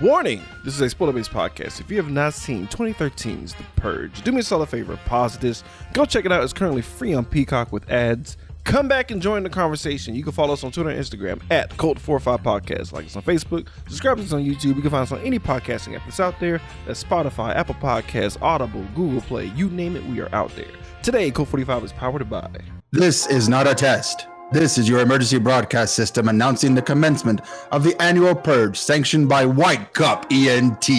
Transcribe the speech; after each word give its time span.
Warning! 0.00 0.40
This 0.64 0.74
is 0.74 0.80
a 0.80 0.88
spoiler 0.88 1.12
based 1.12 1.30
podcast. 1.30 1.78
If 1.78 1.90
you 1.90 1.98
have 1.98 2.10
not 2.10 2.32
seen 2.32 2.66
2013's 2.68 3.52
The 3.52 3.64
Purge, 3.76 4.22
do 4.22 4.32
me 4.32 4.40
a 4.40 4.42
solid 4.42 4.70
favor, 4.70 4.98
pause 5.04 5.36
this, 5.36 5.62
go 5.92 6.06
check 6.06 6.24
it 6.24 6.32
out. 6.32 6.42
It's 6.42 6.54
currently 6.54 6.80
free 6.80 7.12
on 7.12 7.26
Peacock 7.26 7.70
with 7.70 7.90
ads. 7.90 8.38
Come 8.64 8.88
back 8.88 9.10
and 9.10 9.20
join 9.20 9.42
the 9.42 9.50
conversation. 9.50 10.14
You 10.14 10.22
can 10.22 10.32
follow 10.32 10.54
us 10.54 10.64
on 10.64 10.72
Twitter 10.72 10.88
and 10.88 10.98
Instagram 10.98 11.42
at 11.50 11.68
Cult45 11.76 12.42
Podcast. 12.42 12.92
Like 12.92 13.04
us 13.04 13.16
on 13.16 13.22
Facebook, 13.22 13.68
subscribe 13.88 14.16
to 14.16 14.22
us 14.22 14.32
on 14.32 14.42
YouTube. 14.42 14.76
You 14.76 14.80
can 14.80 14.90
find 14.90 15.02
us 15.02 15.12
on 15.12 15.20
any 15.20 15.38
podcasting 15.38 15.94
app 15.94 16.04
that's 16.06 16.18
out 16.18 16.40
there. 16.40 16.62
That's 16.86 17.04
Spotify, 17.04 17.54
Apple 17.54 17.74
Podcasts, 17.74 18.40
Audible, 18.40 18.86
Google 18.94 19.20
Play, 19.20 19.52
you 19.54 19.68
name 19.68 19.96
it, 19.96 20.04
we 20.06 20.22
are 20.22 20.34
out 20.34 20.50
there. 20.56 20.64
Today, 21.02 21.30
Cult 21.30 21.48
45 21.48 21.84
is 21.84 21.92
powered 21.92 22.30
by. 22.30 22.48
This 22.90 23.26
is 23.26 23.50
not 23.50 23.66
a 23.66 23.74
test. 23.74 24.29
This 24.52 24.78
is 24.78 24.88
your 24.88 24.98
emergency 24.98 25.38
broadcast 25.38 25.94
system 25.94 26.28
announcing 26.28 26.74
the 26.74 26.82
commencement 26.82 27.40
of 27.70 27.84
the 27.84 27.94
annual 28.02 28.34
purge 28.34 28.76
sanctioned 28.76 29.28
by 29.28 29.46
White 29.46 29.94
Cup 29.94 30.26
ENT. 30.32 30.90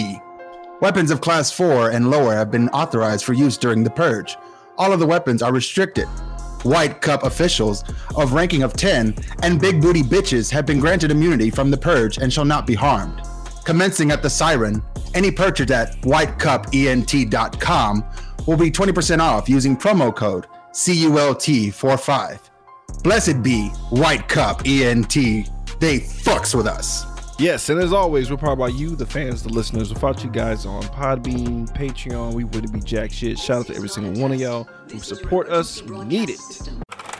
Weapons 0.80 1.10
of 1.10 1.20
class 1.20 1.52
4 1.52 1.90
and 1.90 2.10
lower 2.10 2.34
have 2.34 2.50
been 2.50 2.70
authorized 2.70 3.26
for 3.26 3.34
use 3.34 3.58
during 3.58 3.84
the 3.84 3.90
purge. 3.90 4.38
All 4.78 4.90
of 4.90 5.00
the 5.00 5.06
weapons 5.06 5.42
are 5.42 5.52
restricted. 5.52 6.06
White 6.62 7.02
Cup 7.02 7.24
officials 7.24 7.84
of 8.16 8.32
ranking 8.32 8.62
of 8.62 8.72
10 8.72 9.14
and 9.42 9.60
big 9.60 9.82
booty 9.82 10.02
bitches 10.02 10.50
have 10.50 10.64
been 10.64 10.80
granted 10.80 11.10
immunity 11.10 11.50
from 11.50 11.70
the 11.70 11.76
purge 11.76 12.16
and 12.16 12.32
shall 12.32 12.46
not 12.46 12.66
be 12.66 12.74
harmed. 12.74 13.20
Commencing 13.66 14.12
at 14.12 14.22
the 14.22 14.30
siren, 14.30 14.82
any 15.12 15.30
purchase 15.30 15.70
at 15.70 16.00
whitecupent.com 16.00 18.04
will 18.46 18.56
be 18.56 18.70
20% 18.70 19.20
off 19.20 19.46
using 19.46 19.76
promo 19.76 20.16
code 20.16 20.46
CULT45. 20.72 22.48
Blessed 23.02 23.42
be 23.42 23.68
White 23.90 24.28
Cup 24.28 24.62
ENT. 24.64 25.14
They 25.14 25.98
fucks 25.98 26.54
with 26.54 26.66
us. 26.66 27.04
Yes, 27.38 27.70
and 27.70 27.80
as 27.80 27.92
always, 27.92 28.30
we're 28.30 28.36
powered 28.36 28.58
by 28.60 28.68
you, 28.68 28.94
the 28.94 29.06
fans, 29.06 29.42
the 29.42 29.48
listeners. 29.48 29.92
Without 29.92 30.22
you 30.22 30.30
guys 30.30 30.64
on 30.64 30.82
Podbean, 30.84 31.68
Patreon, 31.74 32.34
we 32.34 32.44
wouldn't 32.44 32.72
be 32.72 32.78
jack 32.80 33.10
shit. 33.10 33.38
Shout 33.38 33.60
out 33.60 33.66
to 33.66 33.74
every 33.74 33.88
single 33.88 34.20
one 34.22 34.30
of 34.30 34.38
y'all 34.40 34.68
who 34.90 35.00
support 35.00 35.48
us. 35.48 35.82
We 35.82 36.04
need 36.04 36.30
it. 36.30 36.38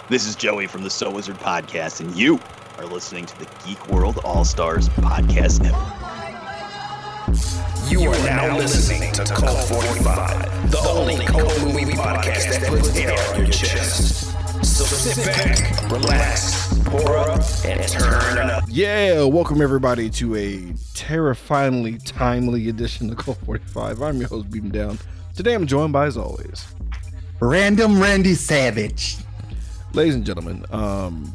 This 0.09 0.27
is 0.27 0.37
Joey 0.37 0.67
from 0.69 0.85
the 0.85 0.91
So 0.91 1.11
Wizard 1.11 1.37
Podcast, 1.37 2.01
and 2.01 2.15
you 2.15 2.39
are 2.79 2.85
listening 2.87 3.27
to 3.27 3.39
the 3.39 3.49
Geek 3.67 3.89
World 3.89 4.19
All 4.25 4.45
Stars 4.45 4.89
Podcast 4.91 5.61
Network. 5.63 5.83
You 7.91 8.09
are 8.11 8.19
now 8.25 8.57
listening 8.57 9.13
to 9.13 9.25
Cult 9.25 9.65
45, 9.69 10.71
the 10.71 10.79
only 10.79 11.25
cult 11.25 11.61
movie 11.63 11.93
podcast 11.93 12.61
that 12.61 12.69
puts 12.69 12.95
air 12.97 13.19
on 13.35 13.39
your 13.41 13.49
chest. 13.49 14.37
So 14.63 14.85
sit 14.85 15.25
back, 15.27 15.91
relax, 15.91 16.73
pour 16.85 17.17
up, 17.19 17.41
and 17.65 17.87
turn 17.89 18.51
up. 18.51 18.65
Yeah, 18.69 19.25
welcome 19.25 19.61
everybody 19.61 20.09
to 20.11 20.37
a 20.37 20.73
terrifyingly 20.95 21.99
timely 21.99 22.69
edition 22.69 23.11
of 23.11 23.17
Cult 23.19 23.39
45. 23.45 24.01
I'm 24.03 24.19
your 24.19 24.29
host, 24.29 24.51
Beat 24.51 24.63
'em 24.63 24.71
Down. 24.71 24.99
Today 25.37 25.55
I'm 25.55 25.67
joined 25.67 25.93
by, 25.93 26.07
as 26.07 26.17
always, 26.17 26.65
Random 27.41 28.01
Randy 28.01 28.35
Savage. 28.35 29.17
ladies 29.95 30.15
and 30.15 30.25
gentlemen, 30.25 30.65
um, 30.71 31.33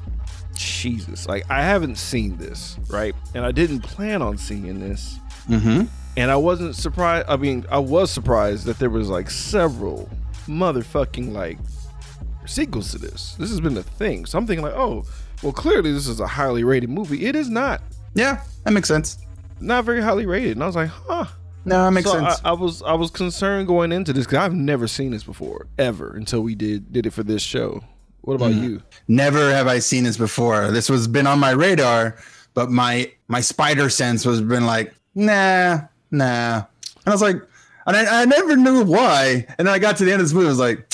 Jesus, 0.56 1.28
like 1.28 1.44
I 1.52 1.62
haven't 1.64 1.98
seen 1.98 2.38
this, 2.38 2.78
right? 2.90 3.14
And 3.36 3.46
I 3.46 3.52
didn't 3.52 3.82
plan 3.82 4.22
on 4.22 4.38
seeing 4.38 4.80
this. 4.80 5.20
Mm-hmm. 5.50 5.84
And 6.16 6.32
I 6.32 6.36
wasn't 6.38 6.76
surprised. 6.76 7.28
I 7.30 7.36
mean, 7.36 7.66
I 7.70 7.78
was 7.80 8.10
surprised 8.10 8.66
that 8.66 8.80
there 8.80 8.90
was 8.90 9.10
like 9.10 9.30
several 9.30 10.10
motherfucking 10.48 11.34
like 11.34 11.58
sequels 12.48 12.92
to 12.92 12.98
this. 12.98 13.36
This 13.40 13.50
has 13.50 13.60
been 13.60 13.78
a 13.78 13.84
thing. 13.84 14.26
So 14.26 14.38
I'm 14.38 14.48
thinking 14.48 14.64
like, 14.66 14.76
oh, 14.76 15.06
well, 15.44 15.54
clearly 15.54 15.92
this 15.94 16.08
is 16.08 16.20
a 16.20 16.28
highly 16.28 16.64
rated 16.64 16.90
movie. 16.90 17.26
It 17.26 17.36
is 17.36 17.50
not. 17.50 17.82
Yeah, 18.16 18.42
that 18.64 18.72
makes 18.72 18.88
sense. 18.88 19.18
Not 19.60 19.86
very 19.86 20.02
highly 20.02 20.26
rated. 20.26 20.54
And 20.54 20.64
I 20.64 20.68
was 20.68 20.76
like, 20.76 20.90
huh. 20.90 21.26
No, 21.66 21.84
that 21.84 21.92
makes 21.92 22.10
so 22.10 22.18
sense. 22.20 22.40
I, 22.46 22.50
I 22.50 22.54
was 22.54 22.82
I 22.82 22.94
was 22.94 23.12
concerned 23.12 23.68
going 23.68 23.92
into 23.92 24.14
this 24.14 24.26
because 24.26 24.38
I've 24.40 24.54
never 24.54 24.88
seen 24.88 25.12
this 25.12 25.24
before 25.24 25.68
ever 25.78 26.16
until 26.16 26.42
we 26.42 26.56
did 26.56 26.94
did 26.94 27.06
it 27.06 27.12
for 27.12 27.24
this 27.24 27.42
show. 27.42 27.84
What 28.22 28.36
about 28.36 28.52
Mm-hmm. 28.52 28.64
you? 28.64 28.84
Never 29.08 29.52
have 29.52 29.68
I 29.68 29.80
seen 29.80 30.04
this 30.06 30.18
before. 30.18 30.72
This 30.72 30.90
was 30.90 31.08
been 31.08 31.28
on 31.28 31.40
my 31.40 31.52
radar, 31.52 32.18
but 32.54 32.72
my 32.72 33.12
my 33.28 33.42
spider 33.42 33.90
sense 33.90 34.26
was 34.26 34.40
been 34.42 34.66
like, 34.66 34.94
nah, 35.14 35.82
nah. 36.10 36.56
And 36.56 36.66
I 37.06 37.12
was 37.12 37.22
like, 37.22 37.36
and 37.86 37.98
I, 37.98 38.22
I 38.22 38.26
never 38.26 38.56
knew 38.56 38.84
why. 38.86 39.46
And 39.58 39.68
then 39.68 39.74
I 39.74 39.80
got 39.80 39.98
to 39.98 40.06
the 40.06 40.12
end 40.12 40.22
of 40.22 40.26
this 40.28 40.34
movie, 40.34 40.46
I 40.48 40.50
was 40.50 40.60
like, 40.60 40.94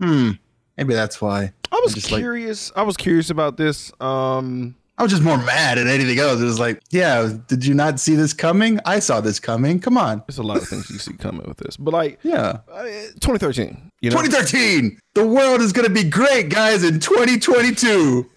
hmm, 0.00 0.32
maybe 0.80 0.94
that's 0.94 1.20
why. 1.20 1.52
I 1.70 1.80
was 1.84 1.94
just 1.94 2.10
like- 2.10 2.20
curious. 2.20 2.72
I 2.74 2.82
was 2.82 2.96
curious 2.96 3.30
about 3.30 3.56
this. 3.56 3.92
Um, 4.00 4.74
I 4.98 5.02
was 5.02 5.10
just 5.12 5.22
more 5.22 5.38
mad 5.38 5.78
at 5.78 5.86
anything 5.86 6.18
else. 6.18 6.40
It 6.40 6.44
was 6.44 6.58
like, 6.60 6.82
yeah, 6.90 7.32
did 7.48 7.64
you 7.64 7.72
not 7.72 7.98
see 8.00 8.14
this 8.16 8.34
coming? 8.34 8.80
I 8.84 8.98
saw 8.98 9.20
this 9.22 9.40
coming. 9.40 9.80
Come 9.80 9.96
on. 9.96 10.22
there's 10.26 10.36
a 10.38 10.42
lot 10.42 10.58
of 10.58 10.68
things 10.68 10.90
you 10.90 10.98
see 10.98 11.14
coming 11.14 11.46
with 11.48 11.56
this, 11.56 11.76
but 11.78 11.94
like 11.94 12.18
Yeah. 12.22 12.58
uh, 12.70 12.82
2013, 13.20 13.90
you 14.02 14.10
know, 14.10 14.16
2013. 14.22 14.98
The 15.14 15.26
world 15.26 15.62
is 15.62 15.72
going 15.72 15.86
to 15.88 15.94
be 15.94 16.04
great, 16.04 16.50
guys, 16.50 16.84
in 16.84 17.00
2022. 17.00 18.30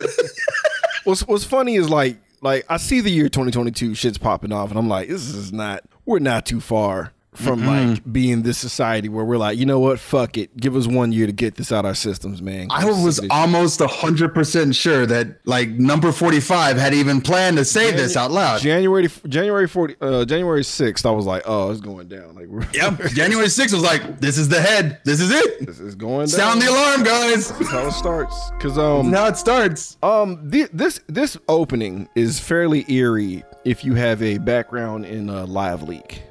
what's 1.04 1.28
what's 1.28 1.44
funny 1.44 1.76
is 1.76 1.90
like 1.90 2.18
like 2.42 2.66
I 2.70 2.78
see 2.78 3.02
the 3.02 3.10
year 3.12 3.28
2022 3.30 3.94
shit's 3.96 4.18
popping 4.18 4.52
off, 4.54 4.70
and 4.70 4.80
I'm 4.80 4.88
like, 4.88 5.10
this 5.10 5.28
is 5.34 5.52
not. 5.52 5.84
We're 6.06 6.20
not 6.20 6.46
too 6.46 6.60
far 6.62 7.12
from 7.38 7.66
like 7.66 8.12
being 8.12 8.44
this 8.44 8.58
society 8.58 9.10
where 9.10 9.26
we're 9.26 9.38
like, 9.38 9.58
you 9.58 9.66
know 9.66 9.80
what, 9.80 10.00
fuck 10.00 10.38
it, 10.38 10.56
give 10.58 10.76
us 10.76 10.88
one 10.88 11.12
year 11.12 11.26
to 11.28 11.34
get 11.34 11.56
this 11.56 11.72
out 11.72 11.80
of 11.80 11.86
our 11.86 11.96
systems, 11.96 12.42
man. 12.42 12.68
I 12.70 12.86
was 12.86 13.20
almost 13.30 13.80
100% 13.80 14.76
sure 14.76 15.06
that 15.06 15.40
like 15.46 15.70
number 15.70 16.12
45 16.12 16.78
had 16.78 16.94
even 16.94 17.22
planned 17.22 17.58
to 17.58 17.66
say 17.66 17.92
this 17.92 18.16
out 18.18 18.32
loud. 18.32 18.62
January 18.62 19.08
January 19.28 19.68
40 19.68 19.96
uh 20.02 20.26
January 20.26 20.62
6th. 20.62 21.06
I 21.06 21.12
was 21.12 21.26
like, 21.26 21.44
oh, 21.46 21.72
it's 21.72 21.82
going 21.82 22.08
down. 22.08 22.36
Like, 22.36 22.74
Yep. 22.74 23.00
January 23.14 23.48
6th 23.48 23.74
was 23.74 23.84
like, 23.84 24.20
this 24.20 24.38
is 24.38 24.50
the 24.50 24.62
head. 24.62 25.00
This 25.06 25.20
is 25.20 25.32
it. 25.32 25.66
this 25.66 25.80
is 25.80 25.96
going 25.96 26.28
down. 26.28 26.28
Sound 26.28 26.62
the 26.62 26.70
alarm, 26.70 27.04
guys. 27.04 27.50
That's 27.50 27.72
how 27.72 27.88
it 27.88 27.92
starts. 27.92 28.52
Cause 28.60 28.78
um 28.78 29.12
Now 29.12 29.28
it 29.28 29.38
starts. 29.38 29.98
Um, 30.04 30.50
thi- 30.50 30.68
this 30.74 31.00
this 31.08 31.38
opening 31.48 32.10
is 32.16 32.40
fairly 32.40 32.86
eerie 32.92 33.44
if 33.66 33.84
you 33.86 33.94
have 33.96 34.22
a 34.22 34.38
background 34.40 35.06
in 35.06 35.30
a 35.30 35.46
live 35.46 35.84
leak. 35.84 36.24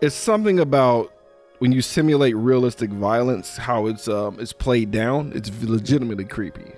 It's 0.00 0.14
something 0.14 0.58
about 0.58 1.12
when 1.58 1.70
you 1.70 1.80
simulate 1.80 2.34
realistic 2.34 2.90
violence, 2.90 3.56
how 3.56 3.86
it's 3.86 4.08
um 4.08 4.38
it's 4.40 4.52
played 4.52 4.90
down. 4.90 5.32
It's 5.34 5.50
legitimately 5.62 6.24
creepy. 6.24 6.72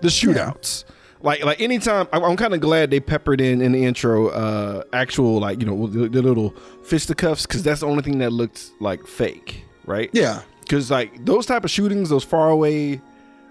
The 0.00 0.08
shootouts, 0.08 0.84
like 1.22 1.44
like 1.44 1.60
anytime, 1.60 2.08
I'm, 2.12 2.24
I'm 2.24 2.36
kind 2.36 2.52
of 2.52 2.60
glad 2.60 2.90
they 2.90 3.00
peppered 3.00 3.40
in 3.40 3.62
in 3.62 3.72
the 3.72 3.84
intro, 3.84 4.28
uh, 4.28 4.82
actual 4.92 5.38
like 5.38 5.60
you 5.60 5.66
know 5.66 5.86
the, 5.86 6.08
the 6.08 6.22
little 6.22 6.50
fisticuffs 6.82 7.46
because 7.46 7.62
that's 7.62 7.80
the 7.80 7.86
only 7.86 8.02
thing 8.02 8.18
that 8.18 8.32
looked 8.32 8.70
like 8.80 9.06
fake, 9.06 9.64
right? 9.84 10.10
Yeah. 10.12 10.42
Because 10.60 10.90
like 10.90 11.24
those 11.24 11.46
type 11.46 11.64
of 11.64 11.70
shootings, 11.70 12.08
those 12.08 12.24
far 12.24 12.50
away 12.50 13.00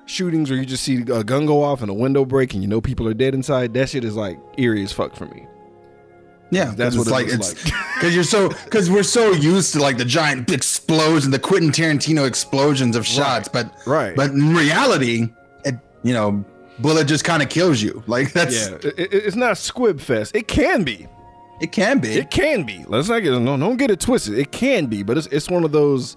shootings 0.06 0.50
where 0.50 0.60
you 0.60 0.66
just 0.66 0.84
see 0.84 1.02
a 1.02 1.24
gun 1.24 1.46
go 1.46 1.64
off 1.64 1.82
and 1.82 1.90
a 1.90 1.94
window 1.94 2.26
break 2.26 2.54
and 2.54 2.62
you 2.62 2.68
know 2.68 2.82
people 2.82 3.08
are 3.08 3.14
dead 3.14 3.34
inside, 3.34 3.74
that 3.74 3.90
shit 3.90 4.04
is 4.04 4.16
like 4.16 4.38
eerie 4.58 4.84
as 4.84 4.92
fuck 4.92 5.16
for 5.16 5.26
me. 5.28 5.48
Yeah, 6.52 6.74
That's 6.76 6.96
what 6.96 7.08
it's 7.08 7.10
it 7.10 7.14
like. 7.14 7.28
It's 7.28 7.54
because 7.96 8.14
you're 8.16 8.24
so 8.24 8.50
because 8.50 8.90
we're 8.90 9.04
so 9.04 9.32
used 9.32 9.74
to 9.74 9.80
like 9.80 9.98
the 9.98 10.06
giant 10.06 10.52
explosions, 10.52 11.30
the 11.32 11.40
Quentin 11.40 11.72
Tarantino 11.72 12.28
explosions 12.28 12.96
of 12.96 13.06
shots, 13.06 13.48
but 13.48 13.72
Right. 13.88 14.16
but 14.16 14.32
in 14.32 14.56
reality, 14.56 15.30
it 15.66 15.76
you 16.04 16.14
know, 16.14 16.46
bullet 16.80 17.06
just 17.08 17.24
kind 17.24 17.42
of 17.42 17.50
kills 17.50 17.82
you. 17.82 18.04
Like 18.08 18.32
that's 18.32 18.70
Yeah, 18.70 18.76
it, 18.76 19.00
it- 19.00 19.14
it's 19.14 19.36
not 19.36 19.58
squib 19.58 20.00
fest. 20.00 20.36
It 20.36 20.48
can 20.48 20.84
be. 20.84 21.08
it 21.62 21.72
can 21.72 22.00
be. 22.00 22.10
It 22.10 22.30
can 22.30 22.64
be. 22.64 22.86
Let's 22.88 23.10
not 23.10 23.20
get 23.24 23.32
no, 23.42 23.58
don't 23.58 23.78
get 23.78 23.90
it 23.90 24.00
twisted. 24.00 24.38
It 24.38 24.52
can 24.52 24.86
be, 24.86 25.02
but 25.04 25.18
it's 25.18 25.28
it's 25.28 25.50
one 25.50 25.64
of 25.64 25.72
those. 25.72 26.16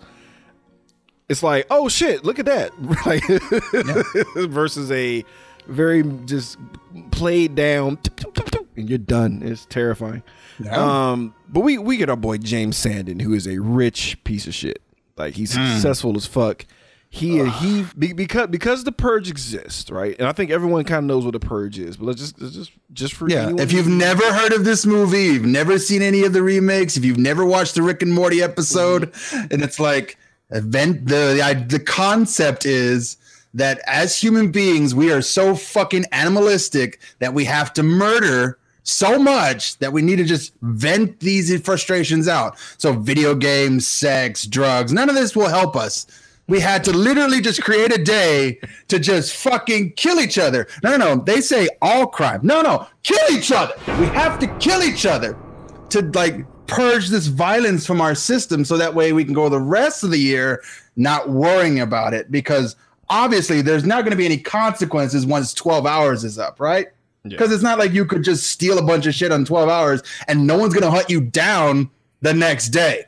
It's 1.31 1.43
like, 1.43 1.67
oh 1.71 1.89
shit, 1.89 2.25
look 2.25 2.39
at 2.39 2.47
that, 2.47 2.71
like 3.07 3.23
versus 4.49 4.91
a 4.93 5.25
very 5.67 6.03
just 6.25 6.59
played 7.11 7.55
down, 7.55 7.99
and 8.79 8.89
you're 8.89 8.99
done. 8.99 9.43
It's 9.45 9.67
terrifying. 9.67 10.23
Yeah. 10.63 11.11
Um, 11.11 11.35
but 11.49 11.61
we 11.61 11.79
we 11.79 11.97
get 11.97 12.09
our 12.11 12.17
boy 12.17 12.39
James 12.39 12.77
Sandin, 12.77 13.21
who 13.23 13.35
is 13.35 13.47
a 13.47 13.59
rich 13.59 14.23
piece 14.25 14.47
of 14.47 14.55
shit. 14.55 14.81
Like 15.17 15.35
he's 15.35 15.55
Hmm. 15.55 15.67
successful 15.75 16.17
as 16.17 16.27
fuck. 16.27 16.65
He 17.11 17.43
he 17.49 17.87
be- 17.99 18.13
because 18.13 18.49
because 18.49 18.85
the 18.85 18.93
purge 18.93 19.31
exists, 19.31 19.91
right? 19.91 20.15
And 20.19 20.29
I 20.29 20.33
think 20.33 20.51
everyone 20.51 20.85
kind 20.85 20.99
of 20.99 21.05
knows 21.05 21.25
what 21.25 21.33
the 21.33 21.41
purge 21.41 21.79
is. 21.79 21.97
But 21.97 22.05
let's 22.07 22.21
just 22.21 22.41
let's 22.41 22.55
just 22.55 22.71
just 22.93 23.15
for 23.15 23.29
Yeah, 23.31 23.51
if 23.59 23.73
you've 23.73 23.87
never 23.89 24.23
heard 24.33 24.53
of 24.53 24.65
this 24.67 24.85
movie, 24.85 25.25
you've 25.25 25.47
never 25.47 25.79
seen 25.79 26.03
any 26.03 26.25
of 26.25 26.35
the 26.35 26.43
remakes, 26.43 26.97
if 26.99 27.05
you've 27.07 27.17
never 27.19 27.47
watched 27.47 27.75
the 27.77 27.83
Rick 27.83 28.03
and 28.03 28.13
Morty 28.13 28.43
episode, 28.43 29.13
and 29.33 29.63
it's 29.63 29.81
like 29.81 30.19
event 30.51 31.07
the 31.07 31.35
the, 31.35 31.65
the 31.79 31.81
concept 31.81 32.67
is 32.67 33.17
that 33.55 33.81
as 33.87 34.15
human 34.21 34.53
beings, 34.53 34.95
we 34.95 35.11
are 35.11 35.23
so 35.23 35.55
fucking 35.55 36.05
animalistic 36.13 37.01
that 37.21 37.33
we 37.33 37.47
have 37.47 37.73
to 37.73 37.83
murder 37.83 38.59
so 38.89 39.19
much 39.19 39.79
that 39.79 39.93
we 39.93 40.03
need 40.03 40.17
to 40.17 40.25
just 40.25 40.55
vent 40.63 41.21
these 41.21 41.61
frustrations 41.61 42.27
out. 42.29 42.59
So 42.79 42.93
video 42.93 43.35
games, 43.35 43.87
sex, 43.87 44.47
drugs, 44.47 44.93
none 44.93 45.09
of 45.09 45.15
this 45.15 45.37
will 45.37 45.49
help 45.49 45.77
us. 45.77 46.07
We 46.47 46.61
had 46.61 46.83
to 46.85 46.93
literally 46.93 47.43
just 47.43 47.63
create 47.63 47.93
a 47.93 48.03
day 48.03 48.59
to 48.89 48.99
just 48.99 49.37
fucking 49.37 49.93
kill 49.93 50.19
each 50.19 50.39
other. 50.39 50.67
No, 50.83 50.97
no, 50.97 51.15
no. 51.15 51.23
They 51.23 51.43
say 51.43 51.69
all 51.83 52.07
crime. 52.07 52.41
No, 52.43 52.63
no. 52.63 52.87
Kill 53.03 53.19
each 53.31 53.53
other. 53.53 53.75
We 54.01 54.07
have 54.07 54.39
to 54.39 54.47
kill 54.57 54.83
each 54.83 55.05
other. 55.05 55.37
to 55.91 56.03
like 56.13 56.47
purge 56.67 57.09
this 57.09 57.27
violence 57.27 57.87
from 57.87 58.01
our 58.01 58.15
system 58.15 58.65
so 58.65 58.77
that 58.77 58.95
way 58.95 59.13
we 59.13 59.25
can 59.25 59.35
go 59.35 59.49
the 59.49 59.61
rest 59.61 60.05
of 60.05 60.11
the 60.11 60.19
year 60.19 60.63
not 60.97 61.31
worrying 61.31 61.81
about 61.81 62.13
it 62.15 62.31
because 62.31 62.77
obviously 63.09 63.63
there's 63.63 63.85
not 63.85 64.03
going 64.05 64.11
to 64.11 64.17
be 64.17 64.27
any 64.27 64.39
consequences 64.39 65.25
once 65.27 65.55
12 65.55 65.87
hours 65.87 66.25
is 66.25 66.39
up, 66.39 66.61
right? 66.61 66.89
Because 67.37 67.53
it's 67.53 67.63
not 67.63 67.79
like 67.79 67.93
you 67.93 68.05
could 68.05 68.25
just 68.25 68.47
steal 68.47 68.79
a 68.79 68.83
bunch 68.83 69.07
of 69.07 69.15
shit 69.15 69.33
on 69.33 69.45
12 69.45 69.69
hours 69.69 70.03
and 70.27 70.47
no 70.47 70.57
one's 70.57 70.73
going 70.75 70.85
to 70.85 70.91
hunt 70.91 71.11
you 71.11 71.21
down 71.21 71.91
the 72.21 72.33
next 72.35 72.69
day. 72.71 73.05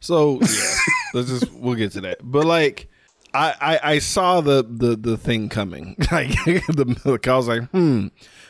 So 0.00 0.38
yeah, 0.42 0.74
let's 1.14 1.28
just 1.28 1.52
we'll 1.54 1.74
get 1.76 1.92
to 1.92 2.00
that. 2.02 2.18
But 2.22 2.44
like, 2.44 2.88
I 3.32 3.54
I, 3.60 3.80
I 3.94 3.98
saw 4.00 4.40
the 4.42 4.62
the 4.68 4.96
the 4.96 5.16
thing 5.16 5.48
coming. 5.48 5.96
Like 6.12 6.28
the, 6.44 7.20
I 7.24 7.36
was 7.36 7.48
like, 7.48 7.62
hmm, 7.70 8.08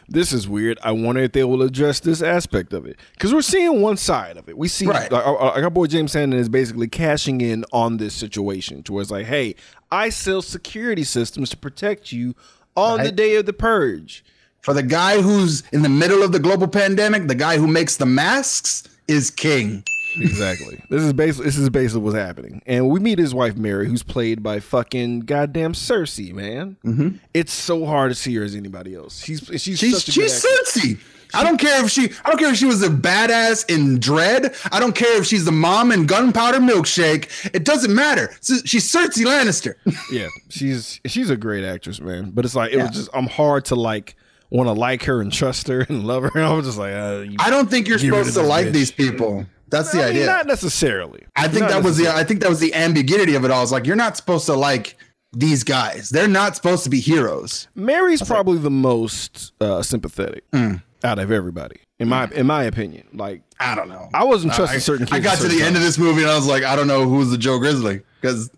this 0.09 0.33
is 0.33 0.49
weird. 0.49 0.79
I 0.83 0.91
wonder 0.93 1.23
if 1.23 1.33
they 1.33 1.45
will 1.45 1.63
address 1.63 2.01
this 2.01 2.21
aspect 2.23 2.73
of 2.73 2.87
it 2.87 2.99
because 3.13 3.33
we're 3.33 3.43
seeing 3.43 3.81
one 3.81 3.97
side 3.97 4.37
of 4.37 4.49
it. 4.49 4.59
We 4.59 4.69
see 4.69 4.87
Right. 4.87 5.11
like, 5.11 5.25
our, 5.25 5.37
our 5.39 5.71
boy 5.71 5.87
James 5.87 6.13
Sandin 6.13 6.35
is 6.35 6.49
basically 6.49 6.89
cashing 6.89 7.41
in 7.41 7.65
on 7.73 7.97
this 7.99 8.15
situation 8.15 8.83
towards 8.83 9.11
like, 9.11 9.27
hey, 9.27 9.55
I 9.91 10.09
sell 10.09 10.43
security 10.43 11.05
systems 11.05 11.51
to 11.51 11.57
protect 11.57 12.11
you 12.13 12.35
on 12.77 13.03
the 13.05 13.13
day 13.13 13.37
of 13.37 13.47
the 13.47 13.53
purge. 13.53 14.25
For 14.65 14.75
the 14.75 14.83
guy 14.83 15.21
who's 15.21 15.63
in 15.73 15.83
the 15.83 15.89
middle 15.89 16.23
of 16.23 16.33
the 16.33 16.39
global 16.39 16.67
pandemic, 16.69 17.29
the 17.29 17.35
guy 17.35 17.59
who 17.59 17.67
makes 17.67 17.97
the 17.97 18.07
masks 18.07 18.83
is 19.09 19.31
king. 19.31 19.85
Exactly. 20.17 20.81
this 20.91 21.03
is 21.03 21.13
basically 21.13 21.45
this 21.47 21.59
is 21.59 21.69
basically 21.71 22.03
what's 22.03 22.17
happening. 22.17 22.63
And 22.67 22.89
we 22.89 23.01
meet 23.01 23.19
his 23.19 23.35
wife 23.35 23.57
Mary, 23.57 23.89
who's 23.89 24.03
played 24.05 24.43
by 24.43 24.61
fucking 24.61 25.21
goddamn 25.21 25.73
Cersei, 25.73 26.33
man. 26.33 26.77
Mm-hmm. 26.85 27.17
It's 27.35 27.53
so 27.53 27.85
hard 27.85 28.11
to 28.13 28.15
see 28.15 28.35
her 28.37 28.45
as 28.45 28.55
anybody 28.55 28.95
else. 28.95 29.23
She's 29.25 29.41
she's 29.61 29.79
She's 29.79 30.03
she's. 30.05 30.45
Cersei. 30.45 30.99
I 31.35 31.43
don't 31.43 31.59
care 31.59 31.85
if 31.85 31.91
she 31.91 32.11
I 32.25 32.29
don't 32.31 32.39
care 32.39 32.51
if 32.51 32.57
she 32.57 32.65
was 32.65 32.81
a 32.85 32.89
badass 32.89 33.69
in 33.69 33.99
Dredd. 33.99 34.57
I 34.71 34.79
don't 34.79 34.95
care 34.95 35.19
if 35.19 35.27
she's 35.27 35.45
the 35.45 35.51
mom 35.53 35.91
in 35.91 36.07
Gunpowder 36.07 36.59
Milkshake. 36.61 37.51
It 37.53 37.65
doesn't 37.65 37.93
matter. 37.93 38.31
She's 38.41 38.91
Cersei 38.91 39.25
Lannister. 39.27 39.75
Yeah, 40.13 40.29
she's 40.49 41.01
she's 41.07 41.29
a 41.29 41.37
great 41.37 41.65
actress, 41.65 42.01
man. 42.01 42.31
But 42.31 42.45
it's 42.45 42.55
like 42.55 42.73
it 42.73 42.77
Yeah. 42.77 42.87
was 42.87 42.97
just 42.97 43.11
I'm 43.13 43.27
hard 43.27 43.65
to 43.67 43.75
like 43.75 44.15
want 44.57 44.69
to 44.69 44.73
like 44.73 45.03
her 45.05 45.21
and 45.21 45.33
trust 45.33 45.69
her 45.69 45.81
and 45.83 46.07
love 46.07 46.23
her. 46.23 46.31
I 46.43 46.53
was 46.53 46.67
just 46.67 46.79
like, 46.79 46.95
uh, 46.95 47.25
you, 47.29 47.37
I 47.39 47.51
don't 47.51 47.69
think 47.71 47.89
you're 47.89 47.99
supposed 47.99 48.35
to 48.35 48.43
like 48.43 48.69
bitch. 48.69 48.73
these 48.73 48.91
people. 48.93 49.47
That's 49.69 49.91
the 49.93 49.99
I 49.99 50.07
mean, 50.07 50.11
idea. 50.17 50.27
not 50.27 50.47
necessarily. 50.47 51.25
I 51.35 51.49
think 51.49 51.63
Not 51.63 51.71
that 51.71 51.83
was 51.85 51.97
the. 51.97 52.09
I 52.09 52.23
think 52.23 52.41
that 52.41 52.49
was 52.49 52.61
the 52.61 52.73
ambiguity 52.75 53.35
of 53.35 53.45
it 53.45 53.51
all. 53.51 53.63
It's 53.63 53.73
like 53.73 53.87
you're 53.87 53.97
not 53.97 54.17
supposed 54.17 54.47
to 54.47 54.55
like 54.55 54.97
these 55.33 55.65
guys. 55.65 56.11
They're 56.11 56.29
not 56.29 56.55
supposed 56.55 56.85
to 56.85 56.91
be 56.91 57.01
heroes. 57.01 57.67
Mary's 57.75 58.23
probably 58.23 58.59
the 58.59 58.71
most 58.71 59.53
uh, 59.61 59.83
sympathetic 59.83 60.49
Mm. 60.53 60.81
out 61.03 61.19
of 61.19 61.33
everybody, 61.33 61.81
in 61.99 62.09
my 62.09 62.29
in 62.33 62.47
my 62.47 62.63
opinion. 62.65 63.09
Like 63.15 63.43
I 63.59 63.75
don't 63.75 63.89
know. 63.89 64.09
I 64.15 64.23
wasn't 64.23 64.53
Uh, 64.53 64.57
trusting 64.59 64.77
I, 64.77 64.81
certain 64.81 65.07
kids. 65.07 65.17
I 65.17 65.21
got 65.21 65.39
to 65.39 65.49
the 65.49 65.63
end 65.63 65.75
of 65.75 65.83
this 65.83 65.99
movie 65.99 66.23
and 66.23 66.31
I 66.31 66.37
was 66.37 66.47
like, 66.47 66.63
I 66.63 66.77
don't 66.77 66.87
know 66.87 67.09
who's 67.09 67.31
the 67.31 67.39
Joe 67.39 67.59
Grizzly 67.59 68.03
because 68.21 68.51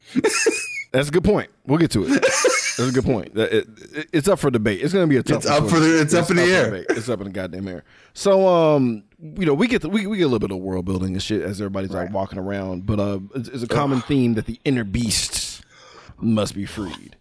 That's 0.92 1.08
a 1.08 1.12
good 1.12 1.24
point. 1.24 1.48
We'll 1.66 1.78
get 1.78 1.92
to 1.92 2.04
it. 2.06 2.24
That's 2.76 2.90
a 2.90 2.92
good 2.92 3.04
point. 3.04 3.36
It- 3.36 3.52
it- 3.92 4.08
it's 4.12 4.28
up 4.28 4.38
for 4.38 4.50
debate. 4.50 4.80
It's 4.82 4.92
going 4.92 5.04
to 5.04 5.08
be 5.08 5.16
a 5.16 5.22
tough. 5.22 5.38
It's 5.38 5.46
up 5.46 5.68
for 5.68 5.80
the- 5.80 6.00
it's 6.00 6.14
up 6.14 6.30
in 6.30 6.36
the 6.36 6.42
for 6.42 6.48
air. 6.50 6.84
It's 6.90 7.08
up 7.08 7.20
in 7.20 7.26
the 7.26 7.32
goddamn 7.32 7.68
air. 7.68 7.84
So, 8.14 8.46
um, 8.48 9.02
you 9.20 9.46
know, 9.46 9.54
we 9.54 9.66
get 9.66 9.82
the, 9.82 9.88
we 9.88 10.06
we 10.06 10.18
get 10.18 10.24
a 10.24 10.26
little 10.28 10.38
bit 10.46 10.50
of 10.50 10.58
world 10.58 10.84
building 10.84 11.12
and 11.14 11.22
shit 11.22 11.42
as 11.42 11.60
everybody's 11.60 11.90
like 11.90 12.12
walking 12.12 12.38
around, 12.38 12.86
but 12.86 12.98
uh, 13.00 13.18
it's, 13.34 13.48
it's 13.48 13.62
a 13.62 13.66
common 13.68 14.00
theme 14.02 14.34
that 14.34 14.46
the 14.46 14.58
inner 14.64 14.84
beasts 14.84 15.62
must 16.20 16.54
be 16.54 16.64
freed. 16.66 17.16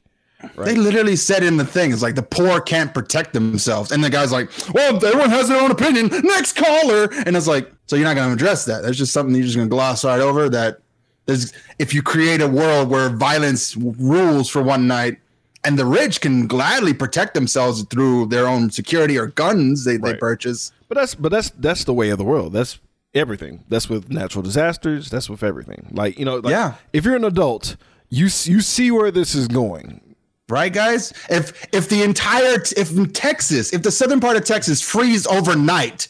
they 0.58 0.76
literally 0.76 1.16
said 1.16 1.44
in 1.44 1.58
the 1.58 1.66
thing, 1.66 1.92
it's 1.92 2.02
like 2.02 2.16
the 2.16 2.22
poor 2.24 2.60
can't 2.62 2.94
protect 2.94 3.34
themselves. 3.34 3.92
And 3.92 4.04
the 4.04 4.10
guy's 4.10 4.32
like, 4.32 4.50
Well, 4.74 5.04
everyone 5.04 5.30
has 5.32 5.48
their 5.48 5.60
own 5.62 5.72
opinion. 5.72 6.10
Next 6.24 6.54
caller. 6.56 7.10
And 7.26 7.36
it's 7.36 7.48
like, 7.48 7.72
so 7.88 7.96
you're 7.96 8.06
not 8.06 8.16
gonna 8.16 8.34
address 8.34 8.66
that. 8.66 8.84
That's 8.84 8.98
just 8.98 9.12
something 9.14 9.34
you're 9.36 9.46
just 9.46 9.56
gonna 9.58 9.70
gloss 9.70 10.04
right 10.06 10.20
over 10.20 10.50
that 10.50 10.80
there's 11.26 11.54
if 11.80 11.94
you 11.94 12.04
create 12.04 12.42
a 12.42 12.48
world 12.48 12.90
where 12.90 13.10
violence 13.10 13.76
rules 13.78 14.48
for 14.50 14.62
one 14.62 14.88
night 14.88 15.18
and 15.66 15.78
the 15.80 15.86
rich 15.86 16.22
can 16.22 16.48
gladly 16.48 16.94
protect 16.94 17.34
themselves 17.34 17.84
through 17.84 18.28
their 18.28 18.48
own 18.48 18.70
security 18.70 19.18
or 19.18 19.28
guns 19.28 19.84
they, 19.84 19.98
they 19.98 20.16
purchase. 20.16 20.72
But 20.88 20.96
that's 20.96 21.16
but 21.16 21.32
that's 21.32 21.50
that's 21.52 21.84
the 21.84 21.94
way 21.94 22.10
of 22.10 22.18
the 22.18 22.24
world. 22.24 22.54
That's 22.54 22.80
everything. 23.14 23.64
That's 23.70 23.90
with 23.90 24.10
natural 24.10 24.44
disasters. 24.44 25.10
That's 25.10 25.30
with 25.30 25.44
everything. 25.44 25.88
Like 25.92 26.20
you 26.20 26.26
know, 26.26 26.38
like, 26.38 26.52
Yeah. 26.52 26.76
If 26.94 27.06
you're 27.06 27.16
an 27.16 27.26
adult, 27.26 27.76
you 28.10 28.26
you 28.26 28.62
see 28.62 28.92
where 28.92 29.12
this 29.12 29.36
is 29.36 29.48
going. 29.48 30.02
Right, 30.48 30.72
guys? 30.72 31.12
If 31.30 31.68
if 31.74 31.90
the 31.90 32.04
entire 32.04 32.58
if 32.78 33.14
Texas, 33.14 33.74
if 33.74 33.82
the 33.82 33.92
southern 33.92 34.20
part 34.20 34.38
of 34.38 34.46
Texas 34.46 34.80
freeze 34.82 35.26
overnight, 35.26 36.08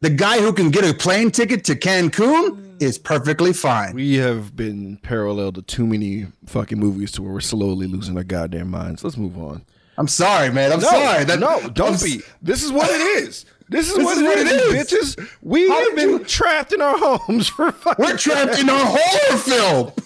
the 0.00 0.10
guy 0.10 0.40
who 0.40 0.52
can 0.52 0.70
get 0.70 0.84
a 0.84 0.92
plane 0.92 1.30
ticket 1.30 1.62
to 1.64 1.76
Cancun 1.76 2.69
is 2.80 2.98
perfectly 2.98 3.52
fine. 3.52 3.94
We 3.94 4.16
have 4.16 4.56
been 4.56 4.96
parallel 4.98 5.52
to 5.52 5.62
too 5.62 5.86
many 5.86 6.26
fucking 6.46 6.78
movies 6.78 7.12
to 7.12 7.22
where 7.22 7.32
we're 7.32 7.40
slowly 7.40 7.86
losing 7.86 8.16
our 8.16 8.24
goddamn 8.24 8.70
minds. 8.70 9.04
Let's 9.04 9.16
move 9.16 9.36
on. 9.38 9.64
I'm 9.98 10.08
sorry, 10.08 10.50
man. 10.50 10.72
I'm 10.72 10.80
No, 10.80 10.88
sorry. 10.88 11.24
That, 11.24 11.38
no, 11.40 11.68
don't 11.70 11.94
s- 11.94 12.02
be. 12.02 12.22
This 12.40 12.62
is 12.62 12.72
what 12.72 12.88
it 12.90 13.00
is. 13.22 13.44
This 13.68 13.88
is 13.90 13.96
This 13.96 14.04
what 14.04 14.16
is 14.16 14.22
it 14.22 14.24
what 14.26 14.38
is, 14.38 14.52
it 14.52 14.92
is. 14.92 15.16
bitches. 15.16 15.28
We 15.42 15.68
How 15.68 15.84
have 15.84 15.94
been 15.96 16.08
you- 16.10 16.18
trapped 16.24 16.72
in 16.72 16.80
our 16.80 16.96
homes 16.98 17.48
for 17.48 17.70
fucking. 17.70 18.04
We're 18.04 18.16
trapped 18.16 18.58
in 18.58 18.68
a 18.68 18.76
horror 18.78 19.38
film. 19.38 19.92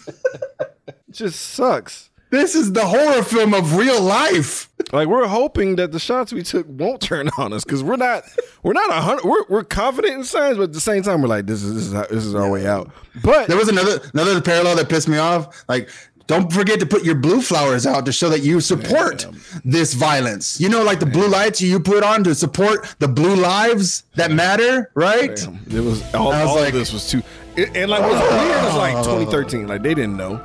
It 0.87 1.13
just 1.13 1.41
sucks. 1.41 2.11
This 2.35 2.57
is 2.57 2.73
the 2.73 2.85
horror 2.85 3.23
film 3.23 3.55
of 3.55 3.77
real 3.77 4.03
life. 4.03 4.69
Like 4.93 5.07
we're 5.07 5.29
hoping 5.29 5.77
that 5.77 5.93
the 5.93 6.01
shots 6.01 6.33
we 6.33 6.43
took 6.43 6.67
won't 6.69 7.01
turn 7.01 7.31
on 7.39 7.53
us 7.53 7.63
because 7.63 7.85
we're 7.85 7.95
not 7.95 8.25
we're 8.65 8.73
not 8.73 8.91
a 8.91 8.95
hundred 8.95 9.25
we're, 9.25 9.45
we're 9.49 9.63
confident 9.63 10.15
in 10.15 10.25
science, 10.25 10.57
but 10.57 10.65
at 10.65 10.73
the 10.73 10.81
same 10.81 11.05
time 11.05 11.23
we're 11.23 11.29
like 11.29 11.47
this 11.47 11.63
is 11.63 11.75
this 11.75 11.87
is 11.87 11.93
how, 11.93 12.07
this 12.07 12.25
is 12.25 12.35
our 12.35 12.51
way 12.51 12.67
out. 12.67 12.91
But 13.23 13.47
There 13.47 13.57
was 13.57 13.69
another 13.69 14.01
another 14.15 14.41
parallel 14.41 14.75
that 14.77 14.89
pissed 14.89 15.07
me 15.07 15.17
off. 15.17 15.65
Like, 15.69 15.89
don't 16.27 16.53
forget 16.53 16.81
to 16.81 16.87
put 16.87 17.05
your 17.05 17.15
blue 17.15 17.41
flowers 17.41 17.87
out 17.87 18.05
to 18.07 18.13
show 18.13 18.29
that 18.31 18.41
you 18.41 18.61
support 18.61 19.27
this 19.65 19.95
violence. 19.95 20.61
You 20.61 20.71
know, 20.71 20.83
like 20.83 20.99
the 20.99 21.07
blue 21.07 21.29
lights 21.29 21.63
you 21.63 21.79
put 21.79 22.03
on 22.03 22.25
to 22.25 22.35
support 22.35 22.97
the 22.99 23.07
blue 23.07 23.37
lives 23.37 24.03
that 24.17 24.33
matter, 24.33 24.91
right? 24.95 25.37
Damn, 25.37 25.61
it 25.71 25.85
was 25.85 26.03
all, 26.13 26.31
was 26.31 26.49
all 26.49 26.57
like- 26.57 26.73
of 26.73 26.81
this 26.81 26.93
was 26.93 27.09
too 27.09 27.23
it, 27.57 27.77
and 27.77 27.89
like 27.93 28.03
what's 28.03 28.21
weird 28.21 28.65
is 28.65 28.75
like 28.75 28.97
ah. 28.97 29.05
2013 29.05 29.69
like 29.69 29.83
they 29.83 29.95
didn't 29.95 30.17
know 30.17 30.43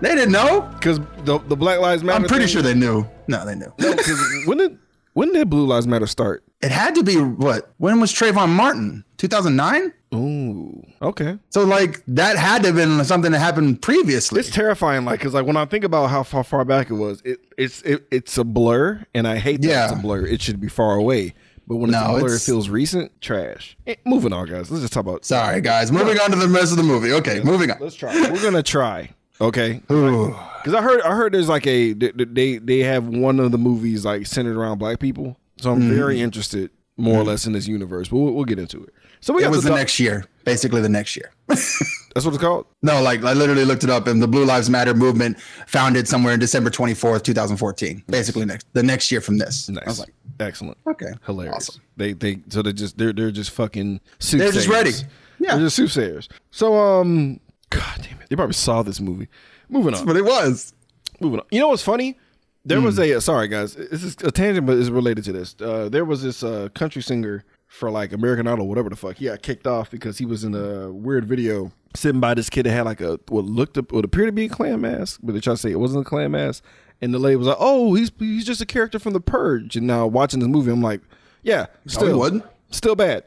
They 0.00 0.14
didn't 0.14 0.32
know. 0.32 0.68
because 0.78 1.00
the 1.24 1.38
the 1.48 1.56
Black 1.56 1.80
Lives 1.80 2.02
Matter. 2.04 2.16
I'm 2.16 2.24
pretty 2.28 2.44
thing- 2.44 2.52
sure 2.52 2.62
they 2.62 2.74
knew. 2.74 3.06
No, 3.26 3.44
they 3.44 3.54
knew. 3.54 3.72
No, 3.78 3.94
'cause 3.94 4.20
when 4.46 4.58
did 4.58 4.78
when 5.14 5.32
did 5.32 5.50
Blue 5.50 5.66
Lives 5.66 5.86
Matter 5.86 6.06
start? 6.06 6.44
It 6.62 6.70
had 6.70 6.94
to 6.96 7.02
be 7.02 7.16
what? 7.16 7.72
When 7.78 8.00
was 8.00 8.12
Trayvon 8.12 8.48
Martin? 8.50 9.04
2009? 9.18 9.92
Ooh, 10.14 10.82
okay. 11.02 11.38
So 11.50 11.64
like 11.64 12.02
that 12.08 12.36
had 12.38 12.62
to 12.62 12.68
have 12.68 12.76
been 12.76 13.04
something 13.04 13.30
that 13.32 13.38
happened 13.40 13.82
previously. 13.82 14.40
It's 14.40 14.50
terrifying, 14.50 15.04
like, 15.04 15.20
cause 15.20 15.34
like 15.34 15.44
when 15.46 15.56
I 15.56 15.66
think 15.66 15.84
about 15.84 16.06
how 16.08 16.22
far 16.22 16.44
far 16.44 16.64
back 16.64 16.90
it 16.90 16.94
was, 16.94 17.20
it 17.24 17.40
it's 17.58 17.82
it, 17.82 18.06
it's 18.10 18.38
a 18.38 18.44
blur, 18.44 19.04
and 19.14 19.26
I 19.28 19.36
hate 19.36 19.60
that 19.62 19.90
it's 19.90 19.98
a 19.98 20.02
blur. 20.02 20.24
It 20.24 20.40
should 20.40 20.60
be 20.60 20.68
far 20.68 20.94
away, 20.94 21.34
but 21.66 21.76
when 21.76 21.90
No, 21.90 21.98
it's 21.98 22.18
a 22.22 22.24
blur, 22.24 22.34
it 22.36 22.40
feels 22.40 22.68
recent. 22.70 23.20
Trash. 23.20 23.76
Eh, 23.86 23.96
moving 24.06 24.32
on, 24.32 24.46
guys. 24.46 24.70
Let's 24.70 24.80
just 24.82 24.92
talk 24.94 25.02
about. 25.02 25.24
Sorry, 25.26 25.60
guys. 25.60 25.92
Moving 25.92 26.18
on 26.20 26.30
to 26.30 26.36
the 26.36 26.48
rest 26.48 26.70
of 26.70 26.78
the 26.78 26.84
movie. 26.84 27.12
Okay, 27.12 27.40
moving 27.44 27.70
on. 27.70 27.76
Let's 27.80 27.94
try. 27.96 28.14
We're 28.30 28.42
gonna 28.42 28.62
try. 28.62 29.10
Okay. 29.40 29.80
Because 30.58 30.74
I 30.74 30.82
heard 30.82 31.00
I 31.02 31.14
heard 31.14 31.32
there's 31.32 31.48
like 31.48 31.66
a 31.68 31.92
they- 31.92 32.58
they 32.58 32.80
have 32.80 33.06
one 33.06 33.38
of 33.38 33.52
the 33.52 33.58
movies 33.58 34.04
like 34.04 34.26
centered 34.26 34.56
around 34.56 34.78
black 34.78 34.98
people, 34.98 35.38
so 35.60 35.70
I'm 35.70 35.80
Mm-hmm. 35.80 35.94
very 35.94 36.20
interested 36.20 36.70
more 36.96 37.16
or 37.20 37.22
less 37.24 37.46
in 37.46 37.52
this 37.52 37.68
universe. 37.68 38.08
But 38.08 38.18
we'll, 38.18 38.32
we'll 38.34 38.44
get 38.44 38.58
into 38.58 38.82
it. 38.82 38.92
So 39.20 39.32
we 39.34 39.44
It 39.44 39.50
was 39.50 39.62
the 39.62 39.70
next 39.74 40.00
year, 40.00 40.24
basically 40.44 40.80
the 40.82 40.88
next 40.88 41.14
year. 41.16 41.30
That's 41.46 42.24
what 42.24 42.34
it's 42.34 42.38
called. 42.38 42.66
no, 42.82 43.00
like 43.00 43.22
I 43.24 43.34
literally 43.34 43.64
looked 43.64 43.84
it 43.84 43.88
up, 43.88 44.08
and 44.08 44.20
the 44.20 44.26
Blue 44.28 44.44
Lives 44.44 44.68
Matter 44.68 44.94
movement 44.94 45.38
founded 45.68 46.08
somewhere 46.08 46.34
in 46.34 46.40
December 46.40 46.70
24th, 46.70 47.22
2014. 47.22 48.02
Basically, 48.08 48.44
next 48.44 48.66
the 48.72 48.82
next 48.82 49.12
year 49.12 49.20
from 49.20 49.38
this. 49.38 49.68
Nice. 49.68 49.84
I 49.86 49.88
was 49.88 50.00
like, 50.00 50.12
Excellent. 50.40 50.76
okay, 50.88 51.12
Hilarious. 51.24 51.54
awesome. 51.54 51.82
They 51.96 52.12
they 52.14 52.40
so 52.48 52.62
they 52.62 52.72
just 52.72 52.98
they're 52.98 53.12
they're 53.12 53.30
just 53.30 53.52
fucking 53.52 54.00
They're 54.32 54.50
just 54.52 54.68
ready. 54.68 54.90
Yeah. 55.38 55.54
They're 55.54 55.66
just 55.66 55.76
soothsayers. 55.76 56.28
So 56.50 56.76
um 56.76 57.38
God 57.70 57.98
damn 58.02 58.20
it. 58.20 58.28
They 58.28 58.36
probably 58.36 58.54
saw 58.54 58.82
this 58.82 59.00
movie. 59.00 59.28
Moving 59.68 59.94
on. 59.94 60.06
But 60.06 60.16
it 60.16 60.24
was. 60.24 60.72
Moving 61.20 61.40
on. 61.40 61.46
You 61.50 61.60
know 61.60 61.68
what's 61.68 61.82
funny? 61.82 62.16
There 62.64 62.78
Hmm. 62.78 62.84
was 62.84 62.98
a 62.98 63.20
sorry 63.20 63.48
guys, 63.48 63.74
this 63.74 64.02
is 64.02 64.16
a 64.24 64.30
tangent, 64.30 64.66
but 64.66 64.76
it's 64.78 64.88
related 64.90 65.24
to 65.24 65.32
this. 65.32 65.54
Uh, 65.60 65.88
there 65.88 66.04
was 66.04 66.22
this 66.22 66.42
uh, 66.42 66.68
country 66.74 67.02
singer 67.02 67.44
for 67.66 67.90
like 67.90 68.12
American 68.12 68.46
Idol, 68.46 68.66
whatever 68.68 68.90
the 68.90 68.96
fuck. 68.96 69.16
He 69.16 69.26
got 69.26 69.42
kicked 69.42 69.66
off 69.66 69.90
because 69.90 70.18
he 70.18 70.26
was 70.26 70.44
in 70.44 70.54
a 70.54 70.90
weird 70.90 71.24
video 71.24 71.72
sitting 71.94 72.20
by 72.20 72.34
this 72.34 72.50
kid 72.50 72.64
that 72.66 72.70
had 72.72 72.82
like 72.84 73.00
a 73.00 73.18
what 73.28 73.44
looked 73.44 73.78
up 73.78 73.92
what 73.92 74.04
appeared 74.04 74.28
to 74.28 74.32
be 74.32 74.46
a 74.46 74.48
Klan 74.48 74.80
mask, 74.80 75.20
but 75.22 75.32
they 75.32 75.40
tried 75.40 75.54
to 75.54 75.58
say 75.58 75.70
it 75.70 75.78
wasn't 75.80 76.02
a 76.06 76.08
Klan 76.08 76.30
mask. 76.32 76.62
And 77.00 77.14
the 77.14 77.18
lady 77.18 77.36
was 77.36 77.46
like, 77.46 77.56
"Oh, 77.60 77.94
he's 77.94 78.10
he's 78.18 78.44
just 78.44 78.60
a 78.60 78.66
character 78.66 78.98
from 78.98 79.12
The 79.12 79.20
Purge." 79.20 79.76
And 79.76 79.86
now 79.86 80.06
watching 80.06 80.40
this 80.40 80.48
movie, 80.48 80.70
I'm 80.72 80.82
like, 80.82 81.00
"Yeah, 81.42 81.66
still, 81.86 82.18
wasn't. 82.18 82.44
still 82.70 82.96
bad, 82.96 83.24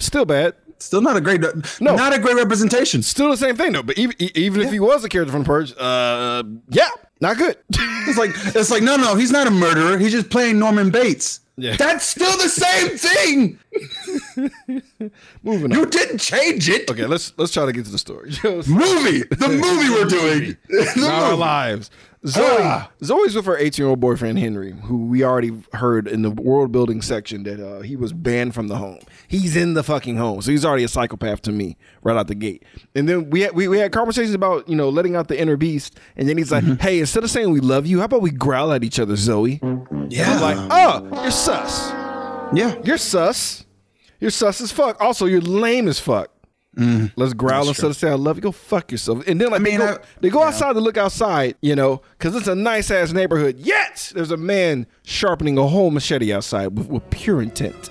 still 0.00 0.24
bad." 0.24 0.54
Still 0.82 1.00
not 1.00 1.16
a 1.16 1.20
great, 1.20 1.40
No. 1.80 1.94
not 1.96 2.12
a 2.14 2.18
great 2.18 2.36
representation. 2.36 3.02
Still 3.02 3.30
the 3.30 3.36
same 3.36 3.56
thing 3.56 3.72
though, 3.72 3.82
but 3.82 3.96
even 3.98 4.14
even 4.18 4.60
if 4.60 4.70
he 4.72 4.80
was 4.80 5.04
a 5.04 5.08
character 5.08 5.32
from 5.32 5.42
The 5.42 5.46
Purge, 5.46 5.74
uh, 5.78 6.42
yeah, 6.70 6.88
not 7.20 7.38
good. 7.38 7.56
It's 8.08 8.18
like 8.18 8.30
it's 8.56 8.70
like 8.70 8.82
no, 8.82 8.96
no, 8.96 9.14
he's 9.14 9.30
not 9.30 9.46
a 9.46 9.50
murderer. 9.50 9.96
He's 9.96 10.10
just 10.12 10.28
playing 10.28 10.58
Norman 10.58 10.90
Bates. 10.90 11.38
Yeah. 11.56 11.76
That's 11.76 12.04
still 12.04 12.36
the 12.38 12.48
same 12.48 12.96
thing. 12.98 13.58
Moving 15.42 15.70
You 15.70 15.86
didn't 15.86 16.18
change 16.18 16.68
it. 16.68 16.90
Okay, 16.90 17.06
let's 17.06 17.32
let's 17.36 17.52
try 17.52 17.64
to 17.66 17.72
get 17.72 17.84
to 17.84 17.90
the 17.92 17.98
story. 17.98 18.30
Movie. 18.44 19.22
The 19.22 19.48
movie 19.48 19.90
we're 19.90 20.04
doing. 20.06 20.56
Not 20.96 21.10
our 21.22 21.30
movie. 21.30 21.40
lives. 21.40 21.90
Zoe, 22.24 22.44
Ah. 22.60 22.88
Zoe's 23.02 23.34
with 23.34 23.46
her 23.46 23.56
18 23.58 23.82
year 23.82 23.88
old 23.90 23.98
boyfriend 23.98 24.38
Henry, 24.38 24.72
who 24.84 25.06
we 25.06 25.24
already 25.24 25.50
heard 25.72 26.06
in 26.06 26.22
the 26.22 26.30
world 26.30 26.70
building 26.70 27.02
section 27.02 27.42
that 27.42 27.58
uh, 27.58 27.80
he 27.80 27.96
was 27.96 28.12
banned 28.12 28.54
from 28.54 28.68
the 28.68 28.76
home. 28.76 29.00
He's 29.26 29.56
in 29.56 29.74
the 29.74 29.82
fucking 29.82 30.16
home, 30.18 30.40
so 30.40 30.52
he's 30.52 30.64
already 30.64 30.84
a 30.84 30.88
psychopath 30.88 31.42
to 31.42 31.52
me 31.52 31.76
right 32.02 32.16
out 32.16 32.28
the 32.28 32.36
gate. 32.36 32.64
And 32.94 33.08
then 33.08 33.28
we 33.30 33.40
had, 33.40 33.54
we, 33.56 33.66
we 33.66 33.78
had 33.78 33.90
conversations 33.90 34.34
about 34.34 34.68
you 34.68 34.76
know 34.76 34.88
letting 34.88 35.16
out 35.16 35.26
the 35.26 35.40
inner 35.40 35.56
beast, 35.56 35.98
and 36.16 36.28
then 36.28 36.38
he's 36.38 36.52
like, 36.52 36.62
Mm-hmm. 36.62 36.80
"Hey, 36.80 37.00
instead 37.00 37.24
of 37.24 37.30
saying 37.30 37.50
we 37.50 37.58
love 37.60 37.86
you, 37.86 37.98
how 37.98 38.04
about 38.04 38.22
we 38.22 38.30
growl 38.30 38.70
at 38.72 38.84
each 38.84 39.00
other, 39.00 39.16
Zoe?" 39.16 39.58
Yeah. 40.08 40.32
I'm 40.34 40.40
like, 40.40 40.68
"Oh, 40.70 41.22
you're 41.22 41.30
sus. 41.32 41.90
yeah. 42.54 42.76
You're 42.84 42.98
sus. 42.98 43.64
You're 44.20 44.30
sus 44.30 44.60
as 44.60 44.70
fuck. 44.70 45.00
Also, 45.00 45.26
you're 45.26 45.40
lame 45.40 45.88
as 45.88 45.98
fuck." 45.98 46.30
Mm-hmm. 46.76 47.06
Let's 47.20 47.34
growl 47.34 47.68
instead 47.68 47.90
of 47.90 47.96
saying 47.96 48.14
I 48.14 48.16
love 48.16 48.36
you. 48.36 48.42
Go 48.42 48.52
fuck 48.52 48.90
yourself. 48.92 49.26
And 49.28 49.38
then 49.40 49.50
like 49.50 49.60
mean, 49.60 49.78
they 49.78 49.86
go, 49.86 49.92
I- 49.92 49.98
they 50.22 50.30
go 50.30 50.42
outside 50.42 50.72
to 50.72 50.80
look 50.80 50.96
outside, 50.96 51.56
you 51.60 51.76
know, 51.76 52.00
because 52.18 52.34
it's 52.34 52.48
a 52.48 52.54
nice 52.54 52.90
ass 52.90 53.12
neighborhood. 53.12 53.58
Yet 53.58 54.10
there's 54.14 54.30
a 54.30 54.36
man 54.38 54.86
sharpening 55.04 55.58
a 55.58 55.66
whole 55.66 55.90
machete 55.90 56.32
outside 56.32 56.68
with, 56.78 56.88
with 56.88 57.10
pure 57.10 57.42
intent. 57.42 57.90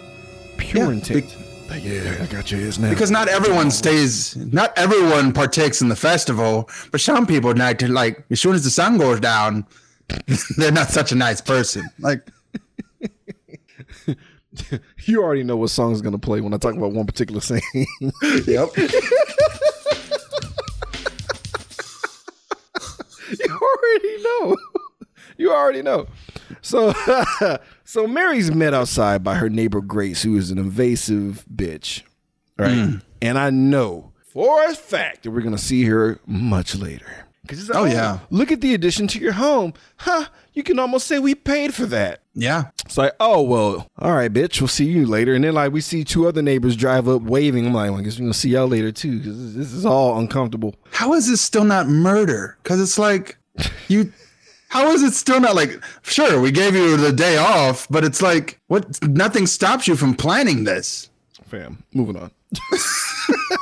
Pure 0.57 0.85
Yeah, 0.85 0.91
intent. 0.99 1.37
Like, 1.69 1.83
yeah, 1.85 2.17
I 2.21 2.25
got 2.25 2.51
your 2.51 2.67
ass 2.67 2.79
now. 2.79 2.89
Because 2.89 3.11
not 3.11 3.27
everyone 3.27 3.69
stays, 3.71 4.35
not 4.35 4.73
everyone 4.77 5.31
partakes 5.31 5.81
in 5.81 5.87
the 5.89 5.95
festival, 5.95 6.67
but 6.91 6.99
some 7.01 7.25
people 7.27 7.53
like 7.55 7.77
to 7.79 7.87
like 7.87 8.25
as 8.31 8.41
soon 8.41 8.55
as 8.55 8.63
the 8.63 8.69
sun 8.71 8.97
goes 8.97 9.19
down, 9.19 9.65
they're 10.57 10.71
not 10.71 10.89
such 10.89 11.11
a 11.11 11.15
nice 11.15 11.39
person. 11.39 11.83
Like, 11.99 12.27
you 15.05 15.21
already 15.21 15.43
know 15.43 15.57
what 15.57 15.69
song 15.69 15.91
is 15.93 16.01
gonna 16.01 16.17
play 16.17 16.41
when 16.41 16.53
I 16.53 16.57
talk 16.57 16.75
about 16.75 16.91
one 16.91 17.05
particular 17.05 17.41
scene. 17.41 17.61
yep. 17.75 17.87
you 23.39 23.59
already 23.61 24.23
know. 24.23 24.57
You 25.37 25.53
already 25.53 25.81
know. 25.81 26.07
So, 26.61 26.93
so 27.83 28.07
Mary's 28.07 28.53
met 28.53 28.73
outside 28.73 29.23
by 29.23 29.35
her 29.35 29.49
neighbor 29.49 29.81
Grace, 29.81 30.21
who 30.23 30.37
is 30.37 30.51
an 30.51 30.57
invasive 30.57 31.45
bitch, 31.53 32.03
right? 32.57 32.71
Mm. 32.71 33.01
And 33.21 33.37
I 33.39 33.49
know 33.49 34.11
for 34.27 34.65
a 34.65 34.75
fact 34.75 35.23
that 35.23 35.31
we're 35.31 35.41
gonna 35.41 35.57
see 35.57 35.85
her 35.85 36.19
much 36.25 36.75
later. 36.75 37.27
Because 37.43 37.69
oh, 37.71 37.81
oh, 37.81 37.85
yeah. 37.85 38.19
look 38.29 38.51
at 38.51 38.61
the 38.61 38.73
addition 38.73 39.07
to 39.07 39.19
your 39.19 39.33
home, 39.33 39.73
huh? 39.97 40.25
You 40.53 40.63
can 40.63 40.77
almost 40.79 41.07
say 41.07 41.17
we 41.17 41.33
paid 41.33 41.73
for 41.73 41.85
that. 41.87 42.21
Yeah. 42.33 42.65
It's 42.85 42.97
like, 42.97 43.13
oh 43.19 43.41
well, 43.41 43.87
all 43.97 44.13
right, 44.13 44.31
bitch. 44.31 44.61
We'll 44.61 44.67
see 44.67 44.85
you 44.85 45.05
later. 45.05 45.33
And 45.33 45.43
then 45.43 45.53
like 45.53 45.71
we 45.71 45.81
see 45.81 46.03
two 46.03 46.27
other 46.27 46.41
neighbors 46.41 46.75
drive 46.75 47.07
up 47.07 47.23
waving. 47.23 47.65
I'm 47.65 47.73
like, 47.73 47.89
well, 47.91 47.99
I 47.99 48.03
guess 48.03 48.17
we're 48.17 48.25
gonna 48.25 48.33
see 48.33 48.49
y'all 48.49 48.67
later 48.67 48.91
too, 48.91 49.17
because 49.17 49.55
this 49.55 49.73
is 49.73 49.85
all 49.85 50.19
uncomfortable. 50.19 50.75
How 50.91 51.13
is 51.13 51.27
this 51.27 51.41
still 51.41 51.63
not 51.63 51.87
murder? 51.87 52.57
Because 52.63 52.79
it's 52.79 52.99
like 52.99 53.37
you. 53.87 54.11
How 54.69 54.91
is 54.91 55.03
it 55.03 55.13
still 55.13 55.41
not 55.41 55.55
like? 55.55 55.83
Sure, 56.03 56.39
we 56.39 56.51
gave 56.51 56.75
you 56.75 56.95
the 56.95 57.11
day 57.11 57.37
off, 57.37 57.87
but 57.89 58.03
it's 58.03 58.21
like 58.21 58.59
what? 58.67 59.01
Nothing 59.03 59.47
stops 59.47 59.87
you 59.87 59.95
from 59.95 60.13
planning 60.13 60.63
this. 60.63 61.09
fam. 61.47 61.83
Moving 61.93 62.17
on. 62.17 62.31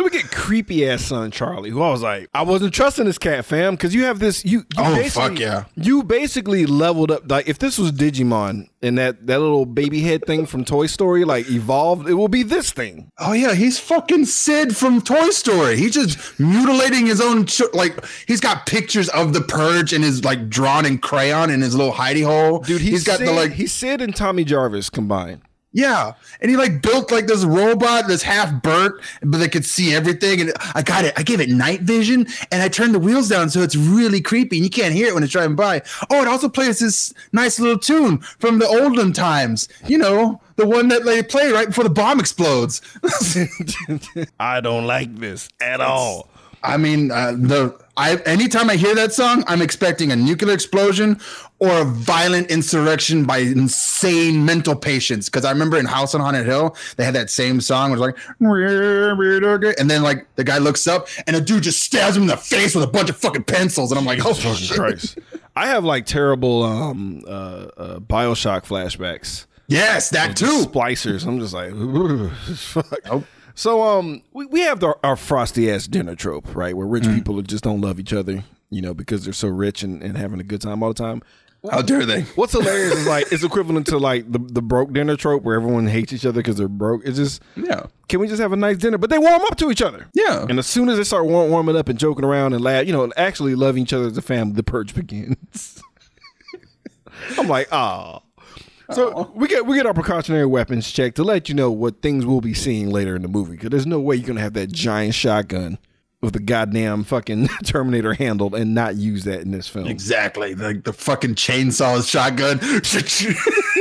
so 0.00 0.04
we 0.04 0.10
get 0.10 0.30
creepy 0.30 0.88
ass 0.88 1.04
son 1.04 1.30
Charlie, 1.30 1.68
who 1.68 1.82
I 1.82 1.90
was 1.90 2.00
like, 2.00 2.30
I 2.32 2.40
wasn't 2.42 2.72
trusting 2.72 3.04
this 3.04 3.18
cat, 3.18 3.44
fam, 3.44 3.74
because 3.74 3.94
you 3.94 4.04
have 4.04 4.18
this. 4.18 4.44
You, 4.46 4.60
you 4.60 4.64
Oh, 4.78 4.94
basically- 4.96 5.28
fuck 5.28 5.38
yeah. 5.38 5.64
You 5.76 6.02
basically 6.02 6.64
leveled 6.64 7.10
up. 7.10 7.30
Like 7.30 7.48
if 7.48 7.58
this 7.58 7.78
was 7.78 7.92
Digimon 7.92 8.68
and 8.82 8.96
that 8.96 9.26
that 9.26 9.40
little 9.40 9.66
baby 9.66 10.00
head 10.00 10.24
thing 10.26 10.46
from 10.46 10.64
Toy 10.64 10.86
Story 10.86 11.24
like 11.26 11.50
evolved, 11.50 12.08
it 12.08 12.14
will 12.14 12.28
be 12.28 12.42
this 12.42 12.70
thing. 12.72 13.10
Oh 13.18 13.32
yeah, 13.34 13.52
he's 13.54 13.78
fucking 13.78 14.24
Sid 14.24 14.74
from 14.74 15.02
Toy 15.02 15.28
Story. 15.30 15.76
He's 15.76 15.92
just 15.92 16.40
mutilating 16.40 17.04
his 17.04 17.20
own. 17.20 17.44
Ch- 17.44 17.60
like 17.74 18.02
he's 18.26 18.40
got 18.40 18.64
pictures 18.64 19.10
of 19.10 19.34
the 19.34 19.42
purge 19.42 19.92
and 19.92 20.02
his 20.02 20.24
like 20.24 20.48
drawn 20.48 20.86
in 20.86 20.96
crayon 20.96 21.50
in 21.50 21.60
his 21.60 21.74
little 21.74 21.92
hidey 21.92 22.24
hole. 22.24 22.60
Dude, 22.60 22.80
he's, 22.80 22.90
he's 22.90 23.04
got 23.04 23.18
Sid, 23.18 23.28
the 23.28 23.32
like 23.32 23.52
he's 23.52 23.72
Sid 23.72 24.00
and 24.00 24.16
Tommy 24.16 24.44
Jarvis 24.44 24.88
combined. 24.88 25.42
Yeah, 25.72 26.14
and 26.40 26.50
he 26.50 26.56
like 26.56 26.82
built 26.82 27.12
like 27.12 27.26
this 27.26 27.44
robot 27.44 28.08
that's 28.08 28.24
half 28.24 28.62
burnt, 28.62 28.94
but 29.22 29.38
they 29.38 29.48
could 29.48 29.64
see 29.64 29.94
everything. 29.94 30.40
And 30.40 30.52
I 30.74 30.82
got 30.82 31.04
it. 31.04 31.14
I 31.16 31.22
gave 31.22 31.40
it 31.40 31.48
night 31.48 31.82
vision, 31.82 32.26
and 32.50 32.62
I 32.62 32.68
turned 32.68 32.92
the 32.92 32.98
wheels 32.98 33.28
down 33.28 33.50
so 33.50 33.60
it's 33.60 33.76
really 33.76 34.20
creepy, 34.20 34.56
and 34.56 34.64
you 34.64 34.70
can't 34.70 34.92
hear 34.92 35.08
it 35.08 35.14
when 35.14 35.22
it's 35.22 35.32
driving 35.32 35.56
by. 35.56 35.82
Oh, 36.10 36.22
it 36.22 36.28
also 36.28 36.48
plays 36.48 36.80
this 36.80 37.14
nice 37.32 37.60
little 37.60 37.78
tune 37.78 38.18
from 38.18 38.58
the 38.58 38.66
olden 38.66 39.12
times. 39.12 39.68
You 39.86 39.98
know, 39.98 40.40
the 40.56 40.66
one 40.66 40.88
that 40.88 41.04
they 41.04 41.22
play 41.22 41.52
right 41.52 41.68
before 41.68 41.84
the 41.84 41.90
bomb 41.90 42.18
explodes. 42.18 42.82
I 44.40 44.60
don't 44.60 44.86
like 44.86 45.14
this 45.16 45.48
at 45.60 45.80
all. 45.80 46.28
I 46.62 46.76
mean, 46.76 47.10
uh, 47.10 47.32
the 47.32 47.78
I 48.00 48.16
anytime 48.24 48.70
I 48.70 48.76
hear 48.76 48.94
that 48.94 49.12
song, 49.12 49.44
I'm 49.46 49.60
expecting 49.60 50.10
a 50.10 50.16
nuclear 50.16 50.54
explosion 50.54 51.20
or 51.58 51.82
a 51.82 51.84
violent 51.84 52.50
insurrection 52.50 53.24
by 53.26 53.38
insane 53.38 54.44
mental 54.46 54.74
patients. 54.74 55.28
Because 55.28 55.44
I 55.44 55.50
remember 55.52 55.76
in 55.76 55.84
House 55.84 56.14
on 56.14 56.22
Haunted 56.22 56.46
Hill, 56.46 56.74
they 56.96 57.04
had 57.04 57.14
that 57.14 57.28
same 57.28 57.60
song, 57.60 57.90
it 57.90 57.98
was 57.98 58.00
like, 58.00 58.16
and 59.78 59.90
then 59.90 60.02
like 60.02 60.26
the 60.36 60.44
guy 60.44 60.56
looks 60.58 60.86
up 60.86 61.08
and 61.26 61.36
a 61.36 61.40
dude 61.42 61.62
just 61.62 61.82
stabs 61.82 62.16
him 62.16 62.22
in 62.22 62.28
the 62.28 62.36
face 62.38 62.74
with 62.74 62.84
a 62.84 62.90
bunch 62.90 63.10
of 63.10 63.16
fucking 63.18 63.44
pencils, 63.44 63.92
and 63.92 63.98
I'm 63.98 64.06
like, 64.06 64.24
oh 64.24 64.32
shit. 64.32 64.78
Christ. 64.78 65.18
I 65.54 65.66
have 65.66 65.84
like 65.84 66.06
terrible 66.06 66.62
um 66.62 67.22
uh, 67.26 67.30
uh 67.76 67.98
Bioshock 68.00 68.62
flashbacks. 68.64 69.44
yes, 69.68 70.08
that 70.10 70.36
too. 70.36 70.64
splicers. 70.64 71.26
I'm 71.26 71.38
just 71.38 71.52
like, 71.52 71.72
"Ugh, 71.74 72.30
fuck. 72.56 73.24
So 73.60 73.82
um, 73.82 74.22
we, 74.32 74.46
we 74.46 74.60
have 74.60 74.80
the, 74.80 74.96
our 75.04 75.16
frosty 75.16 75.70
ass 75.70 75.86
dinner 75.86 76.14
trope, 76.14 76.56
right? 76.56 76.74
Where 76.74 76.86
rich 76.86 77.04
people 77.04 77.42
just 77.42 77.62
don't 77.62 77.82
love 77.82 78.00
each 78.00 78.14
other, 78.14 78.42
you 78.70 78.80
know, 78.80 78.94
because 78.94 79.24
they're 79.24 79.34
so 79.34 79.48
rich 79.48 79.82
and, 79.82 80.02
and 80.02 80.16
having 80.16 80.40
a 80.40 80.42
good 80.42 80.62
time 80.62 80.82
all 80.82 80.94
the 80.94 81.02
time. 81.02 81.20
How 81.70 81.82
dare 81.82 82.06
they? 82.06 82.22
What's 82.36 82.52
hilarious 82.54 82.94
is 82.94 83.06
like 83.06 83.30
it's 83.30 83.44
equivalent 83.44 83.86
to 83.88 83.98
like 83.98 84.32
the, 84.32 84.38
the 84.38 84.62
broke 84.62 84.94
dinner 84.94 85.14
trope 85.14 85.42
where 85.42 85.56
everyone 85.56 85.86
hates 85.88 86.10
each 86.10 86.24
other 86.24 86.40
because 86.40 86.56
they're 86.56 86.68
broke. 86.68 87.02
It's 87.04 87.18
just 87.18 87.42
Yeah. 87.54 87.84
can 88.08 88.18
we 88.20 88.28
just 88.28 88.40
have 88.40 88.54
a 88.54 88.56
nice 88.56 88.78
dinner? 88.78 88.96
But 88.96 89.10
they 89.10 89.18
warm 89.18 89.42
up 89.42 89.58
to 89.58 89.70
each 89.70 89.82
other. 89.82 90.06
Yeah. 90.14 90.46
And 90.48 90.58
as 90.58 90.66
soon 90.66 90.88
as 90.88 90.96
they 90.96 91.04
start 91.04 91.26
warm, 91.26 91.50
warming 91.50 91.76
up 91.76 91.90
and 91.90 91.98
joking 91.98 92.24
around 92.24 92.54
and 92.54 92.64
laugh, 92.64 92.86
you 92.86 92.94
know, 92.94 93.04
and 93.04 93.12
actually 93.18 93.54
loving 93.54 93.82
each 93.82 93.92
other 93.92 94.06
as 94.06 94.16
a 94.16 94.22
family, 94.22 94.54
the 94.54 94.62
purge 94.62 94.94
begins. 94.94 95.82
I'm 97.38 97.46
like, 97.46 97.68
ah. 97.72 98.22
So 98.92 99.30
we 99.34 99.48
get 99.48 99.66
we 99.66 99.76
get 99.76 99.86
our 99.86 99.94
precautionary 99.94 100.46
weapons 100.46 100.90
checked 100.90 101.16
to 101.16 101.24
let 101.24 101.48
you 101.48 101.54
know 101.54 101.70
what 101.70 102.02
things 102.02 102.26
we'll 102.26 102.40
be 102.40 102.54
seeing 102.54 102.90
later 102.90 103.14
in 103.16 103.22
the 103.22 103.28
movie. 103.28 103.52
Because 103.52 103.70
there's 103.70 103.86
no 103.86 104.00
way 104.00 104.16
you're 104.16 104.26
gonna 104.26 104.40
have 104.40 104.54
that 104.54 104.72
giant 104.72 105.14
shotgun 105.14 105.78
with 106.20 106.32
the 106.34 106.40
goddamn 106.40 107.04
fucking 107.04 107.48
Terminator 107.64 108.14
handle 108.14 108.54
and 108.54 108.74
not 108.74 108.96
use 108.96 109.24
that 109.24 109.40
in 109.40 109.52
this 109.52 109.68
film. 109.68 109.86
Exactly. 109.86 110.54
Like 110.54 110.84
the 110.84 110.92
fucking 110.92 111.34
chainsaw 111.36 112.06
shotgun. 112.08 112.60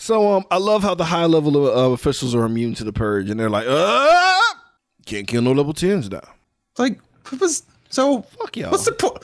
So 0.00 0.32
um, 0.32 0.44
I 0.50 0.56
love 0.56 0.82
how 0.82 0.94
the 0.94 1.04
high 1.04 1.26
level 1.26 1.56
of, 1.58 1.72
of 1.72 1.92
officials 1.92 2.34
are 2.34 2.44
immune 2.44 2.74
to 2.74 2.84
the 2.84 2.92
purge, 2.92 3.28
and 3.28 3.38
they're 3.38 3.50
like, 3.50 3.66
uh, 3.68 4.40
can't 5.04 5.28
kill 5.28 5.42
no 5.42 5.52
level 5.52 5.74
tens 5.74 6.10
now. 6.10 6.22
like, 6.78 6.98
what 7.28 7.40
was 7.40 7.62
so? 7.90 8.22
Fuck 8.22 8.56
y'all. 8.56 8.70
What's 8.70 8.84
the 8.86 8.92
point? 8.92 9.18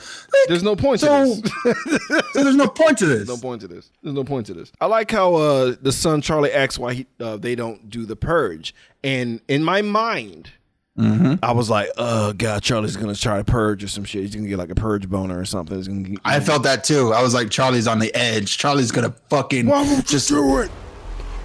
There's 0.47 0.63
no 0.63 0.75
point 0.75 0.99
So- 1.01 1.35
to 1.35 1.41
this. 1.41 2.21
So 2.33 2.43
there's 2.43 2.55
no 2.55 2.67
point 2.67 2.97
to 2.99 3.05
this. 3.07 3.27
no 3.27 3.37
point 3.37 3.61
to 3.61 3.67
this. 3.67 3.89
There's 4.03 4.13
no 4.15 4.23
point 4.23 4.45
to 4.47 4.53
this. 4.53 4.71
I 4.79 4.85
like 4.85 5.09
how 5.09 5.33
uh, 5.35 5.75
the 5.81 5.91
son 5.91 6.21
Charlie 6.21 6.51
asks 6.53 6.77
why 6.77 6.93
he, 6.93 7.07
uh, 7.19 7.37
they 7.37 7.55
don't 7.55 7.89
do 7.89 8.05
the 8.05 8.15
purge, 8.15 8.75
and 9.03 9.41
in 9.47 9.63
my 9.63 9.81
mind, 9.81 10.51
I 10.99 11.51
was 11.51 11.69
like, 11.69 11.89
"Oh 11.97 12.33
God, 12.33 12.63
Charlie's 12.63 12.97
gonna 12.97 13.13
try 13.15 13.37
to 13.37 13.43
purge 13.43 13.83
or 13.83 13.87
some 13.87 14.03
shit. 14.03 14.23
He's 14.23 14.35
gonna 14.35 14.47
get 14.47 14.57
like 14.57 14.71
a 14.71 14.75
purge 14.75 15.07
boner 15.07 15.39
or 15.39 15.45
something. 15.45 15.77
He's 15.77 15.87
gonna 15.87 16.01
get, 16.01 16.19
I 16.25 16.39
felt 16.39 16.63
that 16.63 16.83
too. 16.83 17.13
I 17.13 17.21
was 17.21 17.33
like, 17.35 17.51
Charlie's 17.51 17.87
on 17.87 17.99
the 17.99 18.13
edge. 18.15 18.57
Charlie's 18.57 18.91
gonna 18.91 19.13
fucking 19.29 19.67
just. 20.05 20.29
do 20.29 20.57
it? 20.59 20.71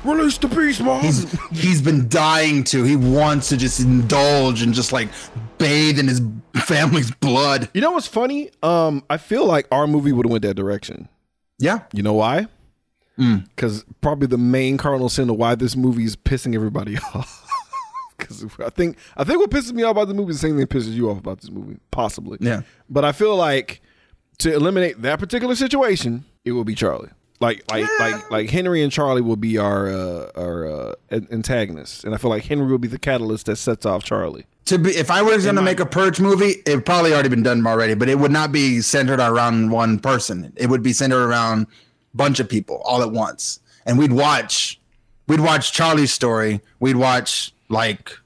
Release 0.04 0.36
the 0.38 0.48
beast, 0.48 0.80
mom. 0.82 1.00
He's 1.00 1.30
he's 1.50 1.80
been 1.80 2.08
dying 2.08 2.64
to. 2.64 2.82
He 2.82 2.96
wants 2.96 3.48
to 3.50 3.56
just 3.56 3.78
indulge 3.80 4.62
and 4.62 4.74
just 4.74 4.92
like 4.92 5.08
bathe 5.58 5.98
in 5.98 6.08
his 6.08 6.20
family's 6.64 7.10
blood. 7.12 7.68
you 7.72 7.80
know 7.80 7.92
what's 7.92 8.08
funny? 8.08 8.50
Um, 8.62 9.04
I 9.08 9.16
feel 9.16 9.46
like 9.46 9.66
our 9.70 9.86
movie 9.86 10.10
would 10.12 10.26
have 10.26 10.30
went 10.32 10.42
that 10.42 10.54
direction. 10.54 11.08
Yeah. 11.58 11.80
You 11.92 12.02
know 12.02 12.14
why? 12.14 12.48
Because 13.16 13.84
probably 14.00 14.26
the 14.26 14.38
main 14.38 14.76
cardinal 14.78 15.08
sin 15.08 15.30
of 15.30 15.36
why 15.36 15.54
this 15.54 15.76
movie 15.76 16.02
is 16.04 16.16
pissing 16.16 16.54
everybody 16.56 16.96
off. 17.14 17.38
Because 18.18 18.44
I 18.58 18.70
think 18.70 18.96
I 19.16 19.22
think 19.22 19.38
what 19.38 19.50
pisses 19.50 19.72
me 19.72 19.84
off 19.84 19.92
about 19.92 20.08
the 20.08 20.14
movie 20.14 20.30
is 20.30 20.40
the 20.40 20.48
same 20.48 20.56
thing 20.56 20.66
that 20.66 20.70
pisses 20.70 20.94
you 20.94 21.08
off 21.10 21.18
about 21.18 21.40
this 21.40 21.50
movie, 21.50 21.78
possibly. 21.92 22.38
Yeah. 22.40 22.62
But 22.90 23.04
I 23.04 23.12
feel 23.12 23.36
like 23.36 23.80
to 24.38 24.52
eliminate 24.52 25.02
that 25.02 25.20
particular 25.20 25.54
situation, 25.54 26.24
it 26.44 26.52
will 26.52 26.64
be 26.64 26.74
Charlie. 26.74 27.10
Like 27.42 27.68
like 27.72 27.88
like 27.98 28.30
like 28.30 28.50
Henry 28.50 28.84
and 28.84 28.92
Charlie 28.92 29.20
will 29.20 29.34
be 29.34 29.58
our 29.58 29.90
uh, 29.90 30.30
our 30.36 30.64
uh, 30.64 30.94
antagonists, 31.10 32.04
and 32.04 32.14
I 32.14 32.16
feel 32.16 32.30
like 32.30 32.44
Henry 32.44 32.70
will 32.70 32.78
be 32.78 32.86
the 32.86 33.00
catalyst 33.00 33.46
that 33.46 33.56
sets 33.56 33.84
off 33.84 34.04
Charlie. 34.04 34.46
To 34.66 34.78
be, 34.78 34.90
if 34.90 35.10
I 35.10 35.22
was 35.22 35.44
gonna 35.44 35.60
make 35.60 35.80
a 35.80 35.84
purge 35.84 36.20
movie, 36.20 36.62
it 36.64 36.86
probably 36.86 37.12
already 37.12 37.30
been 37.30 37.42
done 37.42 37.66
already, 37.66 37.94
but 37.94 38.08
it 38.08 38.20
would 38.20 38.30
not 38.30 38.52
be 38.52 38.80
centered 38.80 39.18
around 39.18 39.72
one 39.72 39.98
person. 39.98 40.52
It 40.54 40.68
would 40.68 40.84
be 40.84 40.92
centered 40.92 41.26
around 41.26 41.66
bunch 42.14 42.38
of 42.38 42.48
people 42.48 42.80
all 42.84 43.02
at 43.02 43.10
once, 43.10 43.58
and 43.86 43.98
we'd 43.98 44.12
watch, 44.12 44.80
we'd 45.26 45.40
watch 45.40 45.72
Charlie's 45.72 46.12
story, 46.12 46.60
we'd 46.78 46.94
watch 46.94 47.52
like 47.68 48.16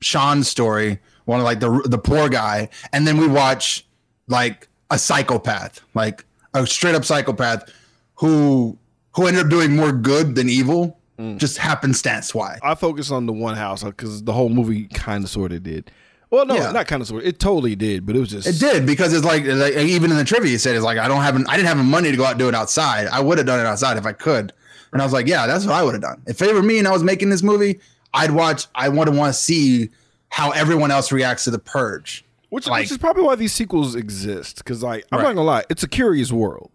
Sean's 0.00 0.48
story, 0.48 0.98
one 1.26 1.38
of 1.38 1.44
like 1.44 1.60
the 1.60 1.80
the 1.84 1.98
poor 1.98 2.28
guy, 2.28 2.70
and 2.92 3.06
then 3.06 3.18
we 3.18 3.28
watch 3.28 3.86
like 4.26 4.66
a 4.90 4.98
psychopath, 4.98 5.80
like 5.94 6.24
a 6.54 6.66
straight 6.66 6.96
up 6.96 7.04
psychopath 7.04 7.72
who 8.16 8.78
who 9.14 9.26
ended 9.26 9.44
up 9.44 9.50
doing 9.50 9.76
more 9.76 9.92
good 9.92 10.34
than 10.34 10.48
evil, 10.48 10.98
just 11.36 11.58
happenstance 11.58 12.34
why. 12.34 12.58
I 12.62 12.74
focus 12.74 13.10
on 13.10 13.26
the 13.26 13.32
one 13.32 13.56
house 13.56 13.84
because 13.84 14.24
the 14.24 14.32
whole 14.32 14.48
movie 14.48 14.86
kind 14.88 15.22
of 15.24 15.30
sort 15.30 15.52
of 15.52 15.62
did. 15.62 15.90
Well, 16.30 16.46
no, 16.46 16.56
Yeah. 16.56 16.72
not 16.72 16.88
kind 16.88 17.00
of 17.00 17.06
sort. 17.06 17.22
of. 17.22 17.28
It 17.28 17.38
totally 17.38 17.76
did, 17.76 18.04
but 18.04 18.16
it 18.16 18.18
was 18.18 18.30
just 18.30 18.48
It 18.48 18.58
did 18.58 18.86
because 18.86 19.12
it's 19.12 19.24
like, 19.24 19.44
like 19.46 19.74
even 19.76 20.10
in 20.10 20.16
the 20.16 20.24
trivia, 20.24 20.54
it 20.54 20.58
said 20.58 20.74
it's 20.74 20.84
like 20.84 20.98
I 20.98 21.06
don't 21.06 21.22
have 21.22 21.36
I 21.48 21.54
didn't 21.56 21.68
have 21.68 21.76
the 21.78 21.84
money 21.84 22.10
to 22.10 22.16
go 22.16 22.24
out 22.24 22.32
and 22.32 22.38
do 22.40 22.48
it 22.48 22.54
outside. 22.56 23.06
I 23.06 23.20
would 23.20 23.38
have 23.38 23.46
done 23.46 23.60
it 23.60 23.66
outside 23.66 23.96
if 23.98 24.06
I 24.06 24.12
could, 24.12 24.52
and 24.92 25.00
I 25.00 25.04
was 25.04 25.12
like, 25.12 25.28
yeah, 25.28 25.46
that's 25.46 25.64
what 25.64 25.74
I 25.74 25.82
would 25.84 25.94
have 25.94 26.02
done. 26.02 26.22
If 26.26 26.42
it 26.42 26.52
were 26.52 26.62
me 26.62 26.78
and 26.78 26.88
I 26.88 26.90
was 26.90 27.04
making 27.04 27.30
this 27.30 27.42
movie, 27.44 27.78
I'd 28.12 28.32
watch. 28.32 28.66
I 28.74 28.88
would 28.88 29.08
want 29.10 29.32
to 29.32 29.38
see 29.40 29.90
how 30.30 30.50
everyone 30.50 30.90
else 30.90 31.12
reacts 31.12 31.44
to 31.44 31.52
the 31.52 31.60
purge. 31.60 32.24
Which, 32.48 32.66
Like- 32.66 32.82
which 32.82 32.90
is 32.92 32.98
probably 32.98 33.22
why 33.22 33.36
these 33.36 33.52
sequels 33.52 33.94
exist. 33.94 34.56
Because 34.58 34.82
like 34.82 35.04
I'm 35.12 35.18
Right. 35.18 35.22
Mm. 35.24 35.28
not 35.28 35.34
gonna 35.36 35.46
lie, 35.46 35.64
it's 35.70 35.84
a 35.84 35.88
curious 35.88 36.32
world, 36.32 36.70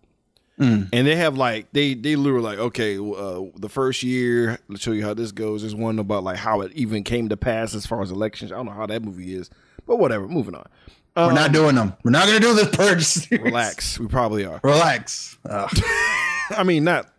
and 0.60 0.88
they 0.92 1.16
have 1.16 1.38
like 1.38 1.68
they 1.72 1.94
they 1.94 2.16
literally 2.16 2.44
like 2.44 2.60
okay, 2.60 2.98
uh, 2.98 3.42
the 3.56 3.70
first 3.70 4.04
year 4.04 4.60
let's 4.68 4.82
show 4.84 4.92
you 4.92 5.04
how 5.06 5.14
this 5.14 5.32
goes. 5.32 5.62
There's 5.62 5.76
one 5.76 6.00
about 6.00 6.24
like 6.24 6.38
how 6.38 6.62
it 6.62 6.72
even 6.74 7.04
came 7.04 7.30
to 7.30 7.38
pass 7.38 7.74
as 7.74 7.86
far 7.86 8.02
as 8.02 8.12
elections. 8.12 8.52
I 8.52 8.56
don't 8.56 8.66
know 8.66 8.74
how 8.74 8.86
that 8.86 9.02
movie 9.04 9.34
is, 9.34 9.50
but 9.88 9.98
whatever. 9.98 10.28
Moving 10.28 10.56
on. 10.56 10.68
We're 11.16 11.34
not 11.34 11.52
doing 11.52 11.76
them. 11.76 11.94
We're 12.04 12.12
not 12.12 12.28
gonna 12.28 12.40
do 12.40 12.54
this 12.54 12.70
purge. 12.76 13.04
series. 13.06 13.44
Relax, 13.44 14.00
we 14.00 14.08
probably 14.08 14.46
are. 14.46 14.60
relax. 14.64 15.38
Uh, 15.50 15.68
I 16.52 16.64
mean, 16.64 16.84
not 16.84 17.12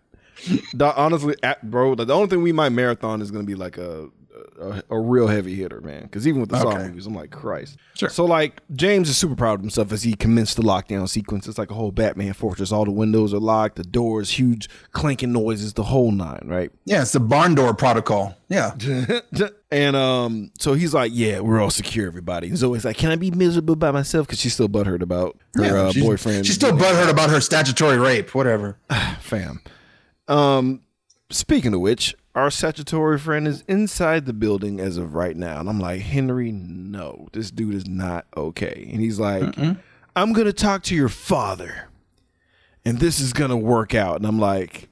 the, 0.74 0.92
honestly, 0.96 1.36
bro. 1.62 1.94
The 1.94 2.12
only 2.12 2.28
thing 2.28 2.42
we 2.42 2.52
might 2.52 2.70
marathon 2.70 3.22
is 3.22 3.30
gonna 3.30 3.44
be 3.44 3.54
like 3.54 3.78
a 3.78 4.08
a, 4.60 4.82
a 4.90 4.98
real 4.98 5.26
heavy 5.26 5.54
hitter, 5.54 5.80
man. 5.80 6.02
Because 6.02 6.26
even 6.26 6.40
with 6.40 6.50
the 6.50 6.58
Saw 6.58 6.70
Okay. 6.70 6.88
movies, 6.88 7.06
I'm 7.06 7.14
like, 7.14 7.30
Christ. 7.30 7.76
Sure. 7.94 8.08
So 8.08 8.24
like, 8.24 8.60
James 8.74 9.08
is 9.08 9.16
super 9.16 9.34
proud 9.34 9.54
of 9.54 9.60
himself 9.60 9.92
as 9.92 10.02
he 10.02 10.14
commenced 10.14 10.56
the 10.56 10.62
lockdown 10.62 11.08
sequence. 11.08 11.46
It's 11.46 11.58
like 11.58 11.70
a 11.70 11.74
whole 11.74 11.90
Batman 11.92 12.32
fortress. 12.32 12.72
All 12.72 12.84
the 12.84 12.90
windows 12.90 13.32
are 13.34 13.38
locked, 13.40 13.76
the 13.76 13.84
doors, 13.84 14.30
huge 14.30 14.68
clanking 14.92 15.32
noises, 15.32 15.74
the 15.74 15.84
whole 15.84 16.12
nine, 16.12 16.42
right? 16.44 16.70
yeah, 16.84 17.02
it's 17.02 17.12
the 17.12 17.20
barn 17.20 17.54
door 17.54 17.74
protocol. 17.74 18.36
Yeah, 18.48 18.74
and 19.70 19.94
um, 19.94 20.50
so 20.58 20.74
he's 20.74 20.92
like, 20.92 21.12
"Yeah, 21.14 21.38
we're 21.38 21.60
all 21.60 21.70
secure, 21.70 22.08
everybody." 22.08 22.48
And 22.48 22.58
Zoe's 22.58 22.84
like, 22.84 22.96
"Can 22.96 23.12
I 23.12 23.16
be 23.16 23.30
miserable 23.30 23.76
by 23.76 23.92
myself?" 23.92 24.26
Because 24.26 24.40
she's 24.40 24.54
still 24.54 24.68
butthurt 24.68 25.02
about 25.02 25.36
her 25.54 25.64
yeah. 25.64 25.72
uh, 25.74 25.92
she's, 25.92 26.02
boyfriend. 26.02 26.46
She's 26.46 26.56
still 26.56 26.72
butthurt 26.72 27.08
about 27.08 27.30
her 27.30 27.40
statutory 27.40 27.96
rape. 27.96 28.34
Whatever. 28.34 28.76
fam. 29.20 29.60
Um, 30.26 30.80
speaking 31.30 31.74
of 31.74 31.80
which, 31.80 32.16
our 32.34 32.50
statutory 32.50 33.18
friend 33.18 33.48
is 33.48 33.64
inside 33.66 34.26
the 34.26 34.32
building 34.32 34.78
as 34.80 34.96
of 34.96 35.14
right 35.14 35.36
now, 35.36 35.58
and 35.60 35.68
I'm 35.68 35.80
like, 35.80 36.00
Henry, 36.02 36.52
no, 36.52 37.28
this 37.32 37.50
dude 37.50 37.74
is 37.74 37.86
not 37.86 38.26
okay. 38.36 38.88
And 38.92 39.00
he's 39.00 39.18
like, 39.18 39.56
I'm 40.16 40.32
gonna 40.32 40.52
talk 40.52 40.82
to 40.84 40.94
your 40.94 41.08
father, 41.08 41.88
and 42.84 42.98
this 42.98 43.18
is 43.20 43.32
gonna 43.32 43.56
work 43.56 43.94
out. 43.94 44.16
And 44.16 44.26
I'm 44.26 44.38
like, 44.38 44.88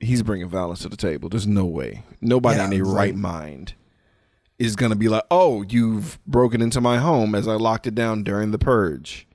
he's 0.00 0.22
bringing 0.22 0.48
violence 0.48 0.80
to 0.80 0.88
the 0.88 0.96
table. 0.96 1.28
There's 1.28 1.46
no 1.46 1.66
way. 1.66 2.02
Nobody 2.20 2.56
Yeah, 2.58 2.64
in 2.64 2.70
their 2.70 2.84
right 2.84 3.14
like- 3.14 3.16
mind 3.16 3.74
is 4.58 4.76
gonna 4.76 4.96
be 4.96 5.08
like, 5.08 5.24
oh, 5.30 5.62
you've 5.68 6.18
broken 6.26 6.60
into 6.62 6.80
my 6.80 6.98
home 6.98 7.34
as 7.34 7.46
I 7.48 7.54
locked 7.54 7.86
it 7.86 7.94
down 7.94 8.22
during 8.22 8.50
the 8.50 8.58
purge. 8.58 9.26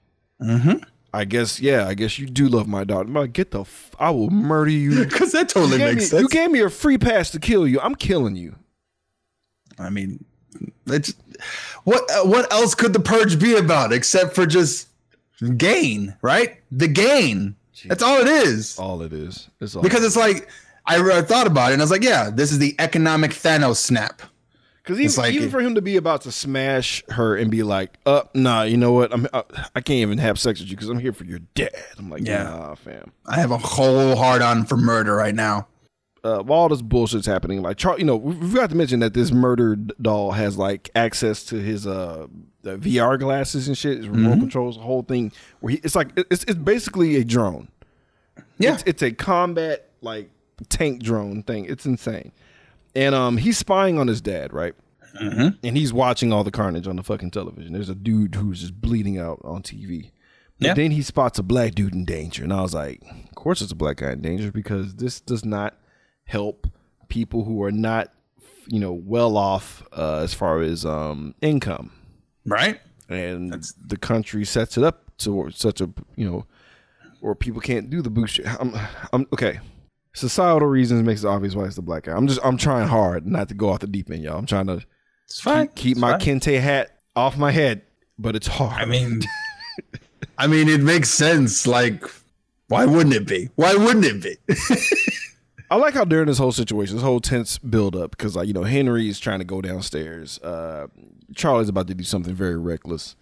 Mm-hmm. 0.41 0.83
I 1.15 1.25
guess, 1.25 1.59
yeah, 1.59 1.87
I 1.87 1.93
guess 1.93 2.19
you 2.19 2.25
do 2.25 2.47
love 2.47 2.67
my 2.67 2.83
daughter. 2.83 3.07
I'm 3.07 3.13
like, 3.13 3.33
get 3.33 3.51
the, 3.51 3.61
f- 3.61 3.95
I 3.99 4.09
will 4.11 4.29
murder 4.29 4.71
you. 4.71 5.05
Because 5.05 5.31
that 5.31 5.49
totally 5.49 5.77
makes 5.77 5.95
me, 5.95 6.01
sense. 6.01 6.21
you 6.21 6.27
gave 6.27 6.51
me 6.51 6.59
a 6.61 6.69
free 6.69 6.97
pass 6.97 7.31
to 7.31 7.39
kill 7.39 7.65
you. 7.67 7.79
I'm 7.79 7.95
killing 7.95 8.35
you. 8.35 8.55
I 9.79 9.89
mean, 9.89 10.23
it's 10.87 11.13
what 11.83 12.09
uh, 12.11 12.23
what 12.23 12.51
else 12.51 12.75
could 12.75 12.93
the 12.93 12.99
purge 12.99 13.39
be 13.39 13.55
about 13.55 13.91
except 13.91 14.35
for 14.35 14.45
just 14.45 14.87
gain, 15.57 16.15
right? 16.21 16.61
The 16.71 16.87
gain. 16.87 17.55
That's 17.85 18.01
all 18.01 18.19
it 18.21 18.27
is. 18.27 18.79
All 18.79 19.01
it 19.01 19.13
is. 19.13 19.49
It's 19.59 19.75
all 19.75 19.83
Because 19.83 20.03
it's 20.03 20.15
like 20.15 20.47
I, 20.85 20.97
I 21.17 21.21
thought 21.21 21.47
about 21.47 21.71
it 21.71 21.73
and 21.73 21.81
I 21.81 21.85
was 21.85 21.91
like, 21.91 22.03
yeah, 22.03 22.29
this 22.29 22.51
is 22.51 22.59
the 22.59 22.75
economic 22.79 23.31
Thanos 23.31 23.77
snap. 23.77 24.21
Because 24.85 24.99
even, 24.99 25.15
like 25.23 25.33
even 25.33 25.47
it- 25.47 25.51
for 25.51 25.61
him 25.61 25.75
to 25.75 25.81
be 25.81 25.97
about 25.97 26.21
to 26.21 26.31
smash 26.31 27.03
her 27.09 27.35
and 27.35 27.49
be 27.49 27.63
like, 27.63 27.93
"Uh, 28.05 28.21
nah, 28.35 28.61
you 28.63 28.77
know 28.77 28.91
what? 28.91 29.11
I'm, 29.11 29.27
uh, 29.33 29.41
I 29.75 29.81
can't 29.81 29.97
even 29.97 30.19
have 30.19 30.37
sex 30.39 30.59
with 30.59 30.69
you 30.69 30.75
because 30.75 30.89
I'm 30.89 30.99
here 30.99 31.11
for 31.13 31.23
your 31.23 31.39
dad." 31.55 31.71
I'm 31.97 32.09
like, 32.09 32.25
Yeah. 32.25 32.43
"Nah, 32.43 32.75
fam." 32.75 33.11
I 33.25 33.37
have 33.39 33.49
a 33.51 33.57
whole 33.57 34.15
hard 34.15 34.41
on 34.43 34.65
for 34.65 34.77
murder 34.77 35.15
right 35.15 35.33
now. 35.33 35.67
Uh, 36.23 36.39
while 36.39 36.59
all 36.61 36.69
this 36.69 36.81
bullshit's 36.81 37.25
happening, 37.27 37.61
like 37.61 37.77
Char, 37.77 37.97
you 37.99 38.03
know, 38.05 38.15
we 38.15 38.33
forgot 38.49 38.69
to 38.71 38.75
mention 38.75 38.99
that 38.99 39.13
this 39.13 39.31
murdered 39.31 39.91
doll 40.01 40.31
has 40.31 40.57
like 40.57 40.89
access 40.95 41.43
to 41.45 41.55
his 41.57 41.85
uh 41.85 42.25
VR 42.63 43.19
glasses 43.19 43.67
and 43.67 43.77
shit. 43.77 43.97
His 43.97 44.07
remote 44.09 44.31
Mm-hmm. 44.31 44.39
controls 44.41 44.75
the 44.77 44.81
whole 44.83 45.03
thing. 45.03 45.31
Where 45.59 45.71
he, 45.73 45.77
it's 45.83 45.95
like 45.95 46.09
it's 46.15 46.43
it's 46.45 46.55
basically 46.55 47.15
a 47.17 47.23
drone. 47.23 47.67
Yeah. 48.57 48.73
it's, 48.75 48.83
it's 48.87 49.01
a 49.03 49.11
combat 49.11 49.87
like 50.01 50.29
tank 50.69 51.03
drone 51.03 51.43
thing. 51.43 51.65
It's 51.65 51.85
insane. 51.85 52.31
And 52.95 53.13
um, 53.15 53.37
he's 53.37 53.57
spying 53.57 53.97
on 53.99 54.07
his 54.07 54.21
dad, 54.21 54.53
right? 54.53 54.73
Mm-hmm. 55.21 55.47
And 55.65 55.77
he's 55.77 55.93
watching 55.93 56.31
all 56.33 56.43
the 56.43 56.51
carnage 56.51 56.87
on 56.87 56.95
the 56.95 57.03
fucking 57.03 57.31
television. 57.31 57.73
There's 57.73 57.89
a 57.89 57.95
dude 57.95 58.35
who's 58.35 58.61
just 58.61 58.79
bleeding 58.81 59.17
out 59.17 59.39
on 59.43 59.61
TV. 59.63 60.11
But 60.59 60.67
Yeah. 60.67 60.73
then 60.73 60.91
he 60.91 61.01
spots 61.01 61.37
a 61.39 61.43
black 61.43 61.75
dude 61.75 61.93
in 61.93 62.05
danger, 62.05 62.43
and 62.43 62.53
I 62.53 62.61
was 62.61 62.73
like, 62.73 63.01
"Of 63.29 63.35
course, 63.35 63.61
it's 63.61 63.71
a 63.71 63.75
black 63.75 63.97
guy 63.97 64.11
in 64.11 64.21
danger 64.21 64.51
because 64.51 64.95
this 64.95 65.19
does 65.19 65.43
not 65.43 65.77
help 66.25 66.67
people 67.09 67.43
who 67.43 67.61
are 67.63 67.71
not, 67.71 68.13
you 68.67 68.79
know, 68.79 68.93
well 68.93 69.35
off 69.37 69.83
uh, 69.91 70.19
as 70.19 70.33
far 70.33 70.61
as 70.61 70.85
um, 70.85 71.35
income." 71.41 71.91
Right? 72.45 72.79
and 73.07 73.63
the 73.85 73.97
country 73.97 74.43
sets 74.43 74.79
it 74.79 74.83
up 74.83 75.15
to 75.17 75.51
such 75.53 75.79
a 75.79 75.87
you 76.15 76.27
know 76.27 76.45
where 77.19 77.35
people 77.35 77.61
can't 77.61 77.89
do 77.89 78.01
the 78.01 78.09
boost. 78.09 78.39
I'm, 78.59 78.73
I'm 79.13 79.27
okay. 79.33 79.59
Societal 80.15 80.67
reasons 80.67 81.03
makes 81.03 81.23
it 81.23 81.27
obvious 81.27 81.55
why 81.55 81.65
it's 81.65 81.75
the 81.75 81.81
black 81.81 82.03
guy. 82.03 82.13
I'm 82.15 82.27
just 82.27 82.39
I'm 82.43 82.57
trying 82.57 82.87
hard 82.87 83.27
not 83.27 83.49
to 83.49 83.53
go 83.53 83.69
off 83.69 83.79
the 83.79 83.87
deep 83.87 84.09
end, 84.09 84.23
y'all. 84.23 84.37
I'm 84.37 84.45
trying 84.45 84.67
to 84.67 84.81
It's 85.25 85.39
fine. 85.41 85.67
keep, 85.67 85.75
keep 85.75 85.91
It's 85.93 85.99
my 85.99 86.11
fine. 86.11 86.19
kente 86.39 86.59
hat 86.59 86.91
off 87.15 87.37
my 87.37 87.51
head, 87.51 87.81
but 88.17 88.35
it's 88.35 88.47
hard. 88.47 88.81
I 88.81 88.85
mean, 88.85 89.21
I 90.37 90.47
mean, 90.47 90.67
it 90.69 90.81
makes 90.81 91.09
sense. 91.09 91.67
Like, 91.67 92.03
why 92.67 92.85
wouldn't 92.85 93.13
it 93.15 93.27
be? 93.27 93.49
Why 93.55 93.75
wouldn't 93.75 94.05
it 94.05 94.21
be? 94.23 94.37
I 95.71 95.77
like 95.77 95.95
how 95.95 96.05
during 96.05 96.27
this 96.27 96.37
whole 96.37 96.51
situation, 96.51 96.95
this 96.95 97.03
whole 97.03 97.19
tense 97.19 97.57
build 97.57 97.95
up, 97.95 98.11
because 98.11 98.35
like 98.35 98.47
you 98.47 98.53
know 98.53 98.63
Henry 98.63 99.09
is 99.09 99.19
trying 99.19 99.39
to 99.39 99.45
go 99.45 99.61
downstairs. 99.61 100.39
Uh, 100.39 100.87
Charlie's 101.35 101.69
about 101.69 101.87
to 101.87 101.95
do 101.95 102.03
something 102.03 102.33
very 102.35 102.57
reckless. 102.57 103.15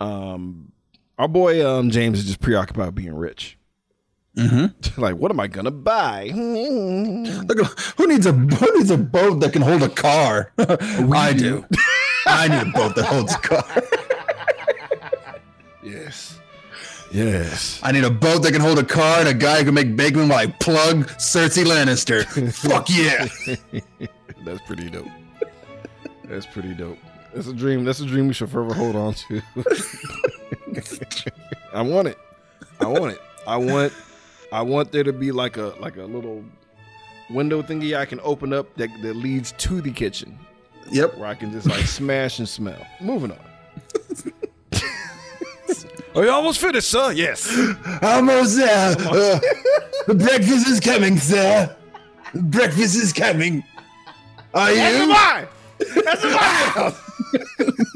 Um, 0.00 0.72
our 1.18 1.28
boy 1.28 1.66
um, 1.68 1.90
James 1.90 2.18
is 2.20 2.26
just 2.26 2.40
preoccupied 2.40 2.86
with 2.86 2.94
being 2.94 3.14
rich. 3.14 3.58
Mm-hmm. 4.36 5.00
like, 5.00 5.16
what 5.16 5.30
am 5.30 5.38
I 5.40 5.46
gonna 5.46 5.70
buy? 5.70 6.24
Look, 6.34 7.80
who 7.96 8.06
needs 8.06 8.26
a 8.26 8.32
who 8.32 8.78
needs 8.78 8.90
a 8.90 8.98
boat 8.98 9.40
that 9.40 9.52
can 9.52 9.62
hold 9.62 9.82
a 9.82 9.88
car? 9.88 10.52
I 10.58 11.32
do. 11.32 11.64
I 12.26 12.48
need 12.48 12.68
a 12.68 12.72
boat 12.72 12.96
that 12.96 13.04
holds 13.04 13.34
a 13.34 13.38
car. 13.38 13.64
yes, 15.82 16.40
yes. 17.12 17.78
I 17.82 17.92
need 17.92 18.04
a 18.04 18.10
boat 18.10 18.42
that 18.42 18.52
can 18.52 18.60
hold 18.60 18.78
a 18.78 18.84
car 18.84 19.20
and 19.20 19.28
a 19.28 19.34
guy 19.34 19.58
who 19.58 19.66
can 19.66 19.74
make 19.74 19.94
bacon 19.94 20.28
while 20.28 20.38
I 20.38 20.46
plug 20.46 21.06
Cersei 21.18 21.64
Lannister. 21.64 22.24
Fuck 22.52 22.88
yeah. 22.90 23.28
That's 24.44 24.60
pretty 24.66 24.90
dope. 24.90 25.08
That's 26.24 26.46
pretty 26.46 26.74
dope. 26.74 26.98
That's 27.34 27.46
a 27.46 27.52
dream. 27.52 27.84
That's 27.84 28.00
a 28.00 28.06
dream 28.06 28.26
we 28.28 28.34
should 28.34 28.50
forever 28.50 28.74
hold 28.74 28.96
on 28.96 29.14
to. 29.14 29.42
I 31.72 31.82
want 31.82 32.08
it. 32.08 32.18
I 32.80 32.86
want 32.86 33.12
it. 33.12 33.20
I 33.46 33.56
want. 33.58 33.92
I 34.54 34.62
want 34.62 34.92
there 34.92 35.02
to 35.02 35.12
be 35.12 35.32
like 35.32 35.56
a 35.56 35.74
like 35.80 35.96
a 35.96 36.04
little 36.04 36.44
window 37.28 37.60
thingy 37.60 37.96
I 37.96 38.04
can 38.06 38.20
open 38.22 38.52
up 38.52 38.72
that 38.76 38.88
that 39.02 39.14
leads 39.16 39.50
to 39.52 39.80
the 39.80 39.90
kitchen 39.90 40.38
Yep. 40.92 41.16
where 41.18 41.26
I 41.28 41.34
can 41.34 41.50
just 41.50 41.66
like 41.66 41.86
smash 41.86 42.38
and 42.38 42.48
smell. 42.48 42.86
Moving 43.00 43.32
on. 43.32 43.38
Are 46.14 46.22
you 46.24 46.30
almost 46.30 46.60
finished, 46.60 46.88
sir? 46.88 47.10
Yes. 47.10 47.48
Almost 48.00 48.56
there. 48.56 48.94
Uh, 48.96 49.40
the 50.06 50.14
breakfast 50.14 50.68
is 50.68 50.78
coming, 50.78 51.16
sir. 51.18 51.74
Breakfast 52.32 52.94
is 52.94 53.12
coming. 53.12 53.64
Are 54.54 54.72
That's 54.72 55.48
you? 55.88 56.02
That's 56.04 56.24
mine. 56.76 56.92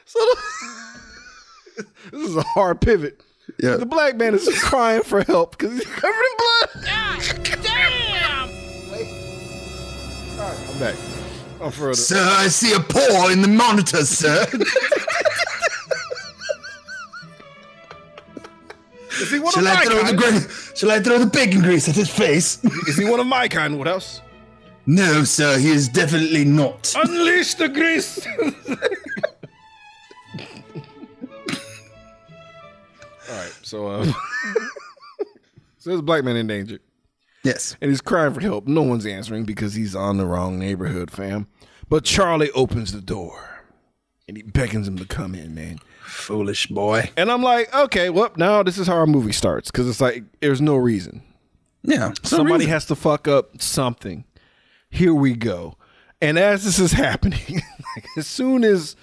so 0.09 0.19
the- 0.19 1.87
this 2.13 2.23
is 2.31 2.37
a 2.37 2.43
hard 2.43 2.81
pivot. 2.81 3.23
Yeah. 3.63 3.77
The 3.77 3.87
black 3.87 4.17
man 4.17 4.35
is 4.35 4.49
crying 4.63 5.03
for 5.03 5.23
help 5.23 5.57
because 5.57 5.73
he's 5.79 5.87
covered 5.87 6.15
in 6.15 6.37
blood. 6.39 6.69
Damn! 7.63 8.49
I'm 10.41 10.79
back. 10.79 10.95
I'm 11.61 11.71
further. 11.73 11.95
Sir, 11.95 12.23
I 12.23 12.47
see 12.49 12.73
a 12.75 12.81
paw 12.81 13.29
in 13.31 13.43
the 13.43 13.49
monitor, 13.49 14.05
sir. 14.05 14.47
Is 19.21 19.31
he 19.33 19.39
one 19.41 19.53
Shall 19.53 19.67
of 19.67 19.73
I 19.73 19.75
my 19.75 19.85
throw 19.85 19.97
the 20.05 20.17
kind? 20.17 20.19
gra- 20.45 20.77
Shall 20.77 20.91
I 20.93 21.01
throw 21.01 21.19
the 21.19 21.27
bacon 21.27 21.61
grease 21.63 21.89
at 21.89 21.97
his 21.97 22.09
face? 22.09 22.63
Is 22.87 22.97
he 22.97 23.05
one 23.05 23.19
of 23.19 23.27
my 23.27 23.49
kind? 23.49 23.77
What 23.79 23.89
else? 23.89 24.21
no, 24.87 25.25
sir. 25.25 25.59
He 25.59 25.71
is 25.71 25.89
definitely 25.89 26.45
not. 26.45 26.95
Unleash 26.97 27.55
the 27.55 27.69
grease. 27.69 28.25
All 33.31 33.37
right, 33.37 33.53
so 33.63 33.87
uh, 33.89 34.05
so 35.79 35.91
there's 35.91 36.01
a 36.01 36.03
black 36.03 36.25
man 36.25 36.37
in 36.37 36.47
danger, 36.47 36.79
Yes. 37.45 37.77
and 37.81 37.91
he's 37.91 38.01
crying 38.01 38.33
for 38.35 38.41
help. 38.41 38.67
No 38.67 38.83
one's 38.83 39.07
answering 39.07 39.45
because 39.45 39.75
he's 39.75 39.95
on 39.95 40.17
the 40.17 40.27
wrong 40.27 40.59
neighborhood, 40.59 41.11
fam. 41.11 41.47
But 41.89 42.05
Charlie 42.05 42.51
opens 42.53 42.93
the 42.93 43.01
door, 43.01 43.65
and 44.27 44.37
he 44.37 44.43
beckons 44.43 44.89
him 44.89 44.97
to 44.99 45.07
come 45.07 45.35
in, 45.35 45.55
man. 45.55 45.79
Foolish 46.05 46.67
boy. 46.69 47.11
And 47.17 47.31
I'm 47.31 47.43
like, 47.43 47.75
okay, 47.75 48.09
well, 48.11 48.33
now 48.37 48.63
this 48.63 48.79
is 48.79 48.87
how 48.87 48.95
our 48.97 49.07
movie 49.07 49.33
starts 49.33 49.71
because 49.71 49.89
it's 49.89 50.01
like 50.01 50.25
there's 50.41 50.61
no 50.61 50.77
reason. 50.77 51.23
Yeah. 51.83 52.13
Somebody 52.23 52.67
has 52.67 52.87
to 52.87 52.95
fuck 52.97 53.29
up 53.29 53.61
something. 53.61 54.25
Here 54.91 55.15
we 55.15 55.35
go. 55.35 55.77
And 56.21 56.39
as 56.39 56.65
this 56.65 56.79
is 56.79 56.93
happening, 56.93 57.41
like, 57.97 58.07
as 58.17 58.27
soon 58.27 58.65
as 58.65 58.97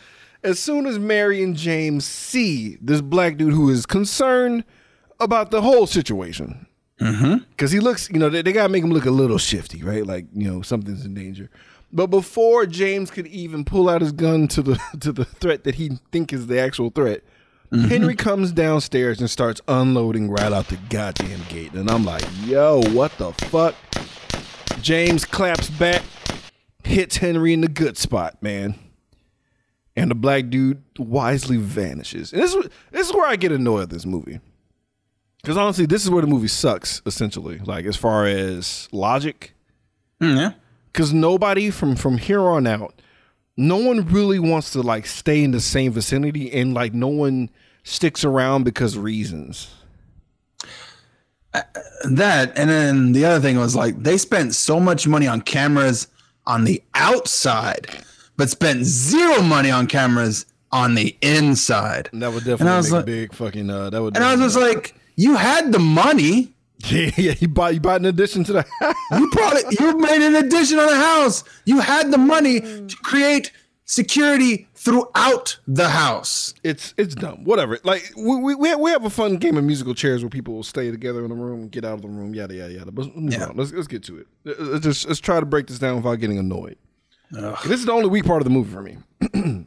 as 0.46 0.60
soon 0.60 0.86
as 0.86 1.00
Mary 1.00 1.42
and 1.44 1.56
James 1.56 2.06
see 2.06 2.78
this 2.80 3.02
black 3.02 3.38
dude 3.38 3.54
who 3.54 3.70
is 3.70 3.86
concerned 3.86 4.64
about 5.20 5.52
the 5.52 5.62
whole 5.62 5.88
situation. 5.88 6.68
Mm-hmm. 7.02 7.38
Because 7.50 7.72
he 7.72 7.80
looks, 7.80 8.10
you 8.10 8.20
know, 8.20 8.30
they, 8.30 8.42
they 8.42 8.54
gotta 8.54 8.70
make 8.70 8.84
him 8.84 8.92
look 8.92 9.06
a 9.06 9.12
little 9.12 9.38
shifty, 9.38 9.84
right? 9.84 10.06
Like, 10.06 10.26
you 10.34 10.50
know, 10.50 10.62
something's 10.62 11.04
in 11.04 11.14
danger. 11.14 11.50
But 11.92 12.08
before 12.08 12.66
James 12.66 13.12
could 13.12 13.28
even 13.28 13.66
pull 13.66 13.90
out 13.90 14.02
his 14.02 14.12
gun 14.12 14.48
to 14.50 14.62
the 14.62 14.80
to 15.02 15.12
the 15.12 15.26
threat 15.26 15.64
that 15.64 15.76
he 15.76 15.92
think 16.12 16.32
is 16.32 16.48
the 16.48 16.60
actual 16.60 16.90
threat, 16.90 17.22
mm-hmm. 17.72 17.88
Henry 17.88 18.16
comes 18.16 18.52
downstairs 18.52 19.20
and 19.20 19.30
starts 19.30 19.62
unloading 19.68 20.30
right 20.30 20.54
out 20.54 20.68
the 20.68 20.78
goddamn 20.90 21.42
gate. 21.50 21.74
And 21.74 21.90
I'm 21.90 22.06
like, 22.06 22.24
yo, 22.46 22.82
what 22.92 23.18
the 23.18 23.34
fuck? 23.34 23.76
James 24.82 25.26
claps 25.26 25.70
back, 25.72 26.04
hits 26.84 27.18
Henry 27.18 27.54
in 27.54 27.62
the 27.62 27.68
good 27.68 27.98
spot, 27.98 28.42
man. 28.42 28.76
And 29.96 30.12
the 30.12 30.16
black 30.16 30.50
dude 30.50 30.84
wisely 30.98 31.58
vanishes. 31.58 32.34
And 32.34 32.42
this 32.42 32.54
is, 32.54 32.70
this 32.92 33.08
is 33.08 33.14
where 33.14 33.28
I 33.28 33.38
get 33.38 33.52
annoyed 33.52 33.80
with 33.82 33.90
this 33.92 34.06
movie. 34.06 34.40
Because 35.42 35.58
honestly, 35.58 35.86
this 35.86 36.04
is 36.04 36.10
where 36.10 36.22
the 36.22 36.28
movie 36.28 36.48
sucks, 36.48 37.02
essentially. 37.06 37.60
Like, 37.60 37.86
as 37.86 37.96
far 37.96 38.26
as 38.26 38.90
logic. 38.92 39.54
Mm, 40.20 40.38
yeah. 40.38 40.52
Because 40.92 41.14
nobody 41.14 41.70
from 41.70 41.96
from 41.96 42.18
here 42.18 42.42
on 42.42 42.66
out, 42.68 43.02
no 43.58 43.78
one 43.78 44.06
really 44.08 44.40
wants 44.40 44.72
to 44.72 44.82
like 44.82 45.06
stay 45.06 45.44
in 45.44 45.52
the 45.52 45.60
same 45.60 45.92
vicinity, 45.92 46.52
and 46.52 46.74
like 46.74 46.94
no 46.94 47.08
one 47.08 47.50
sticks 47.84 48.24
around 48.24 48.64
because 48.64 48.98
reasons. 48.98 49.70
That 52.10 52.58
and 52.58 52.70
then 52.70 53.12
the 53.14 53.26
other 53.26 53.40
thing 53.40 53.58
was 53.58 53.76
like 53.76 54.02
they 54.02 54.18
spent 54.18 54.56
so 54.56 54.80
much 54.80 55.08
money 55.08 55.28
on 55.28 55.42
cameras 55.42 56.08
on 56.46 56.64
the 56.64 56.82
outside, 56.94 57.88
but 58.38 58.50
spent 58.50 58.84
zero 58.86 59.42
money 59.42 59.72
on 59.72 59.88
cameras 59.88 60.46
on 60.72 60.96
the 60.96 61.16
inside. 61.22 62.10
And 62.12 62.22
that 62.22 62.34
would 62.34 62.44
And 62.46 62.54
I 62.54 62.56
definitely 62.58 62.78
was 62.78 62.86
make 62.88 62.94
like- 62.94 63.04
a 63.04 63.06
big 63.06 63.34
fucking. 63.34 63.70
Uh, 63.70 63.90
that 63.90 64.02
would. 64.02 64.16
And 64.16 64.24
I 64.26 64.36
was 64.36 64.54
just 64.54 64.58
like, 64.58 64.96
you 65.16 65.36
had 65.36 65.72
the 65.72 65.80
money. 65.80 66.52
yeah, 66.90 67.12
yeah. 67.18 67.34
You 67.40 67.48
bought 67.48 67.74
you 67.74 67.80
bought 67.80 68.02
an 68.02 68.06
addition 68.06 68.44
to 68.46 68.54
the. 68.54 68.66
You 69.12 69.30
probably 69.32 69.62
you 69.80 69.98
made 69.98 70.22
an 70.22 70.36
addition 70.36 70.78
on 70.80 70.88
the 70.88 70.96
house. 70.98 71.44
You 71.66 71.80
had 71.80 72.12
the 72.12 72.18
money 72.18 72.60
to 72.60 72.96
create 73.04 73.52
security 73.86 74.68
throughout 74.76 75.58
the 75.68 75.88
house. 75.90 76.54
it's 76.64 76.94
it's 76.98 77.16
dumb. 77.16 77.44
Whatever. 77.46 77.80
Like 77.84 78.12
we 78.18 78.36
we 78.56 78.56
we 78.76 78.90
have, 78.90 79.06
a 79.06 79.10
fun 79.10 79.38
game 79.38 79.58
of 79.58 79.64
musical 79.64 79.94
chairs 79.96 80.22
where 80.24 80.30
people 80.30 80.54
will 80.56 80.64
stay 80.64 80.92
together 80.92 81.24
in 81.24 81.30
the 81.30 81.36
room, 81.36 81.70
get 81.70 81.86
out 81.86 81.94
of 81.94 82.02
the 82.02 82.08
room, 82.10 82.36
yada 82.36 82.54
yada 82.56 82.74
yada. 82.74 82.92
But 82.92 83.06
mm, 83.16 83.32
Yeah. 83.32 83.52
let's 83.56 83.72
let's 83.72 83.88
get 83.88 84.04
to 84.04 84.18
it. 84.18 84.28
Let's 84.44 84.84
just 84.84 85.08
let's 85.08 85.20
try 85.20 85.40
to 85.40 85.46
break 85.46 85.68
this 85.68 85.80
down 85.80 85.96
without 85.98 86.16
getting 86.16 86.38
annoyed. 86.38 86.78
This 87.32 87.80
is 87.80 87.86
the 87.86 87.92
only 87.92 88.08
weak 88.10 88.26
part 88.26 88.42
of 88.42 88.44
the 88.46 88.50
movie 88.52 88.72
for 88.72 88.82
me. 88.82 88.98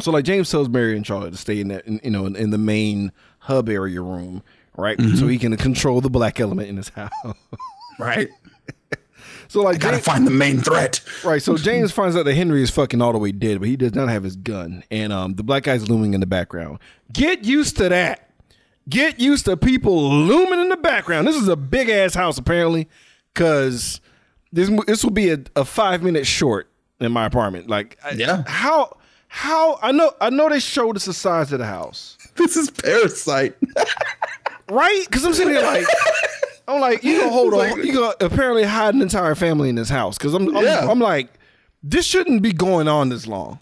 so 0.00 0.10
like 0.10 0.24
James 0.24 0.50
tells 0.50 0.68
Mary 0.68 0.96
and 0.96 1.06
Charlotte 1.06 1.30
to 1.32 1.36
stay 1.36 1.60
in 1.60 1.68
that 1.68 1.86
in, 1.86 2.00
you 2.02 2.10
know 2.10 2.26
in, 2.26 2.36
in 2.36 2.50
the 2.50 2.58
main 2.58 3.12
hub 3.38 3.68
area 3.68 4.00
room, 4.00 4.42
right? 4.76 5.00
So 5.00 5.26
he 5.28 5.38
can 5.38 5.56
control 5.56 6.00
the 6.00 6.10
black 6.10 6.40
element 6.40 6.68
in 6.68 6.76
his 6.76 6.88
house. 6.90 7.10
Right. 7.98 8.28
so 9.48 9.62
like 9.62 9.78
Gotta 9.78 9.96
James- 9.98 10.04
find 10.04 10.26
the 10.26 10.30
main 10.32 10.60
threat. 10.60 11.00
Right, 11.24 11.40
so 11.42 11.56
James 11.58 11.92
finds 11.92 12.16
out 12.16 12.24
that 12.24 12.34
Henry 12.34 12.62
is 12.62 12.70
fucking 12.70 13.00
all 13.00 13.12
the 13.12 13.18
way 13.18 13.32
dead, 13.32 13.60
but 13.60 13.68
he 13.68 13.76
does 13.76 13.94
not 13.94 14.08
have 14.08 14.22
his 14.24 14.36
gun, 14.36 14.82
and 14.90 15.12
um, 15.12 15.34
the 15.34 15.42
black 15.44 15.62
guy's 15.64 15.88
looming 15.88 16.14
in 16.14 16.20
the 16.20 16.26
background. 16.26 16.78
Get 17.12 17.44
used 17.44 17.76
to 17.76 17.88
that. 17.88 18.30
Get 18.88 19.18
used 19.20 19.46
to 19.46 19.56
people 19.56 20.10
looming 20.10 20.60
in 20.60 20.68
the 20.68 20.76
background. 20.76 21.26
This 21.26 21.36
is 21.36 21.48
a 21.48 21.56
big 21.56 21.88
ass 21.88 22.14
house 22.14 22.36
apparently, 22.36 22.88
because 23.32 24.00
this 24.54 24.70
this 24.86 25.02
will 25.04 25.10
be 25.12 25.30
a, 25.30 25.38
a 25.56 25.64
five 25.64 26.02
minute 26.02 26.26
short 26.26 26.68
in 27.00 27.12
my 27.12 27.26
apartment. 27.26 27.68
Like, 27.68 27.98
I- 28.04 28.12
Yeah. 28.12 28.44
how 28.46 28.96
how 29.28 29.78
I 29.82 29.92
know 29.92 30.12
I 30.20 30.30
know 30.30 30.48
they 30.48 30.60
showed 30.60 30.96
us 30.96 31.04
the 31.06 31.12
size 31.12 31.52
of 31.52 31.58
the 31.58 31.66
house, 31.66 32.16
This 32.36 32.56
is 32.56 32.70
Parasite. 32.70 33.56
right? 34.70 35.04
Because 35.06 35.24
I'm 35.24 35.34
sitting 35.34 35.52
here 35.54 35.62
like. 35.62 35.86
I'm 36.66 36.80
like, 36.80 37.04
you 37.04 37.18
gonna 37.20 37.30
hold 37.30 37.52
on. 37.60 37.84
You 37.86 37.92
gonna 37.92 38.14
apparently 38.22 38.62
hide 38.64 38.94
an 38.94 39.02
entire 39.02 39.34
family 39.34 39.68
in 39.68 39.74
this 39.74 39.90
house 39.90 40.16
because 40.16 40.32
I'm, 40.32 40.56
I'm, 40.56 40.64
Yeah. 40.64 40.88
I'm 40.90 40.98
like, 40.98 41.28
this 41.82 42.06
shouldn't 42.06 42.40
be 42.40 42.52
going 42.54 42.88
on 42.88 43.10
this 43.10 43.26
long, 43.26 43.58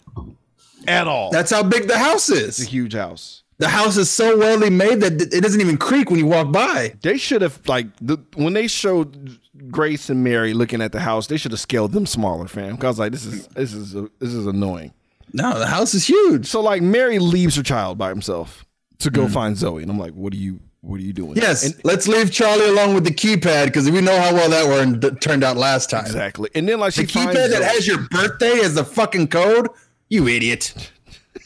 at 0.87 1.05
all. 1.05 1.29
That's 1.29 1.51
how 1.51 1.63
big 1.63 1.89
the 1.89 1.97
house 1.97 2.29
is. 2.29 2.59
It's 2.59 2.61
a 2.61 2.71
huge 2.71 2.93
house. 2.93 3.43
The 3.57 3.67
house 3.67 3.97
is 3.97 4.09
so 4.09 4.37
wellly 4.37 4.69
made 4.69 5.01
that 5.01 5.21
it 5.33 5.41
doesn't 5.43 5.59
even 5.59 5.75
creak 5.77 6.09
when 6.09 6.17
you 6.19 6.27
walk 6.27 6.53
by. 6.53 6.95
They 7.01 7.17
should 7.17 7.41
have 7.41 7.59
like 7.67 7.87
the 8.01 8.17
when 8.35 8.53
they 8.53 8.67
showed 8.67 9.37
Grace 9.69 10.09
and 10.09 10.23
Mary 10.23 10.53
looking 10.53 10.81
at 10.81 10.91
the 10.91 10.99
house, 10.99 11.27
they 11.27 11.37
should 11.37 11.51
have 11.51 11.59
scaled 11.59 11.91
them 11.91 12.05
smaller, 12.05 12.47
fam. 12.47 12.75
Cause 12.77 12.97
like 12.99 13.11
this 13.11 13.25
is 13.25 13.47
this 13.47 13.73
is 13.73 13.93
this 14.19 14.33
is 14.33 14.47
annoying. 14.47 14.93
No, 15.31 15.57
the 15.59 15.67
house 15.67 15.93
is 15.93 16.07
huge. 16.07 16.45
So 16.47 16.61
like 16.61 16.81
Mary 16.81 17.19
leaves 17.19 17.55
her 17.55 17.63
child 17.63 17.97
by 17.97 18.09
himself 18.09 18.65
to 18.99 19.09
go 19.09 19.27
find 19.27 19.55
Zoe, 19.57 19.81
and 19.81 19.91
I'm 19.91 19.99
like, 19.99 20.13
what 20.13 20.33
are 20.33 20.37
you 20.37 20.59
what 20.81 20.99
are 20.99 21.03
you 21.03 21.13
doing? 21.13 21.35
Yes, 21.37 21.63
And- 21.65 21.75
let's 21.85 22.07
leave 22.07 22.31
Charlie 22.31 22.67
along 22.67 22.93
with 22.93 23.03
the 23.05 23.11
keypad 23.13 23.67
because 23.67 23.89
we 23.89 24.01
know 24.01 24.19
how 24.19 24.33
well 24.33 24.49
that 24.49 24.67
were, 24.67 25.11
turned 25.19 25.43
out 25.43 25.55
last 25.55 25.89
time. 25.89 26.05
exactly. 26.05 26.49
And 26.55 26.67
then 26.67 26.79
like 26.79 26.93
she 26.93 27.03
The 27.05 27.13
finds 27.13 27.31
keypad 27.31 27.49
that 27.51 27.51
Zoe. 27.51 27.63
has 27.63 27.87
your 27.87 27.99
birthday 28.09 28.59
as 28.59 28.75
the 28.75 28.83
fucking 28.83 29.27
code. 29.29 29.69
You 30.09 30.27
idiot. 30.27 30.91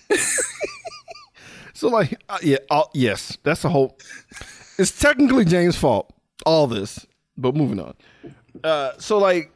So 1.73 1.89
like, 1.89 2.19
uh, 2.27 2.39
yeah, 2.41 2.57
uh, 2.71 2.85
yes, 2.95 3.37
that's 3.43 3.61
the 3.61 3.69
whole. 3.69 3.99
It's 4.79 4.97
technically 4.97 5.45
James' 5.45 5.75
fault. 5.77 6.11
All 6.43 6.65
this, 6.65 7.05
but 7.37 7.55
moving 7.55 7.79
on. 7.79 7.93
Uh, 8.63 8.91
so 8.97 9.17
like, 9.17 9.51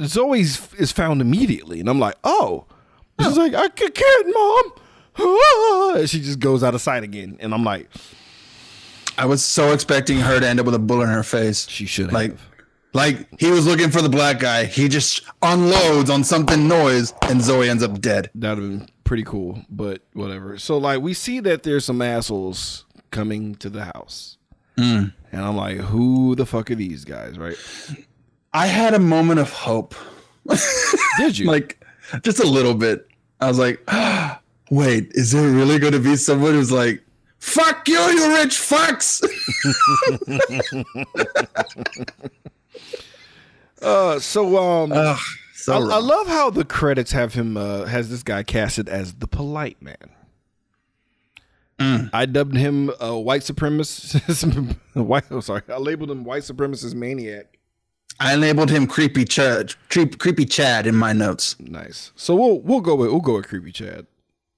Zoe's 0.00 0.72
is 0.74 0.92
found 0.92 1.20
immediately, 1.20 1.80
and 1.80 1.88
I'm 1.88 1.98
like, 1.98 2.16
oh, 2.24 2.66
she's 3.20 3.36
like, 3.36 3.54
I 3.54 3.68
can't, 3.68 4.26
mom. 4.26 4.72
Ah. 5.18 5.94
And 5.96 6.08
she 6.10 6.20
just 6.20 6.40
goes 6.40 6.62
out 6.62 6.74
of 6.74 6.80
sight 6.80 7.02
again, 7.02 7.36
and 7.40 7.52
I'm 7.52 7.64
like, 7.64 7.88
I 9.18 9.26
was 9.26 9.44
so 9.44 9.72
expecting 9.72 10.18
her 10.18 10.40
to 10.40 10.46
end 10.46 10.60
up 10.60 10.66
with 10.66 10.74
a 10.74 10.78
bullet 10.78 11.04
in 11.04 11.10
her 11.10 11.22
face. 11.22 11.68
she 11.68 11.86
should 11.86 12.12
like, 12.12 12.30
have. 12.30 12.40
like 12.94 13.28
he 13.38 13.50
was 13.50 13.66
looking 13.66 13.90
for 13.90 14.00
the 14.00 14.08
black 14.08 14.38
guy. 14.38 14.64
He 14.64 14.88
just 14.88 15.22
unloads 15.42 16.08
on 16.08 16.24
something 16.24 16.68
noise, 16.68 17.12
and 17.28 17.42
Zoe 17.42 17.68
ends 17.68 17.82
up 17.82 18.00
dead. 18.00 18.30
That'd 18.34 18.62
have 18.62 18.78
been 18.78 18.88
pretty 19.04 19.24
cool, 19.24 19.62
but 19.68 20.02
whatever. 20.14 20.58
So 20.58 20.78
like, 20.78 21.02
we 21.02 21.12
see 21.12 21.40
that 21.40 21.64
there's 21.64 21.84
some 21.84 22.00
assholes 22.00 22.86
coming 23.10 23.56
to 23.56 23.68
the 23.68 23.84
house, 23.86 24.38
and 24.80 25.12
I'm 25.32 25.56
like, 25.56 25.78
who 25.78 26.34
the 26.34 26.46
fuck 26.46 26.70
are 26.70 26.74
these 26.74 27.04
guys, 27.04 27.38
right? 27.38 27.56
I 28.52 28.66
had 28.66 28.94
a 28.94 28.98
moment 28.98 29.40
of 29.40 29.52
hope, 29.52 29.94
Did 31.18 31.38
you? 31.38 31.46
like 31.46 31.84
just 32.22 32.40
a 32.40 32.46
little 32.46 32.74
bit. 32.74 33.06
I 33.40 33.48
was 33.48 33.58
like, 33.58 33.80
wait, 34.70 35.10
is 35.12 35.32
there 35.32 35.48
really 35.48 35.78
going 35.78 35.92
to 35.92 36.00
be 36.00 36.16
someone 36.16 36.52
who's 36.52 36.72
like, 36.72 37.02
"Fuck 37.38 37.88
you, 37.88 37.98
you 37.98 38.34
rich 38.34 38.56
fucks"? 38.56 39.22
uh, 43.82 44.18
so 44.18 44.56
um. 44.58 45.16
So 45.54 45.74
I, 45.74 45.96
I 45.96 45.98
love 45.98 46.26
how 46.26 46.48
the 46.48 46.64
credits 46.64 47.12
have 47.12 47.34
him 47.34 47.56
uh, 47.56 47.84
has 47.84 48.08
this 48.08 48.22
guy 48.22 48.42
casted 48.42 48.88
as 48.88 49.14
the 49.14 49.26
polite 49.26 49.80
man. 49.82 50.09
I 52.12 52.26
dubbed 52.26 52.56
him 52.56 52.90
a 53.00 53.18
white 53.18 53.42
supremacist. 53.42 54.76
white, 54.94 55.24
oh, 55.30 55.40
sorry, 55.40 55.62
I 55.68 55.78
labeled 55.78 56.10
him 56.10 56.24
white 56.24 56.42
supremacist 56.42 56.94
maniac. 56.94 57.58
I 58.18 58.34
labeled 58.36 58.70
him 58.70 58.86
creepy 58.86 59.24
Chad, 59.24 59.74
creep, 59.88 60.18
creepy 60.18 60.44
Chad 60.44 60.86
in 60.86 60.94
my 60.94 61.12
notes. 61.12 61.58
Nice. 61.58 62.12
So 62.16 62.34
we'll 62.34 62.60
we'll 62.60 62.80
go 62.80 62.94
with 62.94 63.10
we'll 63.10 63.20
go 63.20 63.36
with 63.36 63.48
creepy 63.48 63.72
Chad. 63.72 64.06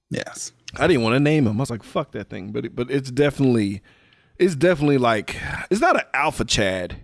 Yes. 0.09 0.51
I 0.75 0.87
didn't 0.87 1.03
want 1.03 1.15
to 1.15 1.19
name 1.19 1.47
him. 1.47 1.57
I 1.57 1.59
was 1.59 1.69
like, 1.69 1.83
fuck 1.83 2.11
that 2.11 2.29
thing. 2.29 2.51
But 2.51 2.65
it, 2.65 2.75
but 2.75 2.89
it's 2.89 3.11
definitely 3.11 3.81
it's 4.37 4.55
definitely 4.55 4.97
like 4.97 5.37
it's 5.69 5.81
not 5.81 5.95
an 5.95 6.05
alpha 6.13 6.45
Chad, 6.45 6.97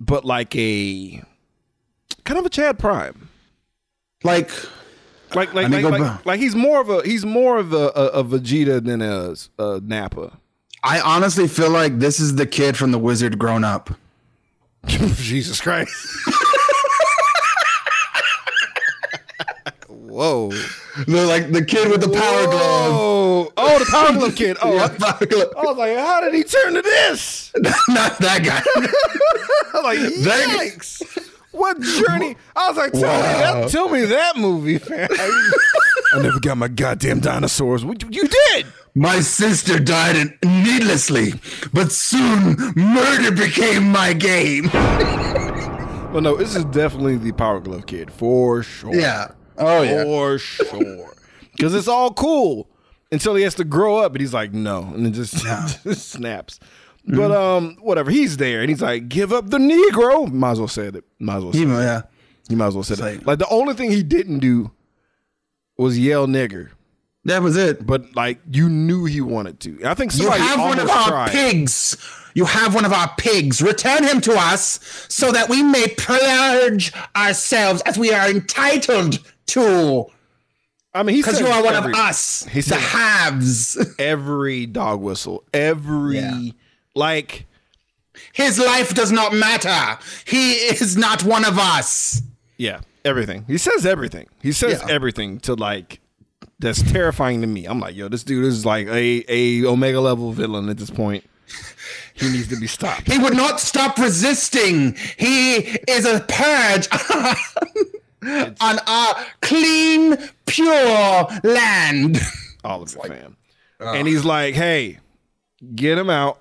but 0.00 0.24
like 0.24 0.54
a 0.56 1.22
kind 2.24 2.38
of 2.38 2.46
a 2.46 2.50
Chad 2.50 2.78
Prime. 2.78 3.28
Like, 4.22 4.50
Like 5.34 5.54
like 5.54 5.68
like, 5.70 5.84
like, 5.84 6.26
like 6.26 6.40
he's 6.40 6.54
more 6.54 6.80
of 6.80 6.88
a 6.90 7.02
he's 7.04 7.24
more 7.24 7.58
of 7.58 7.72
a, 7.72 7.88
a, 7.94 8.06
a 8.20 8.24
Vegeta 8.24 8.84
than 8.84 9.02
a, 9.02 9.34
a 9.62 9.80
Nappa. 9.80 10.38
I 10.82 11.00
honestly 11.00 11.48
feel 11.48 11.70
like 11.70 11.98
this 11.98 12.20
is 12.20 12.36
the 12.36 12.46
kid 12.46 12.76
from 12.76 12.92
the 12.92 12.98
Wizard 12.98 13.38
grown 13.38 13.64
up. 13.64 13.90
Jesus 14.86 15.60
Christ. 15.60 15.90
Whoa. 19.88 20.50
The, 21.06 21.26
like 21.26 21.50
the 21.50 21.64
kid 21.64 21.90
with 21.90 22.00
the 22.00 22.08
power 22.08 22.44
glove. 22.46 22.92
Oh, 22.94 23.52
oh, 23.56 23.78
the 23.80 23.84
Power 23.86 24.12
Glove 24.12 24.36
kid. 24.36 24.56
Oh, 24.62 24.74
Yeah, 24.74 24.84
I, 24.84 24.88
power 24.88 25.26
glove. 25.26 25.52
I 25.56 25.62
was 25.62 25.76
like, 25.76 25.96
how 25.96 26.20
did 26.20 26.34
he 26.34 26.44
turn 26.44 26.74
to 26.74 26.82
this? 26.82 27.50
Not 27.88 28.18
that 28.18 28.44
guy. 28.44 28.62
I 28.64 29.70
was 29.74 29.82
like, 29.82 29.98
That- 30.24 30.56
yikes. 30.60 31.30
What 31.54 31.80
journey? 31.80 32.36
I 32.56 32.68
was 32.68 32.76
like, 32.76 32.92
tell, 32.92 33.00
me, 33.00 33.22
that, 33.22 33.70
tell 33.70 33.88
me 33.88 34.04
that 34.06 34.36
movie, 34.36 34.80
man. 34.90 35.08
I 36.14 36.20
never 36.20 36.38
got 36.40 36.56
my 36.58 36.68
goddamn 36.68 37.20
dinosaurs. 37.20 37.84
What- 37.84 38.02
You 38.14 38.28
did. 38.28 38.66
My 38.94 39.20
sister 39.20 39.78
died 39.80 40.16
in- 40.16 40.38
needlessly, 40.44 41.34
but 41.72 41.90
soon 41.90 42.56
murder 42.76 43.32
became 43.32 43.90
my 43.90 44.12
game. 44.12 44.70
Well, 46.14 46.22
no, 46.22 46.36
this 46.36 46.54
is 46.54 46.64
definitely 46.66 47.16
the 47.16 47.32
Power 47.32 47.58
Glove 47.58 47.86
kid 47.86 48.12
for 48.12 48.62
sure. 48.62 48.94
Yeah. 48.94 49.32
Oh 49.58 49.82
yeah. 49.82 50.04
For 50.04 50.38
sure. 50.38 51.12
Because 51.52 51.74
it's 51.74 51.88
all 51.88 52.12
cool 52.12 52.68
until 53.10 53.34
he 53.34 53.42
has 53.42 53.54
to 53.56 53.64
grow 53.64 53.96
up 53.96 54.12
and 54.12 54.20
he's 54.20 54.32
like, 54.32 54.52
no. 54.52 54.82
And 54.94 55.06
it 55.08 55.10
just, 55.10 55.34
just 55.44 56.08
snaps. 56.10 56.60
But 57.06 57.30
um, 57.32 57.76
whatever. 57.80 58.10
He's 58.10 58.36
there 58.38 58.60
and 58.62 58.70
he's 58.70 58.80
like, 58.82 59.08
give 59.08 59.32
up 59.32 59.50
the 59.50 59.58
Negro. 59.58 60.32
Might 60.32 60.52
as 60.52 60.58
well 60.58 60.68
said 60.68 60.96
it. 60.96 61.04
Might 61.18 61.36
as 61.36 61.44
well 61.44 61.52
say 61.52 61.58
He- 61.60 61.64
it. 61.64 61.68
yeah. 61.68 62.02
You 62.48 62.56
might 62.56 62.66
as 62.68 62.74
well 62.74 62.82
said 62.82 62.98
It's 62.98 63.06
it. 63.06 63.16
like- 63.18 63.26
Like 63.26 63.38
the 63.38 63.48
only 63.48 63.74
thing 63.74 63.90
he 63.90 64.02
didn't 64.02 64.38
do 64.40 64.70
was 65.76 65.98
yell 65.98 66.26
nigger. 66.26 66.70
That 67.26 67.42
was 67.42 67.56
it. 67.56 67.86
But 67.86 68.14
like 68.14 68.38
you 68.50 68.68
knew 68.68 69.04
he 69.06 69.20
wanted 69.20 69.60
to. 69.60 69.70
And 69.78 69.86
I 69.86 69.94
think 69.94 70.12
somebody 70.12 70.40
You 70.42 70.46
have 70.48 70.58
one 70.60 70.78
of 70.78 70.90
our 70.90 71.08
tried. 71.08 71.30
pigs. 71.30 71.96
You 72.34 72.44
have 72.46 72.74
one 72.74 72.84
of 72.84 72.92
our 72.92 73.10
pigs. 73.16 73.62
Return 73.62 74.02
him 74.04 74.20
to 74.22 74.32
us 74.34 74.80
so 75.08 75.30
that 75.32 75.48
we 75.48 75.62
may 75.62 75.86
purge 75.96 76.92
ourselves 77.16 77.80
as 77.82 77.96
we 77.98 78.12
are 78.12 78.28
entitled 78.28 79.18
to. 79.48 80.06
I 80.92 81.02
mean, 81.02 81.16
he 81.16 81.22
Because 81.22 81.40
you 81.40 81.46
are 81.46 81.62
one 81.62 81.74
every, 81.74 81.92
of 81.92 81.98
us. 81.98 82.44
he 82.46 82.60
the 82.60 82.76
haves. 82.76 83.78
every 83.98 84.66
dog 84.66 85.00
whistle, 85.00 85.44
every 85.54 86.16
Yeah. 86.18 86.50
Like 86.94 87.46
His 88.32 88.58
life 88.58 88.94
does 88.94 89.10
not 89.12 89.32
matter. 89.32 89.98
He 90.26 90.52
is 90.52 90.96
not 90.96 91.24
one 91.24 91.44
of 91.44 91.58
us. 91.58 92.22
Yeah, 92.56 92.80
everything. 93.04 93.44
He 93.46 93.58
says 93.58 93.84
everything. 93.84 94.26
He 94.42 94.52
says 94.52 94.80
Yeah. 94.86 94.94
everything 94.94 95.40
to 95.40 95.54
like 95.54 96.00
that's 96.60 96.82
terrifying 96.92 97.40
to 97.40 97.46
me. 97.46 97.64
I'm 97.66 97.80
like, 97.80 97.96
yo, 97.96 98.08
this 98.08 98.22
dude 98.24 98.44
is 98.44 98.64
like 98.64 98.86
a 98.86 99.24
a 99.28 99.64
omega 99.66 100.00
level 100.00 100.32
villain 100.32 100.68
at 100.68 100.78
this 100.78 100.90
point. 100.90 101.24
He 102.14 102.30
needs 102.30 102.48
to 102.48 102.56
be 102.56 102.68
stopped. 102.68 103.10
He 103.10 103.18
would 103.18 103.36
not 103.36 103.58
stop 103.60 103.98
resisting. 103.98 104.94
He 105.18 105.56
is 105.88 106.06
a 106.06 106.20
purge 106.28 106.88
on 108.60 108.78
our 108.86 109.14
clean, 109.42 110.16
pure 110.46 111.26
land. 111.42 112.18
All 112.64 112.82
of 112.82 112.94
it, 112.96 113.06
fam. 113.06 113.36
and 113.80 114.06
he's 114.08 114.24
like, 114.24 114.54
hey, 114.54 115.00
get 115.74 115.98
him 115.98 116.08
out, 116.08 116.40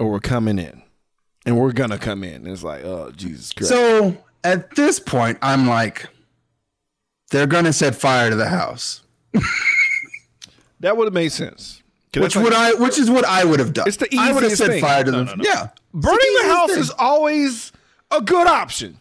or 0.00 0.10
we're 0.10 0.18
coming 0.20 0.58
in, 0.58 0.82
and 1.46 1.56
we're 1.56 1.72
gonna 1.72 1.98
come 1.98 2.24
in. 2.24 2.34
And 2.36 2.48
it's 2.48 2.64
like, 2.64 2.82
oh 2.84 3.12
Jesus 3.14 3.52
Christ. 3.52 3.68
So 3.70 4.16
at 4.42 4.74
this 4.74 4.98
point, 4.98 5.38
I'm 5.42 5.68
like, 5.68 6.08
they're 7.30 7.46
gonna 7.46 7.72
set 7.72 7.94
fire 7.94 8.30
to 8.30 8.36
the 8.36 8.48
house, 8.48 9.02
that 10.80 10.96
would 10.96 11.04
have 11.04 11.14
made 11.14 11.30
sense. 11.32 11.82
which 12.14 12.24
it's 12.24 12.36
would 12.36 12.52
I, 12.52 12.74
which 12.74 12.98
is 12.98 13.10
what 13.10 13.24
I 13.24 13.44
would 13.44 13.60
have 13.60 13.72
done. 13.72 13.86
It's 13.88 13.98
the 13.98 14.08
I 14.18 14.32
would 14.32 14.42
have 14.42 14.52
easiest 14.52 14.62
set 14.62 14.70
thing. 14.70 14.82
fire 14.82 15.04
to 15.04 15.10
No, 15.10 15.18
them. 15.24 15.26
no, 15.26 15.34
no. 15.36 15.44
Yeah, 15.44 15.68
burning 15.94 16.34
the 16.42 16.48
house 16.48 16.70
thing. 16.70 16.80
is 16.80 16.90
always 16.98 17.72
a 18.10 18.20
good 18.20 18.46
option. 18.46 18.99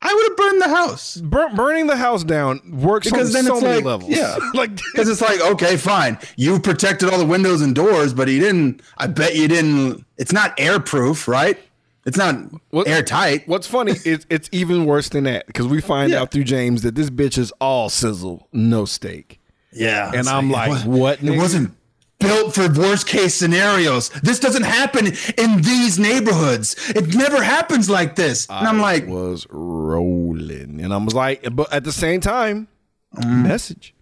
I 0.00 0.14
would 0.14 0.28
have 0.28 0.36
burned 0.36 0.62
the 0.62 0.68
house. 0.76 1.16
Bur- 1.16 1.50
burning 1.56 1.86
the 1.88 1.96
house 1.96 2.22
down 2.22 2.60
works 2.80 3.10
Because 3.10 3.28
on 3.28 3.32
then 3.34 3.44
so 3.46 3.54
it's 3.54 3.62
many 3.64 3.76
like- 3.76 3.84
levels. 3.84 4.10
yeah. 4.10 4.36
like 4.54 4.70
Because 4.92 5.08
it's 5.08 5.20
like, 5.20 5.40
okay, 5.40 5.76
fine. 5.76 6.18
You 6.36 6.60
protected 6.60 7.08
all 7.10 7.18
the 7.18 7.26
windows 7.26 7.62
and 7.62 7.74
doors, 7.74 8.14
but 8.14 8.28
he 8.28 8.38
didn't. 8.38 8.80
I 8.96 9.08
bet 9.08 9.34
you 9.34 9.48
didn't. 9.48 10.04
It's 10.16 10.32
not 10.32 10.56
airproof, 10.56 11.26
right? 11.26 11.58
It's 12.06 12.16
not 12.16 12.36
What- 12.70 12.86
airtight. 12.86 13.48
What's 13.48 13.66
funny 13.66 13.92
is 14.04 14.24
it's 14.30 14.48
even 14.52 14.84
worse 14.86 15.08
than 15.08 15.24
that 15.24 15.46
because 15.48 15.66
we 15.66 15.80
find 15.80 16.12
Yeah. 16.12 16.20
out 16.20 16.30
through 16.30 16.44
James 16.44 16.82
that 16.82 16.94
this 16.94 17.10
bitch 17.10 17.36
is 17.36 17.52
all 17.60 17.88
sizzle, 17.88 18.46
no 18.52 18.84
steak. 18.84 19.40
Yeah. 19.72 20.12
And 20.14 20.28
I'm 20.28 20.48
it 20.48 20.52
like, 20.52 20.70
was- 20.70 20.84
what, 20.84 21.18
It 21.18 21.26
nigga? 21.26 21.36
wasn't 21.38 21.74
built 22.20 22.54
for 22.54 22.68
worst 22.72 23.06
case 23.06 23.34
scenarios. 23.34 24.08
This 24.22 24.38
doesn't 24.40 24.64
happen 24.64 25.06
in 25.36 25.62
these 25.62 25.98
neighborhoods. 25.98 26.74
It 26.90 27.14
never 27.14 27.42
happens 27.42 27.88
like 27.88 28.16
this. 28.16 28.46
And 28.50 28.66
I'm 28.66 28.80
like, 28.80 29.06
was 29.06 29.46
rolling, 29.50 30.80
and 30.80 30.92
I 30.92 30.96
was 30.96 31.14
like, 31.14 31.46
but 31.54 31.72
at 31.72 31.84
the 31.84 31.92
same 31.92 32.20
time, 32.20 32.68
Mm. 33.16 33.42
message, 33.44 33.94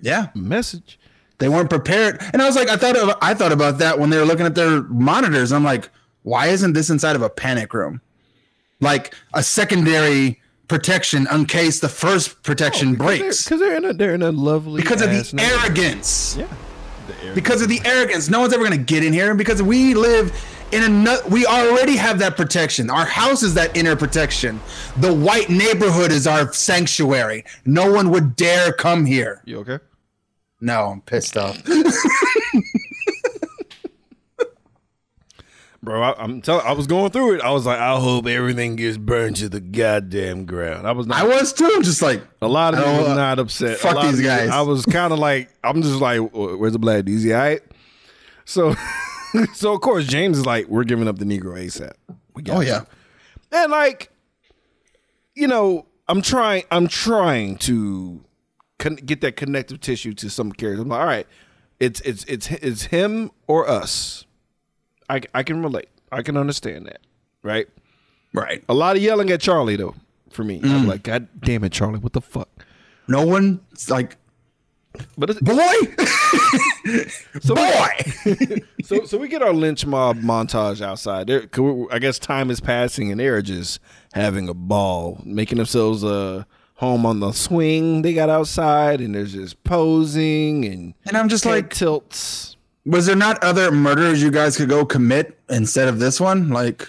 yeah, 0.00 0.28
message. 0.36 1.00
they 1.38 1.48
weren't 1.48 1.68
prepared. 1.68 2.22
And 2.32 2.40
I 2.40 2.46
was 2.46 2.54
like, 2.54 2.68
I 2.68 2.76
thought 2.76 2.96
of, 2.96 3.18
I 3.20 3.34
thought 3.34 3.50
about 3.50 3.78
that 3.78 3.98
when 3.98 4.10
they 4.10 4.18
were 4.18 4.24
looking 4.24 4.46
at 4.46 4.54
their 4.54 4.82
monitors. 4.84 5.50
I'm 5.52 5.64
like, 5.64 5.90
why 6.22 6.46
isn't 6.46 6.72
this 6.74 6.88
inside 6.88 7.16
of 7.16 7.22
a 7.22 7.28
panic 7.28 7.74
room? 7.74 8.00
Like 8.80 9.14
a 9.34 9.42
secondary 9.42 10.40
protection 10.68 11.26
in 11.32 11.46
case 11.46 11.80
the 11.80 11.88
first 11.88 12.42
protection 12.44 12.94
breaks. 12.94 13.42
because 13.44 13.58
they're, 13.60 13.76
in 13.76 13.84
a 13.84 13.92
they're 13.92 14.14
in 14.14 14.22
a 14.22 14.30
lovely 14.30 14.80
because 14.80 15.02
of 15.02 15.10
the 15.10 15.42
arrogance. 15.42 16.36
Yeah. 16.38 16.46
Because 17.34 17.62
of 17.62 17.68
the 17.68 17.80
arrogance. 17.84 18.28
No 18.28 18.40
one's 18.40 18.52
ever 18.52 18.64
going 18.64 18.78
to 18.78 18.84
get 18.84 19.04
in 19.04 19.12
here. 19.12 19.34
Because 19.34 19.62
we 19.62 19.94
live 19.94 20.32
in 20.72 21.06
a, 21.06 21.18
we 21.28 21.46
already 21.46 21.96
have 21.96 22.18
that 22.18 22.36
protection. 22.36 22.90
Our 22.90 23.06
house 23.06 23.42
is 23.42 23.54
that 23.54 23.76
inner 23.76 23.96
protection. 23.96 24.60
The 24.98 25.12
white 25.12 25.48
neighborhood 25.48 26.12
is 26.12 26.26
our 26.26 26.52
sanctuary. 26.52 27.44
No 27.64 27.92
one 27.92 28.10
would 28.10 28.36
dare 28.36 28.72
come 28.72 29.04
here. 29.04 29.42
You 29.44 29.58
okay? 29.60 29.78
No, 30.60 30.86
I'm 30.86 31.00
pissed 31.02 31.36
off. 31.36 31.62
Bro, 35.86 36.02
I, 36.02 36.20
I'm 36.20 36.42
telling. 36.42 36.66
I 36.66 36.72
was 36.72 36.88
going 36.88 37.12
through 37.12 37.36
it. 37.36 37.42
I 37.42 37.52
was 37.52 37.64
like, 37.64 37.78
I 37.78 37.96
hope 38.00 38.26
everything 38.26 38.74
gets 38.74 38.98
burned 38.98 39.36
to 39.36 39.48
the 39.48 39.60
goddamn 39.60 40.44
ground. 40.44 40.84
I 40.84 40.90
was 40.90 41.06
not. 41.06 41.18
I 41.18 41.24
was 41.24 41.52
too. 41.52 41.80
Just 41.84 42.02
like, 42.02 42.22
A 42.42 42.48
lot 42.48 42.74
of 42.74 42.80
people 42.80 43.14
not 43.14 43.38
upset. 43.38 43.78
Fuck 43.78 44.02
these 44.02 44.16
people- 44.16 44.24
guys. 44.24 44.48
I 44.48 44.62
was 44.62 44.84
kind 44.84 45.12
of 45.12 45.20
like, 45.20 45.48
I'm 45.62 45.82
just 45.82 46.00
like, 46.00 46.18
where's 46.32 46.72
the 46.72 46.80
black 46.80 47.06
he 47.06 47.32
all 47.32 47.38
right? 47.38 47.62
So, 48.44 48.74
so 49.54 49.74
of 49.74 49.80
course 49.80 50.08
James 50.08 50.38
is 50.38 50.44
like, 50.44 50.66
we're 50.66 50.82
giving 50.82 51.06
up 51.06 51.20
the 51.20 51.24
Negro 51.24 51.54
ASAP. 51.56 51.92
We 52.34 52.42
got 52.42 52.56
oh 52.56 52.60
yeah. 52.62 52.80
and 53.52 53.70
like, 53.70 54.10
you 55.36 55.46
know, 55.46 55.86
I'm 56.08 56.20
trying, 56.20 56.64
I'm 56.72 56.88
trying 56.88 57.58
to 57.58 58.24
con- 58.80 58.96
get 58.96 59.20
that 59.20 59.36
connective 59.36 59.80
tissue 59.80 60.14
to 60.14 60.30
some 60.30 60.50
characters. 60.50 60.82
I'm 60.82 60.88
like, 60.88 61.00
all 61.00 61.06
right, 61.06 61.28
it's 61.78 62.00
it's 62.00 62.24
it's 62.24 62.50
it's 62.50 62.82
him 62.86 63.30
or 63.46 63.68
us. 63.70 64.25
I 65.08 65.20
I 65.34 65.42
can 65.42 65.62
relate. 65.62 65.88
I 66.12 66.22
can 66.22 66.36
understand 66.36 66.86
that, 66.86 67.00
right? 67.42 67.66
Right. 68.32 68.62
A 68.68 68.74
lot 68.74 68.96
of 68.96 69.02
yelling 69.02 69.30
at 69.30 69.40
Charlie 69.40 69.76
though. 69.76 69.94
For 70.30 70.44
me, 70.44 70.60
Mm. 70.60 70.70
I'm 70.70 70.86
like, 70.86 71.02
God 71.02 71.28
damn 71.40 71.64
it, 71.64 71.72
Charlie, 71.72 71.98
what 71.98 72.12
the 72.12 72.20
fuck? 72.20 72.48
No 73.08 73.24
one 73.24 73.60
like, 73.88 74.16
But 75.16 75.30
it's, 75.30 75.40
boy, 75.40 75.72
so 77.40 77.54
boy. 77.54 78.60
so 78.84 79.04
so 79.04 79.18
we 79.18 79.28
get 79.28 79.42
our 79.42 79.52
lynch 79.52 79.86
mob 79.86 80.18
montage 80.18 80.80
outside. 80.82 81.26
There, 81.28 81.48
we- 81.56 81.86
I 81.90 81.98
guess 81.98 82.18
time 82.18 82.50
is 82.50 82.60
passing, 82.60 83.10
and 83.10 83.20
they're 83.20 83.40
just 83.42 83.78
having 84.12 84.48
a 84.48 84.54
ball, 84.54 85.20
making 85.24 85.58
themselves 85.58 86.02
a 86.04 86.46
home 86.74 87.06
on 87.06 87.20
the 87.20 87.32
swing 87.32 88.02
they 88.02 88.12
got 88.12 88.28
outside, 88.28 89.00
and 89.00 89.14
they're 89.14 89.24
just 89.24 89.62
posing 89.64 90.64
and 90.66 90.94
And 91.06 91.16
I'm 91.16 91.28
just 91.28 91.46
like, 91.46 91.70
tilts. 91.72 92.55
Was 92.86 93.06
there 93.06 93.16
not 93.16 93.42
other 93.42 93.70
murders 93.72 94.22
you 94.22 94.30
guys 94.30 94.56
could 94.56 94.68
go 94.68 94.86
commit 94.86 95.36
instead 95.50 95.88
of 95.88 95.98
this 95.98 96.20
one? 96.20 96.50
Like, 96.50 96.88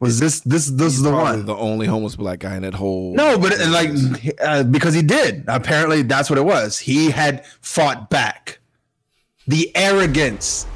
was 0.00 0.20
this 0.20 0.40
this 0.40 0.66
this 0.66 0.94
is 0.94 1.02
the 1.02 1.12
one? 1.12 1.46
the 1.46 1.56
only 1.56 1.86
homeless 1.86 2.16
black 2.16 2.40
guy 2.40 2.56
in 2.56 2.62
that 2.62 2.74
whole. 2.74 3.14
No, 3.14 3.38
but 3.38 3.58
like 3.68 3.90
uh, 4.40 4.64
because 4.64 4.94
he 4.94 5.02
did. 5.02 5.44
Apparently, 5.46 6.02
that's 6.02 6.28
what 6.28 6.38
it 6.38 6.44
was. 6.44 6.78
He 6.78 7.10
had 7.10 7.46
fought 7.60 8.10
back. 8.10 8.58
The 9.46 9.74
arrogance 9.74 10.66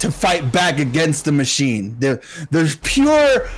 to 0.00 0.12
fight 0.12 0.52
back 0.52 0.78
against 0.78 1.24
the 1.24 1.32
machine. 1.32 1.96
The 1.98 2.22
the 2.50 2.76
pure 2.82 3.48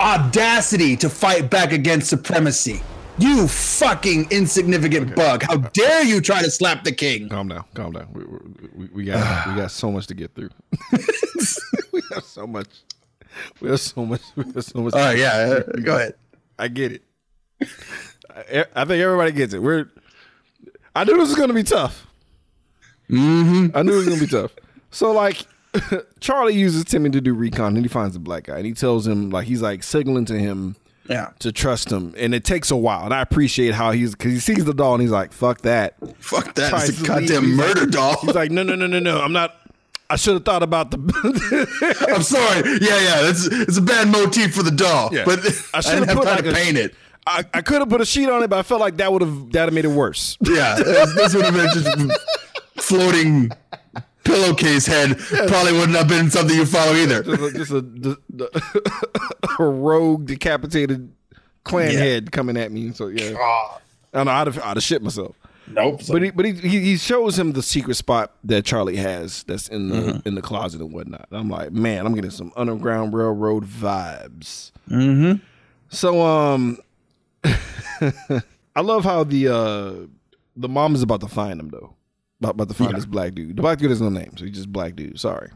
audacity 0.00 0.96
to 0.96 1.08
fight 1.08 1.50
back 1.50 1.72
against 1.72 2.08
supremacy. 2.08 2.80
You 3.18 3.48
fucking 3.48 4.28
insignificant 4.30 5.16
bug! 5.16 5.42
How 5.42 5.56
dare 5.56 6.04
you 6.04 6.20
try 6.20 6.42
to 6.42 6.50
slap 6.50 6.84
the 6.84 6.92
king? 6.92 7.30
Calm 7.30 7.48
down, 7.48 7.64
calm 7.72 7.92
down. 7.92 8.08
We, 8.12 8.24
we, 8.24 8.88
we, 8.92 9.04
got 9.04 9.46
we 9.48 9.54
got 9.54 9.70
so 9.70 9.90
much 9.90 10.06
to 10.08 10.14
get 10.14 10.34
through. 10.34 10.50
we 11.92 12.02
have 12.12 12.24
so 12.24 12.46
much. 12.46 12.68
We 13.60 13.70
have 13.70 13.80
so 13.80 14.04
much. 14.04 14.20
We 14.36 14.44
have 14.44 14.64
so 14.64 14.82
much. 14.82 14.92
All 14.92 15.00
right, 15.00 15.16
yeah, 15.16 15.30
uh, 15.30 15.62
go 15.80 15.96
ahead. 15.96 16.14
I 16.58 16.68
get 16.68 16.92
it. 16.92 17.02
I, 18.30 18.66
I 18.74 18.84
think 18.84 19.02
everybody 19.02 19.32
gets 19.32 19.54
it. 19.54 19.62
We're. 19.62 19.88
I 20.94 21.04
knew 21.04 21.16
this 21.16 21.28
was 21.28 21.36
gonna 21.36 21.54
be 21.54 21.62
tough. 21.62 22.06
Mm-hmm. 23.08 23.74
I 23.74 23.82
knew 23.82 23.94
it 23.94 23.96
was 23.96 24.08
gonna 24.08 24.20
be 24.20 24.26
tough. 24.26 24.54
So 24.90 25.12
like, 25.12 25.46
Charlie 26.20 26.54
uses 26.54 26.84
Timmy 26.84 27.08
to 27.10 27.22
do 27.22 27.32
recon, 27.32 27.76
and 27.76 27.84
he 27.84 27.88
finds 27.88 28.12
the 28.12 28.20
black 28.20 28.44
guy, 28.44 28.58
and 28.58 28.66
he 28.66 28.74
tells 28.74 29.06
him 29.06 29.30
like 29.30 29.46
he's 29.46 29.62
like 29.62 29.82
signaling 29.82 30.26
to 30.26 30.38
him 30.38 30.76
Yeah. 31.08 31.30
to 31.40 31.52
trust 31.52 31.90
him, 31.90 32.14
and 32.16 32.34
it 32.34 32.44
takes 32.44 32.70
a 32.70 32.76
while. 32.76 33.04
And 33.04 33.14
I 33.14 33.20
appreciate 33.22 33.74
how 33.74 33.92
he's 33.92 34.12
because 34.12 34.32
he 34.32 34.40
sees 34.40 34.64
the 34.64 34.74
doll, 34.74 34.94
and 34.94 35.02
he's 35.02 35.10
like, 35.10 35.32
"Fuck 35.32 35.62
that." 35.62 35.94
Fuck 36.18 36.54
that. 36.54 36.72
It's 36.88 37.00
a 37.00 37.04
goddamn 37.04 37.56
like- 37.56 37.68
murder 37.76 37.86
doll. 37.86 38.18
He's 38.22 38.34
like, 38.34 38.50
"No, 38.50 38.62
no, 38.62 38.74
no, 38.74 38.86
no, 38.86 38.98
no. 38.98 39.20
I'm 39.20 39.32
not. 39.32 39.54
I 40.08 40.16
should 40.16 40.34
have 40.34 40.44
thought 40.44 40.62
about 40.62 40.90
the." 40.90 40.98
I'm 42.14 42.22
sorry. 42.22 42.68
Yeah, 42.80 43.00
yeah. 43.00 43.22
That's 43.22 43.46
it's 43.46 43.78
a 43.78 43.82
bad 43.82 44.08
motif 44.08 44.54
for 44.54 44.62
the 44.62 44.70
doll. 44.70 45.10
Yeah. 45.12 45.24
But 45.24 45.40
I 45.74 45.80
didn't 45.80 46.08
have 46.08 46.16
put 46.18 46.26
like 46.26 46.44
to 46.44 46.50
a- 46.50 46.54
paint 46.54 46.76
it. 46.76 46.94
I, 47.28 47.44
I 47.52 47.60
could 47.60 47.80
have 47.80 47.88
put 47.88 48.00
a 48.00 48.06
sheet 48.06 48.28
on 48.28 48.44
it, 48.44 48.48
but 48.50 48.58
I 48.60 48.62
felt 48.62 48.80
like 48.80 48.98
that 48.98 49.12
would 49.12 49.20
have 49.22 49.50
that 49.52 49.72
made 49.72 49.84
it 49.84 49.88
worse. 49.88 50.38
Yeah. 50.42 50.76
This 50.76 51.34
would 51.34 51.44
have 51.44 51.54
been 51.54 51.70
just 51.72 52.20
floating 52.76 53.50
pillowcase 54.26 54.86
head. 54.86 55.16
Probably 55.18 55.72
wouldn't 55.72 55.96
have 55.96 56.08
been 56.08 56.30
something 56.30 56.56
you 56.56 56.66
follow 56.66 56.94
either. 56.94 57.22
just 57.22 57.40
a, 57.42 57.52
just 57.52 57.70
a, 57.72 57.80
the- 57.80 58.18
the- 58.30 59.26
a 59.58 59.64
rogue 59.64 60.26
decapitated 60.26 61.12
Klan 61.64 61.92
Yeah. 61.92 61.98
head 61.98 62.32
coming 62.32 62.56
at 62.56 62.70
me. 62.72 62.92
So 62.92 63.08
yeah, 63.08 63.34
Ah, 63.38 63.80
I 64.12 64.16
don't 64.18 64.26
know. 64.26 64.32
I'd 64.32 64.46
have, 64.46 64.58
I'd 64.58 64.76
have 64.76 64.82
shit 64.82 65.02
myself. 65.02 65.34
nope. 65.68 66.00
But 66.08 66.22
he, 66.22 66.30
but 66.30 66.44
he, 66.44 66.52
he 66.52 66.80
he 66.80 66.96
shows 66.96 67.36
him 67.38 67.52
the 67.52 67.62
secret 67.62 67.94
spot 67.96 68.32
that 68.44 68.64
Charlie 68.64 68.96
has 68.96 69.42
that's 69.44 69.66
in 69.68 69.88
the 69.88 69.96
Mm-hmm. 69.96 70.28
in 70.28 70.34
the 70.36 70.42
closet 70.42 70.80
and 70.80 70.92
whatnot. 70.92 71.26
I'm 71.32 71.48
like, 71.50 71.72
man, 71.72 72.06
I'm 72.06 72.14
getting 72.14 72.30
some 72.30 72.52
Underground 72.56 73.14
Railroad 73.14 73.64
vibes. 73.64 74.70
Mm-hmm. 74.88 75.42
So 75.88 76.22
um, 76.22 76.78
I 77.44 78.80
love 78.80 79.02
how 79.04 79.24
the 79.24 79.48
uh 79.48 79.92
the 80.56 80.68
mom 80.68 80.94
is 80.94 81.02
about 81.02 81.20
to 81.22 81.28
find 81.28 81.58
him 81.58 81.70
though, 81.70 81.95
about, 82.40 82.54
about 82.54 82.68
to 82.68 82.74
find 82.74 82.96
this 82.96 83.06
black 83.06 83.34
dude. 83.34 83.56
The 83.56 83.62
black 83.62 83.78
dude 83.78 83.90
has 83.90 84.00
no 84.00 84.08
name, 84.08 84.32
so 84.36 84.44
he's 84.44 84.54
just 84.56 84.72
black 84.72 84.96
dude. 84.96 85.18
Sorry, 85.18 85.50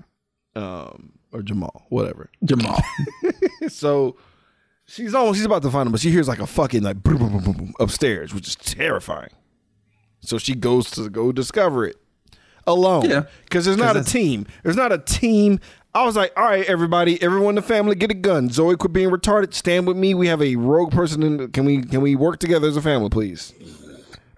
um, 0.57 1.13
or 1.33 1.43
Jamal, 1.43 1.87
whatever. 1.89 2.31
Jamal. 2.45 2.81
So 3.69 4.17
she's 4.87 5.15
almost 5.15 5.37
she's 5.37 5.45
about 5.45 5.61
to 5.63 5.71
find 5.71 5.87
him, 5.87 5.93
but 5.93 6.01
she 6.01 6.11
hears 6.11 6.27
like 6.27 6.39
a 6.39 6.47
fucking 6.47 6.83
like 6.83 7.03
boom, 7.03 7.19
boom, 7.19 7.39
boom, 7.39 7.53
boom, 7.53 7.75
upstairs, 7.79 8.33
which 8.35 8.49
is 8.49 8.57
terrifying. 8.57 9.31
So 10.21 10.39
she 10.39 10.55
goes 10.55 10.91
to 10.93 11.11
go 11.11 11.31
discover 11.31 11.85
it 11.85 11.97
alone. 12.67 13.09
Yeah. 13.09 13.25
Because 13.45 13.67
there's 13.67 13.77
not 13.77 13.97
a 13.97 14.03
team. 14.03 14.47
There's 14.63 14.77
not 14.77 14.93
a 14.93 14.99
team. 14.99 15.61
I 15.95 16.05
was 16.05 16.17
like, 16.17 16.33
all 16.37 16.45
right, 16.45 16.65
everybody, 16.67 17.21
everyone 17.21 17.51
in 17.51 17.55
the 17.57 17.63
family, 17.63 17.95
get 17.97 18.11
a 18.11 18.15
gun. 18.15 18.49
Zoe, 18.49 18.77
quit 18.77 18.93
being 18.93 19.11
retarded. 19.11 19.53
Stand 19.55 19.87
with 19.87 19.97
me. 19.97 20.15
We 20.15 20.29
have 20.29 20.41
a 20.41 20.57
rogue 20.57 20.93
person. 20.93 21.23
In 21.23 21.37
the, 21.37 21.49
can 21.49 21.65
we 21.65 21.83
can 21.83 22.01
we 22.01 22.17
work 22.17 22.39
together 22.39 22.69
as 22.69 22.77
a 22.77 22.83
family, 22.83 23.11
please? 23.11 23.53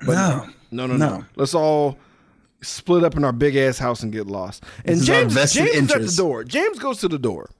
no. 0.02 0.48
No, 0.70 0.86
no, 0.86 0.96
no, 0.96 0.96
No. 0.96 1.24
Let's 1.36 1.54
all 1.54 1.98
split 2.62 3.04
up 3.04 3.16
in 3.16 3.24
our 3.24 3.32
big 3.32 3.56
ass 3.56 3.78
house 3.78 4.02
and 4.02 4.12
get 4.12 4.26
lost. 4.26 4.64
And 4.84 4.98
This 4.98 5.06
James, 5.06 5.34
James 5.52 5.70
is 5.70 5.92
at 5.92 6.00
the 6.02 6.14
door. 6.16 6.44
James 6.44 6.78
goes 6.78 6.98
to 7.00 7.08
the 7.08 7.18
door 7.18 7.50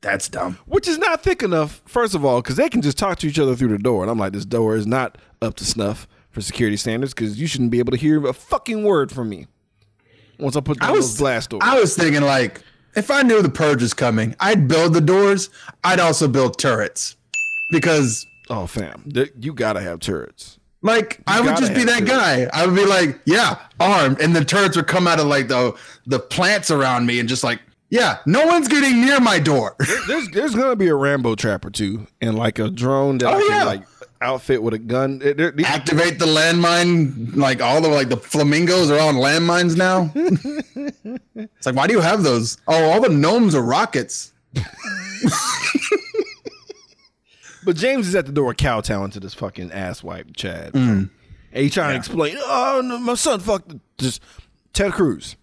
That's 0.00 0.28
dumb. 0.28 0.58
which 0.66 0.86
is 0.88 0.98
not 0.98 1.22
thick 1.22 1.42
enough, 1.42 1.82
first 1.86 2.14
of 2.14 2.24
all, 2.24 2.42
because 2.42 2.56
they 2.56 2.68
can 2.68 2.82
just 2.82 2.98
talk 2.98 3.18
to 3.20 3.26
each 3.28 3.38
other 3.38 3.54
through 3.56 3.68
the 3.68 3.78
door. 3.78 4.02
And 4.02 4.10
I'm 4.10 4.18
like, 4.18 4.32
this 4.32 4.44
door 4.44 4.76
is 4.76 4.86
not 4.86 5.18
up 5.40 5.54
to 5.56 5.64
snuff 5.64 6.06
for 6.30 6.40
security 6.40 6.76
standards 6.76 7.14
because 7.14 7.40
you 7.40 7.46
shouldn't 7.46 7.70
be 7.70 7.78
able 7.78 7.92
to 7.92 7.96
hear 7.98 8.26
a 8.26 8.32
fucking 8.32 8.84
word 8.84 9.10
from 9.10 9.28
me 9.28 9.46
once 10.38 10.56
I 10.56 10.60
put 10.60 10.82
I 10.82 10.90
was 10.90 11.12
those 11.12 11.18
blast 11.18 11.50
doors. 11.50 11.62
I 11.64 11.78
was 11.78 11.96
thinking 11.96 12.22
like, 12.22 12.62
if 12.94 13.10
I 13.10 13.22
knew 13.22 13.42
the 13.42 13.48
purge 13.48 13.82
was 13.82 13.94
coming, 13.94 14.34
I'd 14.40 14.68
build 14.68 14.94
the 14.94 15.00
doors. 15.00 15.50
I'd 15.84 16.00
also 16.00 16.28
build 16.28 16.58
turrets 16.58 17.16
because 17.70 18.26
oh, 18.50 18.66
fam, 18.66 19.10
you 19.38 19.52
gotta 19.52 19.80
have 19.80 20.00
turrets. 20.00 20.57
Like 20.82 21.20
I 21.26 21.40
would 21.40 21.56
just 21.56 21.74
be 21.74 21.84
that 21.84 22.04
guy. 22.06 22.48
I 22.52 22.64
would 22.66 22.74
be 22.76 22.86
like, 22.86 23.18
yeah, 23.24 23.58
armed, 23.80 24.20
and 24.20 24.34
the 24.36 24.44
turrets 24.44 24.76
would 24.76 24.86
come 24.86 25.08
out 25.08 25.18
of 25.18 25.26
like 25.26 25.48
the 25.48 25.76
the 26.06 26.20
plants 26.20 26.70
around 26.70 27.06
me, 27.06 27.18
and 27.18 27.28
just 27.28 27.42
like, 27.42 27.60
yeah, 27.90 28.18
no 28.26 28.46
one's 28.46 28.68
getting 28.68 29.00
near 29.04 29.18
my 29.18 29.38
door. 29.40 29.74
There's 30.06 30.28
there's 30.28 30.54
gonna 30.54 30.76
be 30.76 30.86
a 30.88 30.94
Rambo 30.94 31.34
trap 31.34 31.64
or 31.64 31.70
two 31.70 32.06
and 32.20 32.36
like 32.38 32.58
a 32.60 32.70
drone 32.70 33.18
that 33.18 33.26
oh, 33.26 33.30
I 33.30 33.34
Oh, 33.34 33.38
can 33.40 33.50
yeah. 33.50 33.64
like 33.64 33.82
outfit 34.20 34.62
with 34.62 34.74
a 34.74 34.78
gun. 34.78 35.18
They're- 35.18 35.54
Activate 35.64 36.18
the 36.20 36.26
landmine. 36.26 37.34
Like 37.36 37.60
all 37.60 37.80
the 37.80 37.88
like 37.88 38.08
the 38.08 38.16
flamingos 38.16 38.90
are 38.90 39.00
on 39.00 39.14
landmines 39.16 39.76
now. 39.76 40.12
it's 41.34 41.66
like, 41.66 41.74
why 41.74 41.86
do 41.88 41.92
you 41.94 42.00
have 42.00 42.22
those? 42.22 42.56
Oh, 42.68 42.90
all 42.90 43.00
the 43.00 43.08
gnomes 43.08 43.54
are 43.56 43.62
rockets. 43.62 44.32
But 47.68 47.76
James 47.76 48.08
is 48.08 48.14
at 48.14 48.24
the 48.24 48.32
door 48.32 48.54
kowtowing 48.54 49.10
to 49.10 49.20
this 49.20 49.34
fucking 49.34 49.68
asswipe 49.68 50.34
Chad. 50.34 50.72
Mm. 50.72 51.10
And 51.52 51.62
he's 51.62 51.74
trying 51.74 51.90
to 51.92 51.96
explain, 51.98 52.38
oh, 52.38 52.80
no, 52.82 52.96
my 52.96 53.12
son 53.12 53.40
fucked 53.40 53.74
just 53.98 54.22
Ted 54.72 54.92
Cruz. 54.92 55.36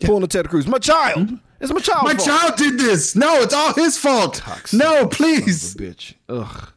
Pulling 0.00 0.22
the 0.22 0.26
Ted 0.26 0.48
Cruz. 0.48 0.66
My 0.66 0.78
child. 0.78 1.38
It's 1.60 1.72
my 1.72 1.78
child. 1.78 2.08
Mm-hmm. 2.08 2.18
My 2.18 2.24
child 2.24 2.56
did 2.56 2.80
this. 2.80 3.14
No, 3.14 3.42
it's 3.42 3.54
all 3.54 3.74
his 3.74 3.96
fault. 3.96 4.42
No, 4.72 5.06
please. 5.06 5.76
bitch. 5.76 6.14
Ugh. 6.28 6.72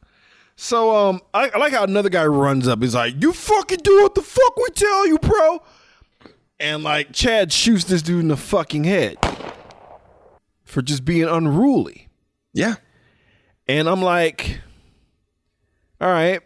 So 0.56 0.96
um, 0.96 1.22
I, 1.34 1.50
I 1.50 1.58
like 1.58 1.74
how 1.74 1.84
another 1.84 2.10
guy 2.10 2.28
runs 2.28 2.68
up. 2.68 2.80
He's 2.80 2.94
like, 2.94 3.20
"You 3.20 3.34
fucking 3.34 3.80
do 3.80 4.04
what 4.04 4.14
the 4.14 4.22
fuck 4.22 4.56
we 4.56 4.70
tell 4.70 5.08
you, 5.08 5.18
bro." 5.18 5.64
And 6.60 6.84
like 6.84 7.12
Chad 7.12 7.52
shoots 7.52 7.86
this 7.86 8.04
dude 8.04 8.20
in 8.20 8.28
the 8.28 8.38
fucking 8.38 8.84
head 8.84 9.18
for 10.64 10.84
just 10.84 11.06
being 11.06 11.28
unruly. 11.28 12.10
Yeah. 12.54 12.76
And 13.68 13.90
I'm 13.90 14.04
like, 14.04 14.60
"All 16.02 16.10
right, 16.10 16.42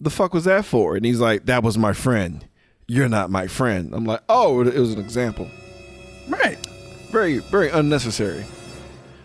the 0.00 0.10
fuck 0.10 0.34
was 0.34 0.44
that 0.44 0.64
for?" 0.64 0.96
And 0.96 1.04
he's 1.04 1.20
like, 1.20 1.46
"That 1.46 1.62
was 1.62 1.76
my 1.78 1.92
friend. 1.92 2.44
You're 2.88 3.08
not 3.08 3.30
my 3.30 3.46
friend." 3.46 3.92
I'm 3.94 4.04
like, 4.04 4.22
"Oh, 4.28 4.62
it 4.62 4.74
was 4.74 4.92
an 4.94 5.00
example." 5.00 5.48
Right. 6.28 6.58
very 7.10 7.38
very 7.38 7.70
unnecessary 7.70 8.44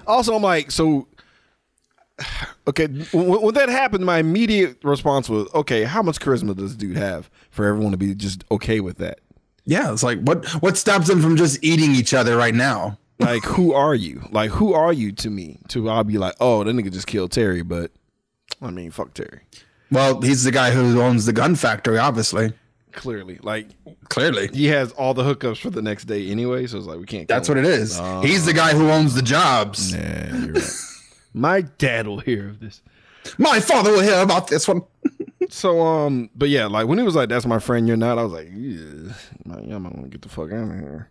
also 0.06 0.36
i'm 0.36 0.44
like 0.44 0.70
so 0.70 1.08
okay 2.68 2.86
when, 3.12 3.42
when 3.42 3.54
that 3.56 3.70
happened 3.70 4.06
my 4.06 4.20
immediate 4.20 4.78
response 4.84 5.28
was 5.30 5.48
okay 5.56 5.84
how 5.84 6.02
much 6.04 6.20
charisma 6.20 6.56
does 6.56 6.70
this 6.70 6.76
dude 6.76 6.96
have 6.98 7.30
for 7.50 7.66
everyone 7.66 7.92
to 7.92 7.98
be 7.98 8.14
just 8.14 8.44
okay 8.52 8.80
with 8.82 8.98
that 9.00 9.20
Yeah. 9.66 9.92
It's 9.92 10.04
like 10.04 10.20
what 10.22 10.46
what 10.62 10.78
stops 10.78 11.08
them 11.08 11.22
from 11.22 11.38
just 11.38 11.64
eating 11.64 11.92
each 11.96 12.14
other 12.14 12.38
right 12.38 12.54
now? 12.56 12.98
like 13.20 13.44
who 13.44 13.74
are 13.74 13.96
you 13.96 14.22
like 14.32 14.52
who 14.52 14.74
are 14.74 14.94
you 14.94 15.12
to 15.12 15.30
me 15.30 15.60
to 15.70 15.90
i'll 15.90 16.04
be 16.04 16.18
like 16.18 16.34
oh 16.40 16.64
that 16.64 16.72
nigga 16.76 16.92
just 16.92 17.08
killed 17.08 17.32
terry 17.32 17.62
but 17.64 17.92
i 18.62 18.70
mean 18.72 18.92
fuck 18.92 19.14
terry 19.14 19.42
Well, 19.92 20.22
he's 20.22 20.44
the 20.44 20.52
guy 20.52 20.72
who 20.72 21.02
owns 21.02 21.26
the 21.26 21.34
gun 21.34 21.56
factory, 21.56 21.98
obviously. 21.98 22.54
clearly 22.94 23.40
like 23.44 23.68
Clearly. 24.10 24.50
he 24.54 24.68
has 24.68 24.92
all 24.94 25.14
the 25.14 25.24
hookups 25.24 25.60
for 25.60 25.70
the 25.70 25.82
next 25.82 26.06
day 26.06 26.30
anyway 26.30 26.68
so 26.68 26.78
it's 26.78 26.88
like 26.88 27.00
we 27.00 27.06
can't 27.06 27.28
That's 27.28 27.48
what 27.50 27.58
it 27.58 27.66
is. 27.66 27.98
He's 28.22 28.46
the 28.46 28.54
guy 28.54 28.74
who 28.74 28.90
owns 28.90 29.14
the 29.16 29.22
jobs. 29.22 29.94
yeah 29.94 30.36
you're 30.36 30.54
right 30.54 30.76
my 31.34 31.62
dad 31.62 32.08
will 32.08 32.20
hear 32.20 32.50
of 32.50 32.60
this 32.60 32.82
My 33.38 33.60
father 33.60 33.92
will 33.92 34.02
hear 34.02 34.22
about 34.22 34.48
this 34.48 34.68
one. 34.68 34.82
So 35.50 35.82
um, 35.82 36.30
but 36.34 36.48
yeah, 36.50 36.68
like 36.68 36.88
when 36.88 36.98
he 36.98 37.04
was 37.04 37.14
like, 37.16 37.28
"That's 37.28 37.46
my 37.46 37.60
friend, 37.60 37.86
you're 37.86 37.98
not," 37.98 38.18
I 38.18 38.24
was 38.24 38.32
like, 38.32 38.48
"Yeah, 38.54 39.76
I'm 39.76 39.84
gonna 39.84 40.08
get 40.08 40.22
the 40.22 40.30
fuck 40.30 40.50
out 40.54 40.72
of 40.72 40.80
here." 40.80 41.10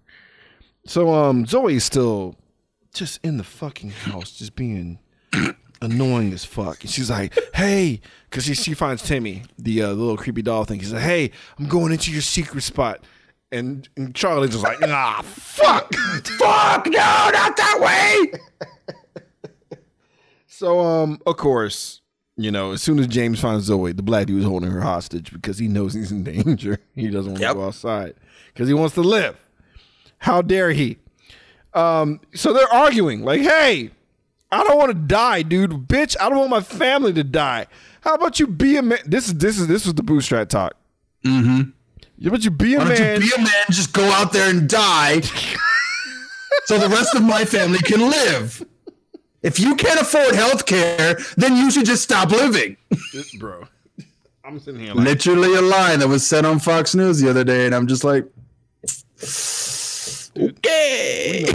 So 0.87 1.13
um, 1.13 1.45
Zoe's 1.45 1.85
still 1.85 2.37
just 2.95 3.21
in 3.23 3.37
the 3.37 3.45
fucking 3.45 3.91
house, 3.91 4.31
just 4.31 4.55
being 4.57 4.99
annoying 5.83 6.33
as 6.33 6.45
fuck. 6.45 6.83
And 6.83 6.91
she's 6.91 7.11
like, 7.11 7.39
"Hey," 7.55 8.01
because 8.29 8.45
she 8.45 8.55
she 8.55 8.75
finds 8.75 9.03
Timmy, 9.03 9.43
the, 9.59 9.83
uh, 9.83 9.89
the 9.89 9.95
little 9.95 10.17
creepy 10.17 10.43
doll 10.43 10.65
thing. 10.65 10.81
She's 10.81 10.93
like, 10.93 11.03
"Hey, 11.03 11.31
I'm 11.59 11.67
going 11.69 11.93
into 11.93 12.11
your 12.13 12.23
secret 12.23 12.63
spot," 12.63 13.05
and, 13.53 13.89
and 13.97 14.15
Charlie's 14.15 14.51
just 14.53 14.65
like, 14.65 14.81
"Nah, 14.81 15.23
fuck." 15.23 15.95
Fuck 15.95 16.87
no, 16.87 16.93
not 17.33 17.57
that 17.57 17.79
way. 17.81 18.39
So 20.47 20.81
um, 20.81 21.19
of 21.27 21.37
course, 21.39 22.03
you 22.37 22.51
know, 22.51 22.73
as 22.73 22.83
soon 22.83 22.99
as 22.99 23.07
James 23.07 23.41
finds 23.41 23.65
Zoe, 23.65 23.93
the 23.93 24.03
black 24.03 24.27
dude's 24.27 24.45
holding 24.45 24.71
her 24.71 24.83
hostage 24.83 25.33
because 25.33 25.57
he 25.59 25.69
knows 25.69 25.95
he's 25.95 26.13
in 26.13 26.23
danger. 26.23 26.79
He 26.95 27.09
doesn't 27.09 27.33
want 27.33 27.41
Yep. 27.41 27.51
to 27.53 27.55
go 27.55 27.65
outside 27.67 28.15
because 28.53 28.69
he 28.69 28.75
wants 28.75 28.95
to 28.97 29.01
live. 29.01 29.39
How 30.19 30.43
dare 30.43 30.73
he? 30.73 30.99
Um, 31.73 32.21
so 32.35 32.53
they're 32.53 32.71
arguing 32.71 33.23
like, 33.25 33.41
"Hey, 33.41 33.91
I 34.53 34.65
don't 34.65 34.79
want 34.79 34.91
to 34.91 34.95
die, 34.99 35.43
dude. 35.43 35.71
Bitch, 35.89 36.17
I 36.21 36.29
don't 36.29 36.39
want 36.39 36.51
my 36.51 36.61
family 36.61 37.13
to 37.15 37.25
die. 37.25 37.67
How 38.03 38.15
about 38.15 38.41
you 38.41 38.47
be 38.47 38.77
a 38.77 38.83
man?" 38.83 38.99
This 39.07 39.29
is 39.29 39.35
this 39.35 39.59
is 39.59 39.67
this 39.69 39.85
was 39.85 39.95
the 39.95 40.03
bootstrap 40.03 40.49
talk. 40.49 40.75
Mm-hmm. 41.25 41.71
How 42.23 42.29
about 42.29 42.45
you 42.45 42.51
be 42.51 42.75
a 42.75 42.79
Why 42.79 42.85
don't 42.85 42.99
man? 42.99 43.21
you 43.23 43.29
be 43.29 43.35
a 43.37 43.39
man, 43.39 43.65
just 43.71 43.93
go 43.93 44.05
out 44.05 44.33
there 44.33 44.51
and 44.51 44.69
die 44.69 45.21
so 46.67 46.79
the 46.79 46.89
rest 46.89 47.15
of 47.15 47.23
my 47.23 47.45
family 47.45 47.79
can 47.79 48.01
live. 48.01 48.65
If 49.43 49.59
you 49.59 49.75
can't 49.75 49.99
afford 50.01 50.35
health 50.35 50.67
care, 50.67 51.17
then 51.37 51.57
you 51.57 51.71
should 51.71 51.87
just 51.87 52.03
stop 52.03 52.31
living. 52.31 52.77
bro. 53.39 53.65
I'm 54.45 54.59
sitting 54.59 54.81
here 54.81 54.93
like, 54.95 55.07
Literally 55.07 55.55
a 55.55 55.63
line 55.63 56.01
that 56.01 56.09
was 56.09 56.27
said 56.27 56.45
on 56.45 56.59
Fox 56.59 56.95
News 56.95 57.21
the 57.21 57.31
other 57.31 57.45
day, 57.45 57.65
and 57.67 57.75
I'm 57.75 57.87
just 57.87 58.05
like, 58.05 58.27
okay. 60.37 61.47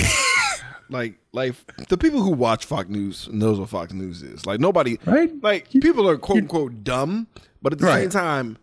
Like 0.89 1.15
like 1.31 1.53
the 1.89 1.97
people 1.97 2.21
who 2.21 2.31
watch 2.31 2.65
Fox 2.65 2.89
News 2.89 3.27
knows 3.31 3.59
what 3.59 3.69
Fox 3.69 3.91
News 3.93 4.21
is. 4.23 4.45
Like 4.45 4.59
nobody 4.59 4.97
Right. 5.05 5.31
like 5.43 5.69
people 5.71 6.07
are 6.09 6.17
quote 6.17 6.38
unquote 6.39 6.83
dumb, 6.83 7.27
but 7.61 7.73
at 7.73 7.79
the 7.79 7.88
same 7.88 8.09
time, 8.09 8.57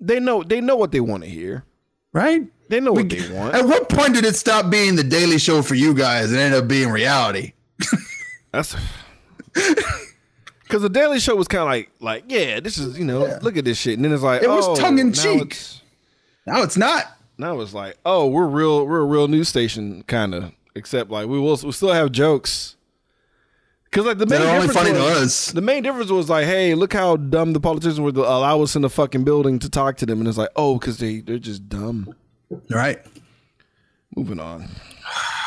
they 0.00 0.20
know 0.20 0.42
they 0.42 0.60
know 0.60 0.76
what 0.76 0.92
they 0.92 1.00
want 1.00 1.22
to 1.24 1.28
hear. 1.28 1.64
right? 2.12 2.42
They 2.70 2.80
know 2.80 2.92
what 2.92 3.10
We- 3.10 3.18
they 3.18 3.34
want. 3.34 3.54
At 3.54 3.66
what 3.66 3.88
point 3.88 4.14
did 4.14 4.24
it 4.24 4.36
stop 4.36 4.70
being 4.70 4.96
the 4.96 5.02
Daily 5.04 5.38
Show 5.38 5.62
for 5.62 5.74
you 5.74 5.92
guys 5.94 6.30
and 6.30 6.40
end 6.40 6.54
up 6.54 6.66
being 6.68 6.88
reality? 6.90 7.52
That's 8.52 8.74
because 9.52 10.82
the 10.82 10.88
Daily 10.88 11.18
Show 11.20 11.36
was 11.36 11.48
kind 11.48 11.62
of 11.62 11.66
like, 11.68 11.90
like, 12.00 12.24
yeah, 12.28 12.60
this 12.60 12.78
is 12.78 12.98
you 12.98 13.04
know, 13.04 13.38
look 13.42 13.56
at 13.56 13.64
this 13.64 13.78
shit, 13.78 13.94
and 13.98 14.04
then 14.04 14.12
it's 14.12 14.22
like, 14.22 14.42
It 14.42 14.48
was 14.48 14.66
oh, 14.66 14.76
tongue 14.76 14.98
in 14.98 15.08
now 15.08 15.12
cheek. 15.22 15.42
it's- 15.42 15.80
No, 16.46 16.62
it's 16.62 16.76
not. 16.76 17.04
Now 17.36 17.60
it's 17.60 17.74
like, 17.74 17.96
oh, 18.06 18.28
we're 18.28 18.46
real, 18.46 18.86
we're 18.86 19.00
a 19.00 19.04
real 19.04 19.26
news 19.28 19.48
station, 19.48 20.04
kind 20.06 20.34
of. 20.34 20.52
Except 20.74 21.10
like 21.10 21.28
we 21.28 21.38
will, 21.38 21.56
we 21.62 21.72
still 21.72 21.92
have 21.92 22.12
jokes. 22.12 22.76
Because 23.84 24.06
like 24.06 24.18
the 24.18 24.26
main 24.26 24.40
They're 24.40 24.54
only 24.56 24.66
difference 24.66 24.88
funny 24.88 24.98
to 24.98 25.04
was, 25.04 25.22
us. 25.22 25.52
The 25.52 25.60
main 25.60 25.82
difference 25.84 26.10
was 26.10 26.28
like, 26.28 26.46
hey, 26.46 26.74
look 26.74 26.92
how 26.92 27.16
dumb 27.16 27.52
the 27.52 27.60
politicians 27.60 28.00
were 28.00 28.10
to 28.10 28.22
allow 28.22 28.60
us 28.60 28.74
in 28.74 28.82
the 28.82 28.90
fucking 28.90 29.22
building 29.22 29.60
to 29.60 29.70
talk 29.70 29.98
to 29.98 30.06
them, 30.06 30.18
and 30.18 30.26
it's 30.26 30.36
like, 30.36 30.50
oh, 30.56 30.78
because 30.78 30.98
they 30.98 31.20
they're 31.20 31.38
just 31.38 31.68
dumb. 31.68 32.12
Right. 32.68 32.98
Moving 34.16 34.40
on. 34.40 34.68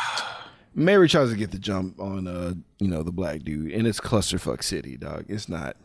Mary 0.75 1.09
tries 1.09 1.29
to 1.31 1.35
get 1.35 1.51
the 1.51 1.59
jump 1.59 1.99
on 1.99 2.27
uh, 2.27 2.53
you 2.79 2.87
know, 2.87 3.03
the 3.03 3.11
black 3.11 3.43
dude, 3.43 3.71
and 3.71 3.85
it's 3.85 3.99
clusterfuck 3.99 4.63
city, 4.63 4.95
dog. 4.95 5.25
It's 5.27 5.49
not 5.49 5.75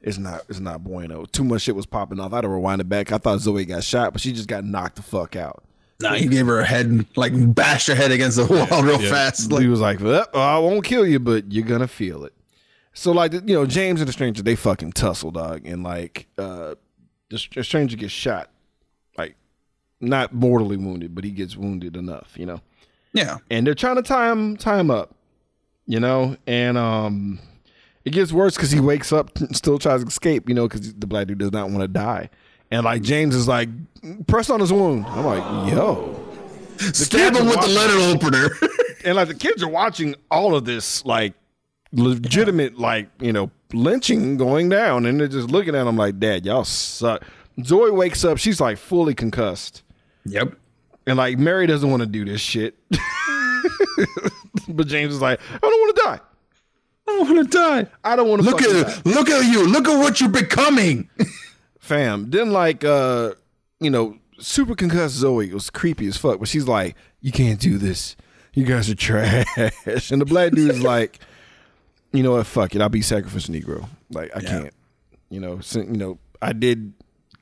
it's 0.00 0.18
not 0.18 0.42
it's 0.48 0.60
not 0.60 0.84
bueno. 0.84 1.24
Too 1.24 1.44
much 1.44 1.62
shit 1.62 1.74
was 1.74 1.86
popping 1.86 2.20
off. 2.20 2.32
I 2.32 2.36
had 2.36 2.42
to 2.42 2.48
rewind 2.48 2.80
it 2.80 2.88
back. 2.88 3.10
I 3.10 3.18
thought 3.18 3.40
Zoe 3.40 3.64
got 3.64 3.82
shot, 3.82 4.12
but 4.12 4.22
she 4.22 4.32
just 4.32 4.48
got 4.48 4.64
knocked 4.64 4.96
the 4.96 5.02
fuck 5.02 5.34
out. 5.34 5.64
Nah, 6.00 6.14
he 6.14 6.26
gave 6.26 6.46
her 6.46 6.60
a 6.60 6.64
head, 6.64 6.86
and 6.86 7.06
like 7.16 7.32
bashed 7.54 7.88
her 7.88 7.94
head 7.94 8.12
against 8.12 8.36
the 8.36 8.44
wall 8.46 8.82
real 8.82 9.00
fast. 9.00 9.50
Like, 9.50 9.62
he 9.62 9.68
was 9.68 9.80
like, 9.80 10.00
well, 10.00 10.28
I 10.32 10.58
won't 10.58 10.84
kill 10.84 11.06
you, 11.06 11.18
but 11.18 11.52
you're 11.52 11.66
gonna 11.66 11.88
feel 11.88 12.24
it. 12.24 12.32
So 12.94 13.12
like 13.12 13.32
you 13.32 13.40
know, 13.54 13.66
James 13.66 14.00
and 14.00 14.08
the 14.08 14.12
stranger, 14.12 14.42
they 14.42 14.54
fucking 14.56 14.92
tussle, 14.92 15.30
dog, 15.32 15.66
and 15.66 15.82
like 15.82 16.26
uh 16.38 16.74
the, 17.30 17.46
the 17.54 17.64
stranger 17.64 17.96
gets 17.96 18.12
shot, 18.12 18.50
like 19.16 19.36
not 20.00 20.32
mortally 20.32 20.76
wounded, 20.76 21.14
but 21.14 21.24
he 21.24 21.30
gets 21.30 21.56
wounded 21.56 21.96
enough, 21.96 22.34
you 22.36 22.46
know. 22.46 22.60
yeah. 23.12 23.38
and 23.50 23.66
they're 23.66 23.74
trying 23.74 23.96
to 23.96 24.02
tie 24.02 24.30
him 24.30 24.56
tie 24.56 24.78
him 24.78 24.90
up, 24.90 25.14
you 25.86 26.00
know, 26.00 26.36
and 26.46 26.78
um, 26.78 27.38
it 28.04 28.10
gets 28.10 28.32
worse 28.32 28.54
because 28.54 28.70
he 28.70 28.80
wakes 28.80 29.12
up, 29.12 29.36
and 29.40 29.56
still 29.56 29.78
tries 29.78 30.02
to 30.02 30.06
escape, 30.08 30.48
you 30.48 30.54
know, 30.54 30.68
because 30.68 30.94
the 30.94 31.06
black 31.06 31.26
dude 31.26 31.38
does 31.38 31.52
not 31.52 31.70
want 31.70 31.82
to 31.82 31.88
die, 31.88 32.30
and 32.70 32.84
like 32.84 33.02
James 33.02 33.34
is 33.34 33.48
like 33.48 33.68
press 34.26 34.50
on 34.50 34.60
his 34.60 34.72
wound. 34.72 35.06
I'm 35.06 35.24
like, 35.24 35.72
yo, 35.72 36.14
Stab 36.78 37.34
kids 37.34 37.38
him 37.38 37.46
with 37.46 37.60
the 37.60 37.68
letter 37.68 37.98
opener. 38.14 38.50
and 39.04 39.16
like 39.16 39.28
the 39.28 39.34
kids 39.34 39.62
are 39.62 39.68
watching 39.68 40.14
all 40.30 40.54
of 40.54 40.64
this 40.64 41.04
like 41.04 41.34
legitimate 41.92 42.78
like 42.78 43.08
you 43.20 43.32
know 43.32 43.50
lynching 43.72 44.36
going 44.36 44.68
down, 44.68 45.06
and 45.06 45.20
they're 45.20 45.28
just 45.28 45.50
looking 45.50 45.74
at 45.74 45.86
him 45.86 45.96
like, 45.96 46.18
Dad, 46.18 46.44
y'all 46.46 46.64
suck. 46.64 47.22
Zoe 47.64 47.90
wakes 47.90 48.24
up, 48.24 48.38
she's 48.38 48.60
like 48.60 48.78
fully 48.78 49.14
concussed. 49.14 49.82
yep. 50.24 50.54
And 51.06 51.16
like 51.16 51.38
Mary 51.38 51.66
doesn't 51.66 51.90
want 51.90 52.02
to 52.02 52.06
do 52.06 52.24
this 52.26 52.40
shit. 52.40 52.74
but 54.68 54.86
James 54.86 55.14
is 55.14 55.22
like, 55.22 55.40
I 55.50 55.58
don't 55.58 55.80
want 55.80 55.96
to 55.96 56.02
die. 56.02 56.20
I 57.08 57.10
don't 57.16 57.34
want 57.34 57.50
to 57.50 57.58
die. 57.58 57.86
I 58.04 58.14
don't 58.16 58.28
want 58.28 58.42
to 58.42 58.48
Look 58.50 58.60
at 58.60 58.86
die. 58.86 59.10
look 59.10 59.30
at 59.30 59.50
you. 59.50 59.66
Look 59.66 59.88
at 59.88 59.98
what 59.98 60.20
you're 60.20 60.28
becoming. 60.28 61.08
Fam. 61.78 62.30
Then 62.30 62.52
like 62.52 62.84
uh, 62.84 63.32
you 63.80 63.90
know, 63.90 64.16
super 64.38 64.74
concussed 64.74 65.14
Zoe 65.16 65.52
was 65.52 65.70
creepy 65.70 66.06
as 66.08 66.16
fuck, 66.16 66.38
but 66.38 66.48
she's 66.48 66.66
like, 66.68 66.96
You 67.20 67.32
can't 67.32 67.60
do 67.60 67.78
this. 67.78 68.16
You 68.54 68.64
guys 68.64 68.90
are 68.90 68.94
trash. 68.94 69.46
And 70.10 70.20
the 70.20 70.24
black 70.26 70.52
dude 70.52 70.70
is 70.70 70.82
like, 70.82 71.20
you 72.12 72.22
know 72.22 72.32
what, 72.32 72.46
fuck 72.46 72.74
it. 72.74 72.82
I'll 72.82 72.88
be 72.88 73.02
sacrificial 73.02 73.54
Negro. 73.54 73.88
Like 74.10 74.34
I 74.36 74.40
can't. 74.40 74.72
You 75.30 75.40
know, 75.40 75.60
you 75.74 75.84
know, 75.84 76.18
I 76.40 76.52
did 76.54 76.92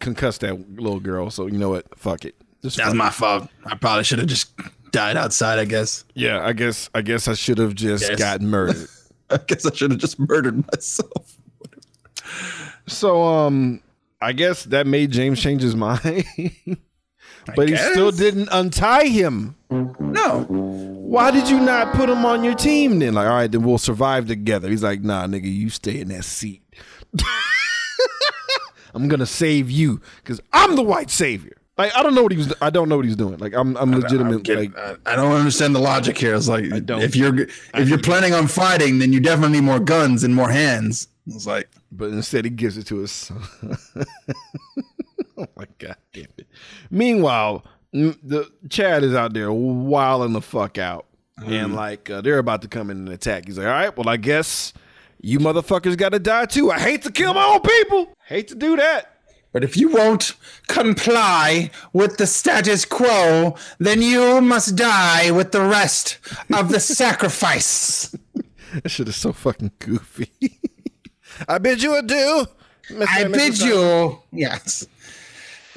concuss 0.01 0.39
that 0.41 0.79
little 0.81 1.01
girl, 1.01 1.31
so 1.31 1.47
you 1.47 1.57
know 1.59 1.71
what? 1.71 1.87
Fuck 1.99 2.25
it. 2.25 2.35
Just 2.63 2.77
That's 2.79 2.95
my 2.95 3.11
fault. 3.11 3.49
I 3.65 3.77
probably 3.77 4.03
should 4.05 4.19
have 4.19 4.27
just 4.29 4.51
died 4.91 5.17
outside. 5.17 5.59
I 5.61 5.65
guess. 5.67 6.05
Yeah, 6.15 6.45
I 6.45 6.53
guess 6.53 6.91
I 6.95 7.03
guess 7.03 7.29
I 7.29 7.35
should 7.35 7.59
have 7.59 7.75
just 7.75 8.03
Yes. 8.09 8.19
gotten 8.19 8.49
murdered. 8.49 8.89
I 9.31 9.39
guess 9.39 9.65
I 9.65 9.73
should 9.73 9.91
have 9.93 10.01
just 10.01 10.19
murdered 10.19 10.65
myself. 10.73 11.39
So 12.87 13.23
um 13.23 13.81
I 14.21 14.33
guess 14.33 14.65
that 14.65 14.87
made 14.87 15.11
James 15.11 15.41
change 15.41 15.63
his 15.63 15.77
mind. 15.87 16.25
but 17.55 17.69
he 17.69 17.77
still 17.77 18.11
didn't 18.11 18.49
untie 18.51 19.07
him. 19.07 19.57
No. 19.71 20.47
Why 20.49 21.31
did 21.31 21.49
you 21.49 21.61
not 21.61 21.95
put 21.95 22.09
him 22.09 22.25
on 22.25 22.43
your 22.45 22.55
team 22.55 22.99
then? 22.99 23.15
Like, 23.15 23.27
all 23.27 23.35
right, 23.35 23.51
then 23.51 23.63
we'll 23.63 23.79
survive 23.79 24.27
together. 24.27 24.69
He's 24.69 24.83
like, 24.83 25.03
nah, 25.03 25.27
nigga, 25.27 25.53
you 25.53 25.71
stay 25.71 26.01
in 26.01 26.09
that 26.09 26.25
seat. 26.25 26.63
I'm 28.95 29.09
gonna 29.09 29.27
save 29.27 29.71
you 29.71 30.01
because 30.17 30.41
I'm 30.53 30.75
the 30.75 30.83
white 30.83 31.11
savior. 31.11 31.53
Like, 31.77 31.95
I 31.95 32.03
don't 32.03 32.15
know 32.15 32.23
what 32.23 32.33
he 32.33 32.39
was. 32.39 32.55
I 32.63 32.71
don't 32.71 32.89
know 32.89 32.97
what 32.97 33.05
he's 33.05 33.17
doing. 33.17 33.37
Like, 33.37 33.53
I'm, 33.55 33.77
I'm 33.77 33.93
legitimate. 33.93 34.43
Get- 34.43 34.59
like, 34.59 34.79
I- 34.79 34.97
I 35.05 35.17
don't 35.17 35.33
understand 35.33 35.75
the 35.75 35.79
logic 35.81 36.17
here. 36.17 36.35
It's 36.35 36.49
like 36.49 36.87
don't. 36.87 37.03
if 37.03 37.15
you're 37.15 37.39
if 37.75 37.89
you're 37.89 37.99
planning 37.99 38.33
on 38.33 38.47
fighting, 38.49 38.99
then 38.99 39.13
you 39.13 39.21
definitely 39.21 39.59
need 39.59 39.65
more 39.67 39.81
guns 39.81 40.25
and 40.25 40.35
more 40.35 40.49
hands. 40.51 41.09
It's 41.27 41.47
like 41.47 41.69
but 41.97 42.11
instead 42.11 42.45
he 42.45 42.51
gives 42.51 42.77
it 42.77 42.87
to 42.89 42.99
his 42.99 43.13
son. 43.13 43.43
oh 45.37 45.47
my 45.57 45.67
god 45.79 45.97
damn 46.13 46.29
it! 46.37 46.47
Meanwhile, 46.91 47.65
the 47.93 48.51
Chad 48.69 49.05
is 49.05 49.15
out 49.15 49.33
there 49.33 49.53
wilding 49.53 50.33
the 50.33 50.43
fuck 50.43 50.79
out, 50.79 51.07
and 51.45 51.75
like 51.75 52.11
uh, 52.11 52.21
they're 52.21 52.39
about 52.39 52.63
to 52.63 52.69
come 52.69 52.91
in 52.91 52.99
and 52.99 53.09
attack. 53.09 53.47
He's 53.47 53.59
like, 53.59 53.67
"All 53.67 53.73
right, 53.73 53.97
well, 53.97 54.09
I 54.09 54.17
guess 54.17 54.73
you 55.21 55.39
motherfuckers 55.39 55.97
got 55.97 56.11
to 56.11 56.19
die 56.19 56.47
too. 56.47 56.71
I 56.71 56.79
hate 56.79 57.03
to 57.03 57.13
kill 57.13 57.35
my 57.35 57.45
own 57.45 57.61
people. 57.61 58.13
Hate 58.27 58.49
to 58.49 58.55
do 58.55 58.77
that." 58.77 59.13
But 59.53 59.65
if 59.65 59.75
you 59.75 59.89
won't 59.89 60.35
comply 60.67 61.71
with 61.95 62.19
the 62.19 62.27
status 62.27 62.85
quo, 62.85 63.57
then 63.79 64.03
you 64.03 64.43
must 64.43 64.77
die 64.77 65.31
with 65.31 65.53
the 65.53 65.63
rest 65.63 66.19
of 66.53 66.69
the 66.69 66.79
sacrifice. 66.95 68.15
That 68.75 68.91
shit 68.91 69.09
is 69.09 69.17
so 69.17 69.33
fucking 69.33 69.73
goofy. 69.79 70.31
I 71.49 71.59
bid 71.59 71.83
you 71.83 71.97
adieu. 71.97 72.47
Mr. 72.91 73.07
I 73.09 73.25
bid 73.25 73.59
you. 73.59 74.21
Yes. 74.33 74.87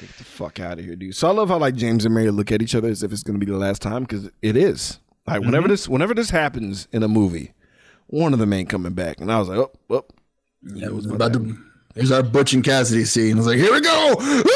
Get 0.00 0.16
the 0.16 0.24
fuck 0.24 0.60
out 0.60 0.78
of 0.78 0.84
here, 0.84 0.96
dude. 0.96 1.14
So 1.14 1.28
I 1.28 1.32
love 1.32 1.48
how 1.48 1.58
like 1.58 1.74
James 1.74 2.04
and 2.04 2.14
Mary 2.14 2.30
look 2.30 2.50
at 2.52 2.62
each 2.62 2.74
other 2.74 2.88
as 2.88 3.02
if 3.02 3.12
it's 3.12 3.22
gonna 3.22 3.38
be 3.38 3.46
the 3.46 3.56
last 3.56 3.82
time 3.82 4.02
because 4.02 4.30
it 4.42 4.56
is. 4.56 4.98
Like 5.26 5.40
whenever 5.42 5.68
this 5.68 5.88
whenever 5.88 6.14
this 6.14 6.30
happens 6.30 6.88
in 6.92 7.02
a 7.02 7.08
movie, 7.08 7.52
one 8.06 8.32
of 8.32 8.38
them 8.38 8.52
ain't 8.52 8.68
coming 8.68 8.92
back, 8.92 9.20
and 9.20 9.30
I 9.30 9.38
was 9.38 9.48
like, 9.48 9.58
oh, 9.58 9.70
oh. 9.90 10.04
Yeah, 10.62 10.86
it 10.86 10.94
was 10.94 11.06
about 11.06 11.32
to. 11.34 11.56
There's 11.94 12.12
our 12.12 12.22
Butch 12.22 12.52
and 12.52 12.64
Cassidy 12.64 13.04
scene. 13.04 13.34
I 13.34 13.36
was 13.36 13.46
like, 13.46 13.58
here 13.58 13.72
we 13.72 13.80
go. 13.80 14.14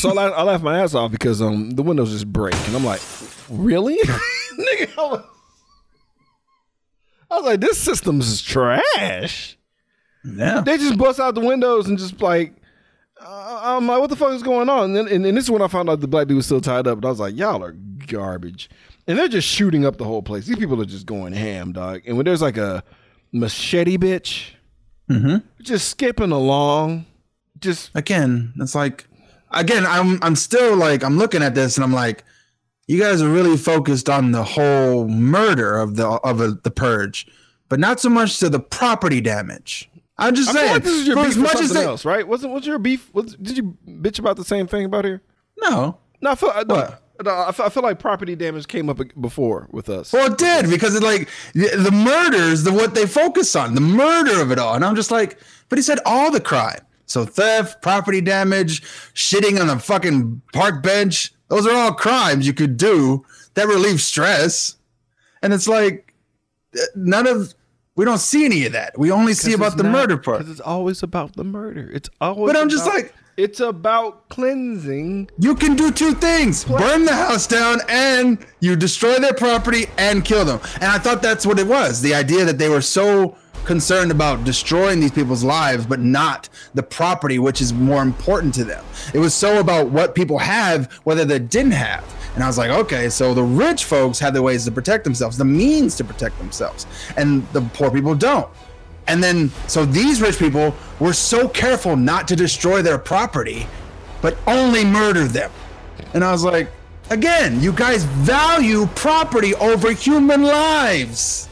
So 0.00 0.10
I, 0.10 0.12
laugh, 0.12 0.32
I 0.36 0.42
laughed 0.44 0.62
my 0.64 0.80
ass 0.80 0.94
off 0.94 1.10
because 1.10 1.42
um 1.42 1.72
the 1.72 1.82
windows 1.82 2.10
just 2.12 2.32
break, 2.32 2.54
and 2.54 2.76
I'm 2.76 2.84
like, 2.84 3.02
really, 3.50 3.98
nigga. 4.54 4.88
I 4.96 5.02
was, 5.02 5.24
I 7.30 7.34
was 7.36 7.44
like, 7.44 7.60
this 7.60 7.76
system's 7.76 8.28
is 8.28 8.40
trash. 8.40 9.58
Yeah. 10.24 10.60
They 10.60 10.78
just 10.78 10.98
bust 10.98 11.20
out 11.20 11.34
the 11.34 11.40
windows 11.40 11.88
and 11.88 11.98
just 11.98 12.20
like. 12.20 12.54
Uh, 13.22 13.60
I'm 13.62 13.86
like, 13.86 14.00
what 14.00 14.08
the 14.08 14.16
fuck 14.16 14.32
is 14.32 14.42
going 14.42 14.70
on? 14.70 14.84
And, 14.84 14.96
then, 14.96 15.08
and, 15.08 15.26
and 15.26 15.36
this 15.36 15.44
is 15.44 15.50
when 15.50 15.60
I 15.60 15.68
found 15.68 15.90
out 15.90 16.00
the 16.00 16.08
black 16.08 16.26
dude 16.26 16.36
was 16.36 16.46
still 16.46 16.62
tied 16.62 16.86
up. 16.86 16.96
And 16.96 17.04
I 17.04 17.10
was 17.10 17.20
like, 17.20 17.36
y'all 17.36 17.62
are 17.62 17.72
garbage. 18.06 18.70
And 19.06 19.18
they're 19.18 19.28
just 19.28 19.46
shooting 19.46 19.84
up 19.84 19.98
the 19.98 20.04
whole 20.04 20.22
place. 20.22 20.46
These 20.46 20.56
people 20.56 20.80
are 20.80 20.86
just 20.86 21.04
going 21.04 21.34
ham, 21.34 21.72
dog. 21.72 22.00
And 22.06 22.16
when 22.16 22.24
there's 22.24 22.40
like 22.40 22.56
a 22.56 22.82
machete 23.32 23.98
bitch, 23.98 24.52
just 25.60 25.88
skipping 25.88 26.32
along, 26.32 27.04
just 27.58 27.90
again, 27.94 28.54
it's 28.58 28.74
like 28.74 29.06
again, 29.50 29.84
I'm 29.84 30.18
I'm 30.22 30.36
still 30.36 30.76
like 30.76 31.02
I'm 31.02 31.18
looking 31.18 31.42
at 31.42 31.54
this 31.54 31.76
and 31.76 31.84
I'm 31.84 31.92
like, 31.92 32.24
you 32.86 32.98
guys 32.98 33.20
are 33.20 33.28
really 33.28 33.56
focused 33.56 34.08
on 34.08 34.32
the 34.32 34.44
whole 34.44 35.08
murder 35.08 35.78
of 35.78 35.96
the 35.96 36.06
of 36.06 36.40
a, 36.40 36.52
the 36.52 36.70
purge, 36.70 37.26
but 37.68 37.78
not 37.80 38.00
so 38.00 38.08
much 38.08 38.38
to 38.38 38.48
the 38.48 38.60
property 38.60 39.20
damage. 39.20 39.89
I'm 40.20 40.34
just 40.34 40.50
I 40.50 40.52
saying, 40.52 40.72
like 40.72 40.82
this 40.82 40.92
is 40.92 41.06
your 41.06 41.16
beef 41.16 41.26
as 41.28 41.34
for 41.34 41.40
much 41.40 41.54
as 41.54 41.58
something 41.68 41.76
they, 41.76 41.84
else, 41.84 42.04
right? 42.04 42.26
What's 42.26 42.66
your 42.66 42.78
beef? 42.78 43.12
Was, 43.14 43.34
did 43.36 43.56
you 43.56 43.76
bitch 43.86 44.18
about 44.18 44.36
the 44.36 44.44
same 44.44 44.66
thing 44.66 44.84
about 44.84 45.04
here? 45.04 45.22
no, 45.62 45.98
No, 46.20 46.30
I 46.30 46.34
feel, 46.34 46.50
I, 46.54 46.64
no, 46.64 46.74
I 47.26 47.52
feel, 47.52 47.66
I 47.66 47.68
feel 47.68 47.82
like 47.82 47.98
property 47.98 48.34
damage 48.34 48.66
came 48.68 48.88
up 48.88 49.00
before 49.20 49.68
with 49.72 49.88
us. 49.88 50.12
Well, 50.12 50.32
it 50.32 50.38
did 50.38 50.70
because 50.70 50.94
it 50.94 51.02
like 51.02 51.28
the, 51.54 51.68
the 51.76 51.90
murders, 51.90 52.62
the 52.62 52.72
what 52.72 52.94
they 52.94 53.06
focus 53.06 53.54
on, 53.56 53.74
the 53.74 53.80
murder 53.80 54.40
of 54.40 54.50
it 54.50 54.58
all, 54.58 54.74
and 54.74 54.84
I'm 54.84 54.96
just 54.96 55.10
like, 55.10 55.38
but 55.68 55.78
he 55.78 55.82
said 55.82 55.98
all 56.06 56.30
the 56.30 56.40
crime. 56.40 56.80
So 57.06 57.24
theft, 57.24 57.82
property 57.82 58.20
damage, 58.20 58.82
shitting 59.14 59.60
on 59.60 59.68
a 59.68 59.80
fucking 59.80 60.42
park 60.52 60.82
bench, 60.82 61.32
those 61.48 61.66
are 61.66 61.74
all 61.74 61.92
crimes 61.92 62.46
you 62.46 62.52
could 62.52 62.76
do 62.76 63.26
that 63.54 63.66
relieve 63.66 64.00
stress. 64.00 64.76
And 65.42 65.52
it's 65.52 65.66
like 65.66 66.14
uh, 66.76 66.82
none 66.94 67.26
of 67.26 67.54
we 67.96 68.04
don't 68.04 68.18
see 68.18 68.44
any 68.44 68.66
of 68.66 68.72
that. 68.72 68.98
We 68.98 69.10
only 69.10 69.34
see 69.34 69.52
about 69.52 69.76
the 69.76 69.84
murder 69.84 70.16
part. 70.16 70.38
Because 70.38 70.52
it's 70.52 70.60
always 70.60 71.02
about 71.02 71.36
the 71.36 71.44
murder. 71.44 71.90
It's 71.92 72.08
always. 72.20 72.52
But 72.52 72.60
I'm 72.60 72.68
just 72.68 72.86
like- 72.86 73.14
it's 73.36 73.60
about 73.60 74.28
cleansing. 74.28 75.30
You 75.38 75.54
can 75.54 75.74
do 75.74 75.90
two 75.90 76.12
things: 76.14 76.64
burn 76.64 77.04
the 77.06 77.14
house 77.14 77.46
down, 77.46 77.80
and 77.88 78.38
you 78.60 78.76
destroy 78.76 79.18
their 79.18 79.32
property 79.32 79.86
and 79.96 80.24
kill 80.24 80.44
them. 80.44 80.60
And 80.74 80.84
I 80.84 80.98
thought 80.98 81.22
that's 81.22 81.46
what 81.46 81.58
it 81.58 81.66
was. 81.66 82.02
The 82.02 82.14
idea 82.14 82.44
that 82.44 82.58
they 82.58 82.68
were 82.68 82.82
so 82.82 83.36
concerned 83.64 84.10
about 84.10 84.44
destroying 84.44 85.00
these 85.00 85.12
people's 85.12 85.44
lives, 85.44 85.86
but 85.86 86.00
not 86.00 86.48
the 86.74 86.82
property, 86.82 87.38
which 87.38 87.60
is 87.60 87.72
more 87.72 88.02
important 88.02 88.54
to 88.54 88.64
them. 88.64 88.84
It 89.14 89.18
was 89.18 89.32
so 89.34 89.58
about 89.60 89.90
what 89.90 90.14
people 90.14 90.38
have, 90.38 90.90
whether 91.04 91.24
they 91.24 91.38
didn't 91.38 91.72
have. 91.72 92.04
And 92.34 92.44
I 92.44 92.46
was 92.46 92.58
like, 92.58 92.70
okay, 92.70 93.08
so 93.08 93.34
the 93.34 93.42
rich 93.42 93.84
folks 93.84 94.18
have 94.20 94.34
the 94.34 94.42
ways 94.42 94.64
to 94.64 94.70
protect 94.70 95.04
themselves, 95.04 95.36
the 95.36 95.44
means 95.44 95.96
to 95.96 96.04
protect 96.04 96.38
themselves, 96.38 96.86
and 97.16 97.46
the 97.52 97.62
poor 97.74 97.90
people 97.90 98.14
don't. 98.14 98.48
And 99.08 99.22
then, 99.22 99.50
so 99.66 99.84
these 99.84 100.22
rich 100.22 100.38
people 100.38 100.74
were 101.00 101.12
so 101.12 101.48
careful 101.48 101.96
not 101.96 102.28
to 102.28 102.36
destroy 102.36 102.82
their 102.82 102.98
property, 102.98 103.66
but 104.22 104.36
only 104.46 104.84
murder 104.84 105.24
them. 105.24 105.50
And 106.14 106.22
I 106.22 106.30
was 106.30 106.44
like, 106.44 106.68
again, 107.10 107.60
you 107.60 107.72
guys 107.72 108.04
value 108.04 108.86
property 108.94 109.54
over 109.56 109.92
human 109.92 110.42
lives. 110.42 111.48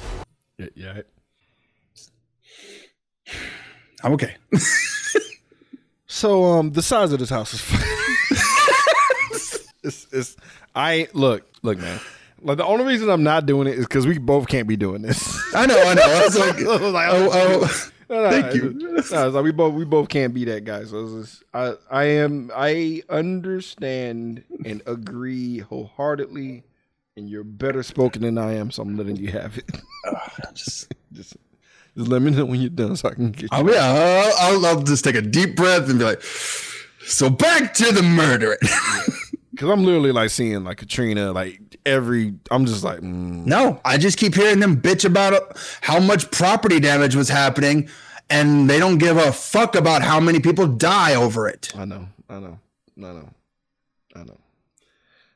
Yeah, 0.59 0.67
yeah. 0.75 1.01
I'm 4.05 4.13
okay. 4.13 4.37
So 6.07 6.45
um, 6.45 6.73
the 6.73 6.83
size 6.83 7.13
of 7.13 7.19
this 7.19 7.31
house 7.31 7.55
is. 7.55 7.63
it's, 9.83 10.07
it's 10.13 10.37
I 10.75 11.09
look 11.13 11.47
look 11.63 11.79
man. 11.79 12.01
Like 12.41 12.59
the 12.59 12.65
only 12.65 12.85
reason 12.85 13.11
I'm 13.11 13.25
not 13.25 13.47
doing 13.47 13.67
it 13.67 13.75
is 13.79 13.85
because 13.85 14.07
we 14.07 14.19
both 14.19 14.47
can't 14.47 14.69
be 14.69 14.77
doing 14.77 15.03
this. 15.03 15.39
I 15.55 15.67
know, 15.67 15.81
I 15.81 15.95
know. 15.95 16.03
I 16.07 16.25
was 16.25 16.39
like, 16.39 16.57
I 16.59 16.77
was 16.77 16.93
like, 16.93 17.09
oh, 17.11 17.31
oh. 17.33 17.61
oh. 17.63 17.91
No, 18.09 18.23
no, 18.23 18.31
Thank 18.41 18.55
you. 18.55 18.73
No, 18.75 18.97
it's 18.97 19.13
like 19.13 19.45
we 19.45 19.53
both 19.53 19.75
we 19.75 19.85
both 19.85 20.09
can't 20.09 20.33
be 20.33 20.45
that 20.47 20.65
guy. 20.65 20.85
So 20.85 21.21
just, 21.21 21.45
I 21.53 21.75
I 21.91 22.05
am 22.05 22.51
I 22.55 23.03
understand 23.09 24.45
and 24.65 24.83
agree 24.87 25.59
wholeheartedly, 25.59 26.65
and 27.17 27.29
you're 27.29 27.45
better 27.45 27.83
spoken 27.83 28.23
than 28.23 28.39
I 28.39 28.55
am. 28.55 28.71
So 28.71 28.83
I'm 28.83 28.97
letting 28.97 29.17
you 29.17 29.29
have 29.33 29.59
it. 29.59 29.71
Ah, 30.07 30.33
just, 30.55 30.93
just 31.13 31.37
just 31.97 32.09
let 32.09 32.23
me 32.23 32.31
know 32.31 32.45
when 32.45 32.61
you're 32.61 32.71
done 32.71 32.97
so 32.97 33.09
I 33.09 33.15
can 33.15 33.33
get. 33.33 33.43
You. 33.43 33.49
oh, 33.53 33.71
yeah, 33.71 34.33
I'll, 34.41 34.55
I'll, 34.55 34.67
I'll 34.67 34.83
just 34.83 35.05
take 35.05 35.17
a 35.17 35.23
deep 35.23 35.57
breath 35.57 35.89
and 35.91 35.99
be 35.99 36.05
like, 36.05 36.23
so 36.23 37.29
back 37.29 37.75
to 37.75 37.93
the 37.93 38.03
murder. 38.03 38.57
Because 39.59 39.73
I'm 39.73 39.83
literally 39.85 40.13
like 40.13 40.31
seeing 40.31 40.63
like 40.63 40.77
Katrina 40.77 41.33
like 41.33 41.61
every. 41.85 42.33
I'm 42.49 42.65
just 42.65 42.85
like. 42.85 43.01
Mm, 43.01 43.45
no, 43.45 43.81
I 43.85 43.99
just 43.99 44.17
keep 44.17 44.37
hearing 44.37 44.61
them 44.61 44.81
bitch 44.81 45.05
about 45.05 45.59
how 45.81 45.99
much 45.99 46.31
property 46.31 46.79
damage 46.79 47.17
was 47.17 47.29
happening, 47.29 47.89
and 48.31 48.71
they 48.71 48.79
don't 48.79 48.99
give 48.99 49.17
a 49.17 49.33
fuck 49.33 49.75
about 49.75 50.03
how 50.03 50.21
many 50.21 50.39
people 50.39 50.69
die 50.69 51.17
over 51.17 51.49
it. 51.49 51.73
I 51.77 51.87
know, 51.87 52.07
I 52.31 52.39
know, 52.39 52.61
I 52.99 53.01
know, 53.01 53.31
I 54.15 54.23
know. 54.23 54.39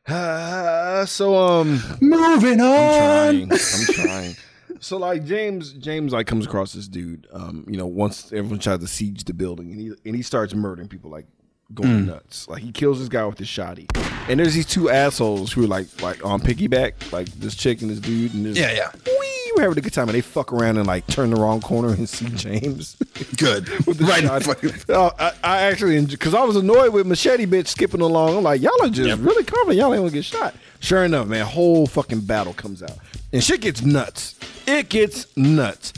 Uh, 0.06 1.04
so 1.06 1.34
um, 1.34 1.80
Moving 2.00 2.60
on. 2.60 2.68
I'm 2.70 3.48
trying. 3.48 3.52
I'm 3.52 3.58
trying. 3.92 4.36
So 4.78 4.98
like 4.98 5.24
James, 5.24 5.72
James 5.72 6.12
like 6.12 6.28
comes 6.28 6.46
across 6.46 6.74
this 6.74 6.86
dude. 6.86 7.26
Um, 7.32 7.66
you 7.68 7.76
know, 7.76 7.86
once 7.86 8.32
everyone 8.32 8.60
tries 8.60 8.78
to 8.78 8.86
siege 8.86 9.24
the 9.24 9.34
building, 9.34 9.72
and 9.72 9.80
he 9.80 9.92
and 10.04 10.14
he 10.14 10.22
starts 10.22 10.54
murdering 10.54 10.86
people 10.86 11.10
like 11.10 11.26
going 11.74 12.06
nuts. 12.06 12.48
Like 12.48 12.62
he 12.62 12.72
kills 12.72 12.98
this 12.98 13.08
guy 13.08 13.24
with 13.24 13.38
his 13.38 13.48
shotty. 13.48 13.86
And 14.28 14.38
there's 14.38 14.54
these 14.54 14.66
two 14.66 14.90
assholes 14.90 15.52
who 15.52 15.64
are 15.64 15.68
like 15.68 16.02
like 16.02 16.24
on 16.24 16.40
piggyback, 16.40 17.12
like 17.12 17.28
this 17.32 17.54
chick 17.54 17.82
and 17.82 17.90
this 17.90 17.98
dude, 17.98 18.34
and 18.34 18.44
this 18.44 18.58
Yeah, 18.58 18.72
yeah. 18.72 18.90
Wee, 19.06 19.52
we're 19.56 19.62
having 19.62 19.78
a 19.78 19.80
good 19.80 19.92
time, 19.92 20.08
and 20.08 20.14
they 20.14 20.20
fuck 20.20 20.52
around 20.52 20.78
and 20.78 20.86
like 20.86 21.06
turn 21.06 21.30
the 21.30 21.40
wrong 21.40 21.60
corner 21.60 21.88
and 21.88 22.08
see 22.08 22.28
James. 22.30 22.96
Good. 23.36 23.66
the 23.66 24.04
Right. 24.04 24.88
Oh, 24.88 25.12
I, 25.18 25.32
I 25.42 25.62
actually 25.62 26.04
because 26.04 26.34
I 26.34 26.44
was 26.44 26.56
annoyed 26.56 26.92
with 26.92 27.06
machete 27.06 27.46
bitch 27.46 27.68
skipping 27.68 28.00
along. 28.00 28.36
I'm 28.36 28.42
like, 28.42 28.60
y'all 28.60 28.72
are 28.82 28.88
just 28.88 29.20
really 29.20 29.44
confident 29.44 29.78
y'all 29.78 29.92
ain't 29.92 30.02
gonna 30.02 30.10
get 30.10 30.24
shot. 30.24 30.54
Sure 30.80 31.04
enough, 31.04 31.28
man, 31.28 31.46
whole 31.46 31.86
fucking 31.86 32.20
battle 32.20 32.52
comes 32.54 32.82
out 32.82 32.98
and 33.32 33.42
shit 33.42 33.60
gets 33.60 33.82
nuts. 33.82 34.38
It 34.66 34.88
gets 34.88 35.34
nuts. 35.36 35.92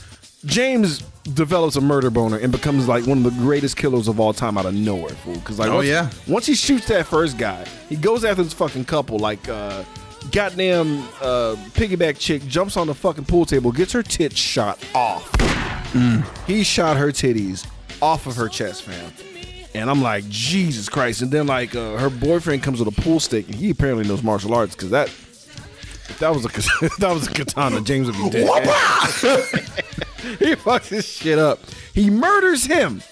James 0.44 1.02
develops 1.32 1.76
a 1.76 1.80
murder 1.80 2.10
boner 2.10 2.36
and 2.36 2.52
becomes 2.52 2.86
like 2.86 3.06
one 3.06 3.18
of 3.18 3.24
the 3.24 3.30
greatest 3.42 3.76
killers 3.78 4.08
of 4.08 4.20
all 4.20 4.32
time 4.34 4.58
out 4.58 4.66
of 4.66 4.74
nowhere, 4.74 5.08
fool. 5.10 5.34
Because 5.34 5.58
like, 5.58 5.70
Oh, 5.70 5.76
once, 5.76 5.88
yeah. 5.88 6.10
once 6.28 6.44
he 6.46 6.54
shoots 6.54 6.86
that 6.88 7.06
first 7.06 7.38
guy, 7.38 7.64
he 7.88 7.96
goes 7.96 8.24
after 8.24 8.42
this 8.42 8.52
fucking 8.52 8.84
couple, 8.84 9.18
like 9.18 9.48
uh, 9.48 9.82
goddamn 10.32 10.98
uh, 11.22 11.56
piggyback 11.72 12.18
chick 12.18 12.44
jumps 12.46 12.76
on 12.76 12.86
the 12.86 12.94
fucking 12.94 13.24
pool 13.24 13.46
table, 13.46 13.72
gets 13.72 13.92
her 13.92 14.02
tits 14.02 14.36
shot 14.36 14.78
off. 14.94 15.30
He 16.46 16.62
shot 16.64 16.96
her 16.96 17.08
titties 17.08 17.66
off 18.02 18.26
of 18.26 18.36
her 18.36 18.48
chest, 18.48 18.82
fam. 18.82 19.12
And 19.74 19.88
I'm 19.90 20.02
like, 20.02 20.28
Jesus 20.28 20.88
Christ. 20.88 21.22
And 21.22 21.30
then 21.30 21.46
like 21.46 21.74
uh, 21.74 21.96
her 21.96 22.10
boyfriend 22.10 22.62
comes 22.62 22.80
with 22.84 22.96
a 22.96 23.00
pool 23.00 23.18
stick, 23.18 23.46
and 23.46 23.54
he 23.54 23.70
apparently 23.70 24.06
knows 24.06 24.22
martial 24.22 24.54
arts 24.54 24.74
because 24.74 24.90
that 24.90 25.08
if 25.08 26.18
that 26.18 26.34
was 26.34 26.44
a 26.44 26.48
if 26.84 26.96
that 26.98 27.12
was 27.12 27.26
a 27.28 27.30
katana, 27.32 27.80
James 27.80 28.06
would 28.08 28.16
be 28.16 28.30
dead. 28.30 28.46
he 30.38 30.54
fucks 30.54 30.88
this 30.88 31.06
shit 31.06 31.38
up. 31.38 31.60
He 31.94 32.10
murders 32.10 32.64
him. 32.64 33.02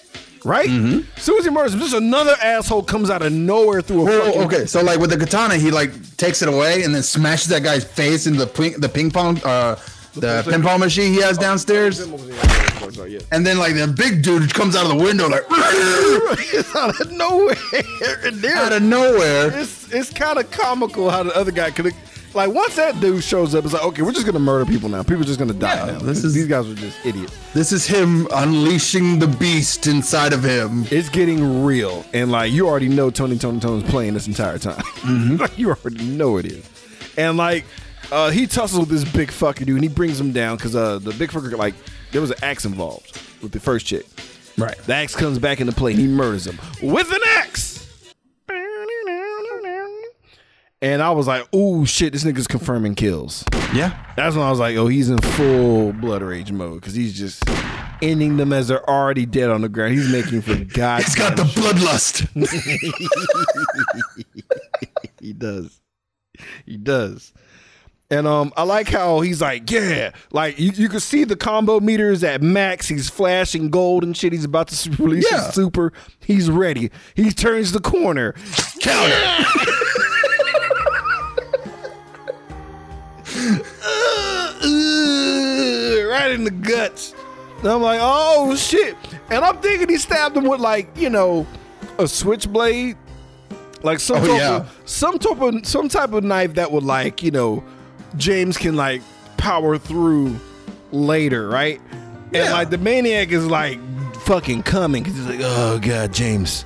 Right? 0.45 0.69
As 0.69 1.23
soon 1.23 1.39
as 1.39 1.45
he 1.45 1.51
murders 1.51 1.73
him, 1.73 1.79
just 1.79 1.93
another 1.93 2.35
asshole 2.41 2.83
comes 2.83 3.09
out 3.09 3.21
of 3.21 3.31
nowhere 3.31 3.81
through 3.81 4.05
a 4.07 4.11
Oh, 4.11 4.25
fucking 4.25 4.41
okay, 4.43 4.65
so 4.65 4.81
like 4.83 4.99
with 4.99 5.09
the 5.11 5.17
katana, 5.17 5.55
he 5.55 5.71
like 5.71 6.17
takes 6.17 6.41
it 6.41 6.49
away 6.49 6.83
and 6.83 6.93
then 6.93 7.01
smashes 7.01 7.47
that 7.47 7.63
guy's 7.63 7.85
face 7.85 8.27
into 8.27 8.39
the 8.39 8.47
ping, 8.47 8.73
the 8.77 8.89
ping 8.89 9.09
pong, 9.09 9.39
uh, 9.45 9.75
the 10.15 10.45
ping 10.49 10.61
pong 10.61 10.81
machine 10.81 11.13
he 11.13 11.21
has 11.21 11.37
downstairs. 11.37 12.01
And 13.31 13.47
then 13.47 13.57
like 13.57 13.75
the 13.75 13.87
big 13.87 14.21
dude 14.21 14.53
comes 14.53 14.75
out 14.75 14.85
of 14.85 14.97
the 14.97 15.01
window 15.03 15.29
like 15.29 15.45
it's 15.49 16.75
out 16.75 16.99
of 16.99 17.09
nowhere. 17.11 17.55
Out 18.57 18.73
of 18.73 18.83
nowhere. 18.83 19.47
it's 19.59 19.91
it's 19.93 20.09
kind 20.11 20.37
of 20.37 20.51
comical 20.51 21.09
how 21.09 21.23
the 21.23 21.33
other 21.35 21.51
guy 21.51 21.71
could 21.71 21.93
like 22.33 22.51
once 22.53 22.75
that 22.75 22.99
dude 22.99 23.23
shows 23.23 23.53
up, 23.55 23.63
it's 23.65 23.73
like 23.73 23.83
okay, 23.83 24.01
we're 24.01 24.11
just 24.11 24.25
gonna 24.25 24.39
murder 24.39 24.65
people 24.65 24.89
now. 24.89 25.03
People 25.03 25.21
are 25.21 25.25
just 25.25 25.39
gonna 25.39 25.53
die 25.53 25.75
Yeah, 25.85 25.91
now. 25.93 25.99
this 25.99 26.23
is- 26.23 26.33
These 26.33 26.47
guys 26.47 26.67
are 26.67 26.73
just 26.75 26.97
idiots. 27.05 27.33
This 27.53 27.71
is 27.71 27.85
him 27.85 28.27
unleashing 28.33 29.19
the 29.19 29.27
beast 29.27 29.87
inside 29.87 30.33
of 30.33 30.43
him. 30.43 30.85
It's 30.91 31.09
getting 31.09 31.63
real, 31.63 32.05
and 32.13 32.31
like 32.31 32.51
you 32.51 32.67
already 32.67 32.89
know, 32.89 33.09
Tony 33.09 33.37
Tony 33.37 33.59
Tony's 33.59 33.89
playing 33.89 34.13
this 34.15 34.27
entire 34.27 34.57
time. 34.57 34.81
Mm-hmm. 35.01 35.35
like 35.41 35.57
you 35.57 35.69
already 35.69 36.03
know 36.05 36.37
it 36.37 36.45
is, 36.45 36.67
and 37.17 37.37
like 37.37 37.65
uh, 38.11 38.29
he 38.31 38.47
tussles 38.47 38.79
with 38.79 38.89
this 38.89 39.09
big 39.11 39.29
fucker 39.29 39.65
dude, 39.65 39.69
and 39.75 39.83
he 39.83 39.89
brings 39.89 40.19
him 40.19 40.31
down 40.31 40.57
because 40.57 40.75
uh, 40.75 40.99
the 40.99 41.11
big 41.13 41.29
fucker 41.31 41.55
like 41.57 41.73
there 42.11 42.21
was 42.21 42.31
an 42.31 42.37
axe 42.43 42.65
involved 42.65 43.19
with 43.41 43.51
the 43.51 43.59
first 43.59 43.85
chick. 43.85 44.05
Right. 44.57 44.77
The 44.85 44.93
axe 44.93 45.15
comes 45.15 45.39
back 45.39 45.61
into 45.61 45.73
play, 45.73 45.91
and 45.91 45.99
he 45.99 46.07
murders 46.07 46.45
him 46.45 46.59
with 46.81 47.11
an 47.11 47.21
axe. 47.37 47.72
And 50.83 51.01
I 51.01 51.11
was 51.11 51.25
like, 51.27 51.51
"Ooh, 51.55 51.85
shit! 51.85 52.11
This 52.13 52.23
nigga's 52.25 52.45
confirming 52.45 52.93
kills." 52.95 53.43
Yeah. 53.73 53.97
That's 54.17 54.35
when 54.35 54.45
I 54.45 54.49
was 54.49 54.59
like, 54.59 54.75
"Oh, 54.75 54.87
he's 54.87 55.09
in 55.09 55.17
full 55.17 55.93
blood 55.93 56.21
rage 56.21 56.51
mode 56.51 56.81
because 56.81 56.93
he's 56.93 57.17
just 57.17 57.41
ending 58.01 58.35
them 58.35 58.51
as 58.51 58.67
they're 58.67 58.87
already 58.89 59.25
dead 59.25 59.49
on 59.49 59.61
the 59.61 59.69
ground. 59.69 59.93
He's 59.93 60.11
making 60.11 60.41
for 60.41 60.55
God. 60.75 61.01
He's 61.03 61.15
got 61.15 61.37
the 61.37 61.43
bloodlust. 61.43 62.27
He 65.19 65.31
does. 65.31 65.79
He 66.65 66.75
does. 66.75 67.31
And 68.11 68.27
um, 68.27 68.51
I 68.57 68.63
like 68.63 68.89
how 68.89 69.21
he's 69.21 69.41
like, 69.41 69.71
yeah, 69.71 70.11
like 70.33 70.59
you, 70.59 70.71
you 70.75 70.89
can 70.89 70.99
see 70.99 71.23
the 71.23 71.37
combo 71.37 71.79
meters 71.79 72.25
at 72.25 72.41
max. 72.41 72.89
He's 72.89 73.09
flashing 73.09 73.69
gold 73.69 74.03
and 74.03 74.17
shit. 74.17 74.33
He's 74.33 74.43
about 74.43 74.67
to 74.67 74.89
release 75.01 75.25
Yeah. 75.31 75.45
his 75.45 75.55
super. 75.55 75.93
He's 76.19 76.49
ready. 76.49 76.91
He 77.15 77.31
turns 77.31 77.71
the 77.71 77.79
corner. 77.79 78.33
Counter. 78.81 79.45
Uh, 83.43 84.53
right 86.09 86.31
in 86.31 86.43
the 86.43 86.51
guts. 86.51 87.13
And 87.59 87.67
I'm 87.69 87.81
like, 87.81 87.99
oh 88.01 88.55
shit. 88.55 88.95
And 89.29 89.43
I'm 89.45 89.57
thinking 89.59 89.89
he 89.89 89.97
stabbed 89.97 90.35
him 90.35 90.45
with 90.45 90.59
like, 90.59 90.89
you 90.97 91.09
know, 91.09 91.45
a 91.97 92.07
switchblade. 92.07 92.97
Like 93.81 93.99
some 93.99 94.17
Oh, 94.23 94.27
type 94.27 94.39
yeah. 94.39 94.55
of 94.57 94.81
some 94.85 95.19
type 95.19 95.41
of 95.41 95.65
some 95.65 95.89
type 95.89 96.13
of 96.13 96.23
knife 96.23 96.53
that 96.55 96.71
would 96.71 96.83
like, 96.83 97.21
you 97.21 97.31
know, 97.31 97.63
James 98.15 98.57
can 98.57 98.75
like 98.77 99.01
power 99.37 99.77
through 99.77 100.39
later, 100.93 101.49
right? 101.49 101.81
And 102.33 102.51
like 102.53 102.69
the 102.69 102.77
maniac 102.77 103.31
is 103.31 103.45
like 103.45 103.79
fucking 104.21 104.63
coming 104.63 105.03
because 105.03 105.17
he's 105.17 105.27
like, 105.27 105.41
oh 105.43 105.79
god, 105.79 106.13
James. 106.13 106.63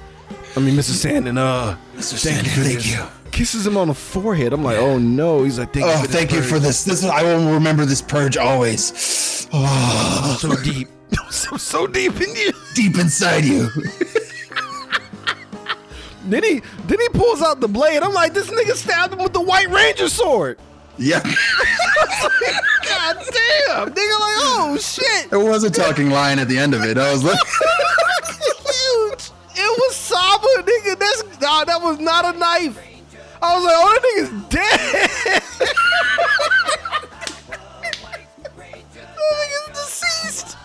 I 0.56 0.60
mean, 0.60 0.76
Mr. 0.76 0.92
Sandin, 0.92 1.38
uh, 1.38 1.76
Mr. 1.96 2.20
thank 2.24 2.46
you 2.46 2.52
Sandin, 2.52 2.56
for 2.56 2.62
thank 2.62 2.86
you. 2.88 3.04
Kisses 3.38 3.68
him 3.68 3.78
on 3.78 3.88
the 3.88 3.94
forehead. 3.94 4.52
I'm 4.52 4.64
like, 4.64 4.78
oh 4.78 4.98
no. 4.98 5.44
He's 5.44 5.60
like, 5.60 5.72
thank 5.72 5.86
you. 5.86 5.92
Oh, 5.92 6.02
for 6.02 6.08
this 6.08 6.16
thank 6.16 6.32
you 6.32 6.40
purge." 6.40 6.50
for 6.50 6.60
this. 6.60 6.84
This 6.84 7.04
I 7.04 7.22
will 7.22 7.54
remember 7.54 7.86
this 7.86 8.02
purge 8.02 8.36
always. 8.36 9.48
Oh, 9.54 10.38
so 10.42 10.56
deep, 10.64 10.88
so 11.30 11.56
so 11.56 11.86
deep 11.86 12.20
in 12.20 12.36
you. 12.36 12.52
deep 12.74 12.98
inside 12.98 13.46
you. 13.46 13.70
Then 16.26 16.44
he 16.44 16.62
then 16.88 17.00
he 17.00 17.10
pulls 17.10 17.44
out 17.44 17.60
the 17.60 17.68
blade. 17.68 18.02
I'm 18.02 18.12
like, 18.12 18.34
this 18.34 18.50
nigga 18.50 18.74
stabbed 18.74 19.14
him 19.14 19.20
with 19.20 19.34
the 19.34 19.42
White 19.42 19.70
Ranger 19.70 20.10
sword. 20.10 20.58
Yeah. 20.98 21.20
God 21.22 23.18
damn, 23.18 23.90
nigga, 23.92 24.20
like, 24.20 24.38
oh 24.42 24.78
shit, 24.82 25.30
There 25.30 25.40
was 25.40 25.64
a 25.64 25.70
talking 25.70 26.10
lion 26.10 26.40
at 26.40 26.48
the 26.48 26.58
end 26.58 26.74
of 26.74 26.84
it. 26.84 26.98
I 26.98 27.12
was 27.14 27.24
like, 27.24 27.38
huge. 28.26 29.30
It 29.56 29.80
was 29.80 29.96
Saba, 29.96 30.48
nigga. 30.64 30.98
That's 30.98 31.24
nah, 31.40 31.64
that 31.66 31.80
was 31.82 32.00
not 32.00 32.34
a 32.34 32.38
knife. 32.38 32.84
I 33.42 33.56
was 33.56 33.64
like, 33.66 33.76
oh, 33.78 33.90
that 33.94 34.02
nigga's 34.04 34.32
dead. 34.50 35.42
that 38.94 39.16
nigga's 39.16 39.80
deceased. 39.80 40.58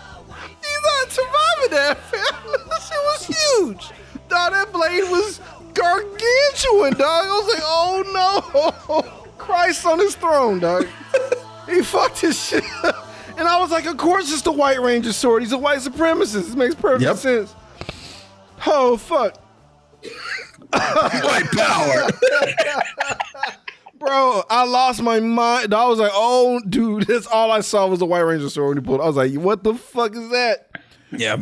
He's 0.61 0.81
not 0.83 1.11
surviving 1.11 1.71
that, 1.71 1.97
fam. 1.97 2.51
that 2.69 2.81
shit 2.81 3.03
was 3.03 3.25
huge. 3.27 3.89
Dog, 4.29 4.51
that 4.53 4.71
blade 4.71 5.03
was 5.09 5.39
gargantuan, 5.73 6.93
dog. 6.93 7.25
I 7.25 7.27
was 7.27 7.47
like, 7.53 7.63
oh 7.65 8.03
no. 8.13 8.41
Christ 9.37 9.85
on 9.85 9.99
his 9.99 10.15
throne, 10.15 10.59
dog. 10.59 10.87
he 11.67 11.81
fucked 11.81 12.21
his 12.21 12.41
shit 12.41 12.63
up. 12.83 13.07
And 13.37 13.47
I 13.47 13.59
was 13.59 13.71
like, 13.71 13.85
of 13.85 13.97
course 13.97 14.31
it's 14.31 14.41
the 14.43 14.51
White 14.51 14.79
Ranger 14.81 15.11
sword. 15.11 15.41
He's 15.43 15.51
a 15.51 15.57
white 15.57 15.79
supremacist. 15.79 16.51
It 16.53 16.57
makes 16.57 16.75
perfect 16.75 17.01
Yep. 17.03 17.17
sense. 17.17 17.53
Oh, 18.65 18.95
fuck. 18.97 19.35
White 20.73 21.51
power. 21.51 22.09
Bro, 23.99 24.43
I 24.49 24.65
lost 24.65 25.01
my 25.01 25.19
mind. 25.19 25.73
I 25.73 25.85
was 25.87 25.99
like, 25.99 26.11
oh, 26.13 26.59
dude, 26.67 27.03
that's 27.07 27.27
all 27.27 27.51
I 27.51 27.61
saw 27.61 27.87
was 27.87 27.99
the 27.99 28.05
White 28.05 28.21
Ranger 28.21 28.49
sword 28.49 28.75
when 28.75 28.83
he 28.83 28.85
pulled. 28.85 28.99
I 29.01 29.05
was 29.05 29.15
like, 29.15 29.33
what 29.35 29.63
the 29.63 29.75
fuck 29.75 30.15
is 30.15 30.29
that? 30.29 30.69
yeah. 31.11 31.37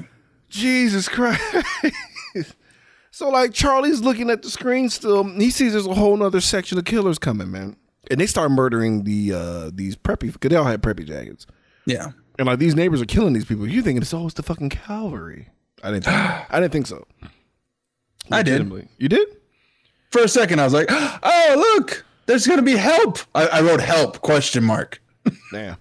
Jesus 0.50 1.08
Christ. 1.08 1.42
so 3.12 3.30
like 3.30 3.54
Charlie's 3.54 4.02
looking 4.02 4.30
at 4.30 4.42
the 4.42 4.50
screen 4.50 4.90
still. 4.90 5.24
He 5.24 5.50
sees 5.50 5.72
there's 5.72 5.88
a 5.88 5.94
whole 5.94 6.18
nother 6.18 6.42
section 6.42 6.78
of 6.78 6.84
killers 6.86 7.18
coming, 7.18 7.50
man. 7.50 7.78
And 8.10 8.20
they 8.20 8.28
start 8.28 8.52
murdering 8.52 9.06
the 9.06 9.32
uh 9.34 9.72
these 9.74 9.96
preppy 9.96 10.34
because 10.34 10.50
they 10.50 10.58
all 10.58 10.66
had 10.66 10.84
preppy 10.84 11.08
jackets. 11.08 11.48
Yeah. 11.86 12.12
And 12.38 12.48
like 12.48 12.60
these 12.60 12.76
neighbors 12.76 13.02
are 13.02 13.06
killing 13.06 13.32
these 13.32 13.46
people. 13.46 13.66
You're 13.66 13.82
thinking 13.82 14.02
it's 14.02 14.14
always 14.14 14.34
the 14.34 14.44
fucking 14.44 14.70
cavalry. 14.70 15.48
I 15.84 15.92
didn't 15.92 16.04
think 16.04 16.18
I 16.18 16.60
didn't 16.60 16.74
think 16.74 16.88
so. 16.88 17.08
I 18.32 18.44
did. 18.44 18.90
You 18.98 19.10
did? 19.10 19.28
For 20.12 20.22
a 20.24 20.28
second, 20.28 20.60
I 20.60 20.64
was 20.66 20.74
like, 20.74 20.88
"Oh, 20.90 21.54
look, 21.78 22.06
there's 22.26 22.46
gonna 22.48 22.62
be 22.62 22.76
help." 22.76 23.20
I, 23.34 23.48
I 23.48 23.62
wrote 23.62 23.82
"help?" 23.82 24.22
question 24.22 24.64
mark. 24.64 25.02
Damn. 25.52 25.78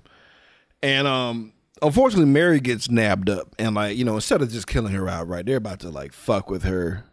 And 0.82 1.06
um 1.06 1.52
unfortunately 1.82 2.30
Mary 2.30 2.60
gets 2.60 2.90
nabbed 2.90 3.30
up 3.30 3.54
and 3.58 3.74
like, 3.74 3.96
you 3.96 4.04
know, 4.04 4.14
instead 4.14 4.42
of 4.42 4.50
just 4.50 4.66
killing 4.66 4.92
her 4.92 5.08
outright, 5.08 5.46
they're 5.46 5.56
about 5.56 5.80
to 5.80 5.90
like 5.90 6.12
fuck 6.12 6.50
with 6.50 6.62
her 6.62 7.04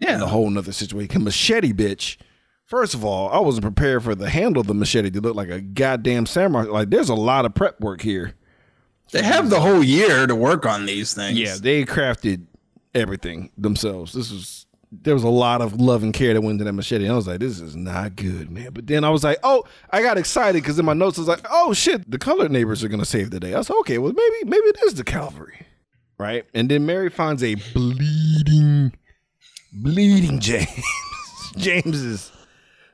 Yeah, 0.00 0.16
in 0.16 0.22
a 0.22 0.26
whole 0.26 0.50
nother 0.50 0.72
situation. 0.72 1.24
Machete 1.24 1.72
bitch. 1.72 2.16
First 2.64 2.94
of 2.94 3.04
all, 3.04 3.28
I 3.30 3.38
wasn't 3.38 3.62
prepared 3.62 4.02
for 4.02 4.16
the 4.16 4.28
handle 4.28 4.60
of 4.60 4.66
the 4.66 4.74
machete 4.74 5.10
to 5.10 5.20
look 5.20 5.36
like 5.36 5.50
a 5.50 5.60
goddamn 5.60 6.26
samurai. 6.26 6.64
Like 6.64 6.90
there's 6.90 7.08
a 7.08 7.14
lot 7.14 7.44
of 7.44 7.54
prep 7.54 7.80
work 7.80 8.00
here. 8.02 8.34
They 9.12 9.22
have 9.22 9.50
the 9.50 9.60
whole 9.60 9.84
year 9.84 10.26
to 10.26 10.34
work 10.34 10.66
on 10.66 10.84
these 10.84 11.14
things. 11.14 11.38
Yeah, 11.38 11.54
they 11.60 11.84
crafted 11.84 12.46
everything 12.92 13.50
themselves. 13.56 14.12
This 14.12 14.32
was 14.32 14.65
there 14.92 15.14
was 15.14 15.24
a 15.24 15.28
lot 15.28 15.60
of 15.60 15.80
love 15.80 16.02
and 16.02 16.14
care 16.14 16.34
that 16.34 16.40
went 16.40 16.52
into 16.52 16.64
that 16.64 16.72
machete. 16.72 17.04
And 17.04 17.12
I 17.12 17.16
was 17.16 17.26
like, 17.26 17.40
this 17.40 17.60
is 17.60 17.74
not 17.74 18.16
good, 18.16 18.50
man. 18.50 18.70
But 18.72 18.86
then 18.86 19.04
I 19.04 19.10
was 19.10 19.24
like, 19.24 19.38
oh, 19.42 19.64
I 19.90 20.02
got 20.02 20.18
excited 20.18 20.62
because 20.62 20.78
in 20.78 20.84
my 20.84 20.92
notes 20.92 21.18
I 21.18 21.22
was 21.22 21.28
like, 21.28 21.46
oh 21.50 21.72
shit, 21.72 22.08
the 22.10 22.18
colored 22.18 22.50
neighbors 22.50 22.84
are 22.84 22.88
gonna 22.88 23.04
save 23.04 23.30
the 23.30 23.40
day. 23.40 23.54
I 23.54 23.58
was 23.58 23.70
like, 23.70 23.78
okay, 23.80 23.98
well 23.98 24.12
maybe 24.12 24.50
maybe 24.50 24.66
it 24.66 24.78
is 24.84 24.94
the 24.94 25.04
cavalry, 25.04 25.66
right? 26.18 26.44
And 26.54 26.70
then 26.70 26.86
Mary 26.86 27.10
finds 27.10 27.42
a 27.42 27.56
bleeding, 27.74 28.92
bleeding 29.72 30.40
James. 30.40 30.84
James 31.56 32.02
is 32.02 32.32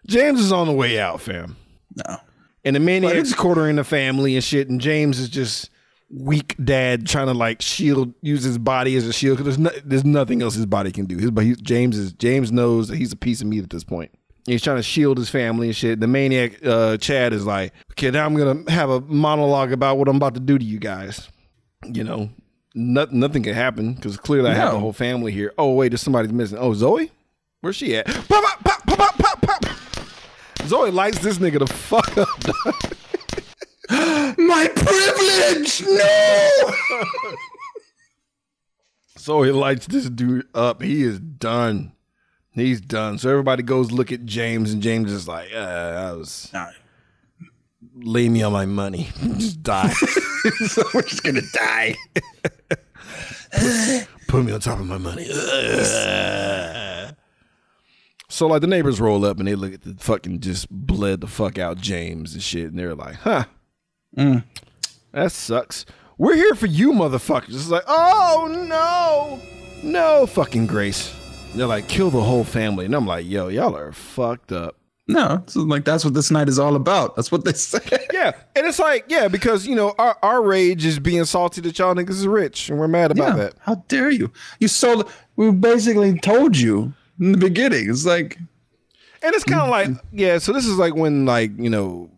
James 0.06 0.40
is 0.40 0.52
on 0.52 0.66
the 0.66 0.72
way 0.72 0.98
out, 0.98 1.20
fam. 1.20 1.56
No. 1.96 2.16
And 2.64 2.76
the 2.76 2.80
maniac's 2.80 3.34
quartering 3.34 3.76
the 3.76 3.84
family 3.84 4.34
and 4.36 4.44
shit, 4.44 4.68
and 4.68 4.80
James 4.80 5.18
is 5.18 5.28
just 5.28 5.68
weak 6.12 6.54
dad 6.62 7.06
trying 7.06 7.26
to 7.26 7.34
like 7.34 7.62
shield, 7.62 8.12
use 8.20 8.42
his 8.44 8.58
body 8.58 8.96
as 8.96 9.06
a 9.06 9.12
shield 9.12 9.38
because 9.38 9.56
there's 9.56 9.74
no, 9.74 9.80
there's 9.84 10.04
nothing 10.04 10.42
else 10.42 10.54
his 10.54 10.66
body 10.66 10.92
can 10.92 11.06
do. 11.06 11.16
His 11.16 11.30
but 11.30 11.44
he, 11.44 11.54
James 11.56 11.96
is 11.96 12.12
James 12.12 12.52
knows 12.52 12.88
that 12.88 12.96
he's 12.96 13.12
a 13.12 13.16
piece 13.16 13.40
of 13.40 13.46
meat 13.46 13.62
at 13.64 13.70
this 13.70 13.84
point. 13.84 14.10
He's 14.44 14.60
trying 14.62 14.76
to 14.76 14.82
shield 14.82 15.18
his 15.18 15.30
family 15.30 15.68
and 15.68 15.76
shit. 15.76 16.00
The 16.00 16.08
maniac 16.08 16.58
uh, 16.66 16.96
Chad 16.96 17.32
is 17.32 17.46
like, 17.46 17.72
okay, 17.92 18.10
now 18.10 18.26
I'm 18.26 18.34
gonna 18.36 18.70
have 18.70 18.90
a 18.90 19.00
monologue 19.02 19.72
about 19.72 19.98
what 19.98 20.08
I'm 20.08 20.16
about 20.16 20.34
to 20.34 20.40
do 20.40 20.58
to 20.58 20.64
you 20.64 20.78
guys. 20.80 21.28
You 21.86 22.04
know, 22.04 22.28
not, 22.74 23.12
nothing 23.12 23.42
can 23.44 23.54
happen 23.54 23.94
because 23.94 24.16
clearly 24.16 24.50
I 24.50 24.54
have 24.54 24.68
No. 24.70 24.72
the 24.74 24.80
whole 24.80 24.92
family 24.92 25.32
here. 25.32 25.52
Oh 25.58 25.72
wait, 25.74 25.88
there's 25.90 26.02
somebody's 26.02 26.32
missing. 26.32 26.58
Oh 26.58 26.74
Zoe, 26.74 27.10
where's 27.60 27.76
she 27.76 27.96
at? 27.96 28.06
Pop, 28.06 28.26
pop, 28.28 28.64
pop, 28.64 28.86
pop, 28.86 29.18
pop, 29.18 29.40
pop, 29.42 29.62
pop. 29.62 29.76
Zoe 30.66 30.90
lights 30.90 31.20
this 31.20 31.38
nigga 31.38 31.58
the 31.60 31.66
fuck 31.66 32.18
up. 32.18 32.28
My 34.52 34.68
privilege. 34.74 35.82
No. 35.86 37.36
So 39.16 39.42
he 39.42 39.52
lights 39.52 39.86
this 39.86 40.10
dude 40.10 40.48
up. 40.52 40.82
He 40.82 41.04
is 41.04 41.20
done. 41.20 41.92
He's 42.50 42.80
done. 42.80 43.18
So 43.18 43.30
everybody 43.30 43.62
goes 43.62 43.92
look 43.92 44.10
at 44.10 44.24
James, 44.24 44.72
and 44.72 44.82
James 44.82 45.12
is 45.12 45.28
like, 45.28 45.48
uh, 45.54 45.58
"I 45.58 46.12
was 46.12 46.50
No. 46.52 46.68
lay 47.94 48.28
me 48.28 48.42
on 48.42 48.52
my 48.52 48.66
money, 48.66 49.10
just 49.38 49.62
die, 49.62 49.90
so 50.66 50.82
we're 50.92 51.02
just 51.02 51.22
gonna 51.22 51.40
die. 51.52 51.96
put 54.26 54.44
me 54.44 54.50
on 54.50 54.58
top 54.58 54.80
of 54.80 54.86
my 54.86 54.98
money." 54.98 55.24
So 58.28 58.46
like 58.48 58.60
the 58.60 58.66
neighbors 58.66 59.00
roll 59.00 59.24
up 59.24 59.38
and 59.38 59.46
they 59.46 59.54
look 59.54 59.72
at 59.74 59.82
the 59.82 59.94
fucking 60.00 60.40
just 60.40 60.68
bled 60.68 61.20
the 61.20 61.28
fuck 61.28 61.58
out 61.58 61.78
James 61.78 62.34
and 62.34 62.42
shit, 62.42 62.64
and 62.70 62.76
they're 62.78 62.94
like, 62.96 63.16
"Huh, 63.16 63.44
Mm. 64.16 64.44
that 65.12 65.32
sucks. 65.32 65.84
We're 66.18 66.34
here 66.36 66.54
for 66.54 66.66
you, 66.66 66.92
motherfuckers." 66.92 67.54
It's 67.54 67.68
like, 67.68 67.84
"Oh 67.86 68.48
no, 68.68 69.40
no 69.82 70.26
fucking 70.26 70.66
grace." 70.66 71.14
They're 71.54 71.66
like, 71.66 71.88
"Kill 71.88 72.10
the 72.10 72.22
whole 72.22 72.44
family," 72.44 72.84
and 72.86 72.94
I'm 72.94 73.06
like, 73.06 73.26
"Yo, 73.26 73.48
y'all 73.48 73.76
are 73.76 73.92
fucked 73.92 74.52
up." 74.52 74.76
No, 75.08 75.42
so 75.46 75.60
like 75.62 75.84
that's 75.84 76.04
what 76.04 76.14
this 76.14 76.30
night 76.30 76.48
is 76.48 76.58
all 76.58 76.76
about. 76.76 77.16
That's 77.16 77.32
what 77.32 77.44
they 77.44 77.52
say. 77.54 77.80
Yeah, 78.12 78.32
and 78.54 78.66
it's 78.66 78.78
like, 78.78 79.04
yeah, 79.08 79.28
because 79.28 79.66
you 79.66 79.74
know 79.74 79.94
our, 79.98 80.16
our 80.22 80.42
rage 80.42 80.84
is 80.86 80.98
being 80.98 81.24
salty 81.24 81.60
that 81.62 81.78
y'all 81.78 81.94
niggas 81.94 82.10
is 82.10 82.26
rich, 82.26 82.70
and 82.70 82.78
we're 82.78 82.88
mad 82.88 83.10
about 83.10 83.36
Yeah. 83.36 83.44
that. 83.44 83.54
How 83.60 83.76
dare 83.88 84.10
you? 84.10 84.30
You 84.60 84.68
sold. 84.68 85.10
We 85.36 85.50
basically 85.50 86.18
told 86.20 86.56
you 86.56 86.92
in 87.18 87.32
the 87.32 87.38
beginning. 87.38 87.90
It's 87.90 88.06
like 88.06 88.38
And 89.22 89.34
it's 89.34 89.44
kind 89.44 89.60
of 89.62 89.68
mm. 89.68 89.70
like, 89.70 90.04
yeah. 90.12 90.38
So 90.38 90.52
this 90.52 90.66
is 90.66 90.78
like 90.78 90.94
when 90.94 91.26
like 91.26 91.50
you 91.58 91.68
know 91.70 92.08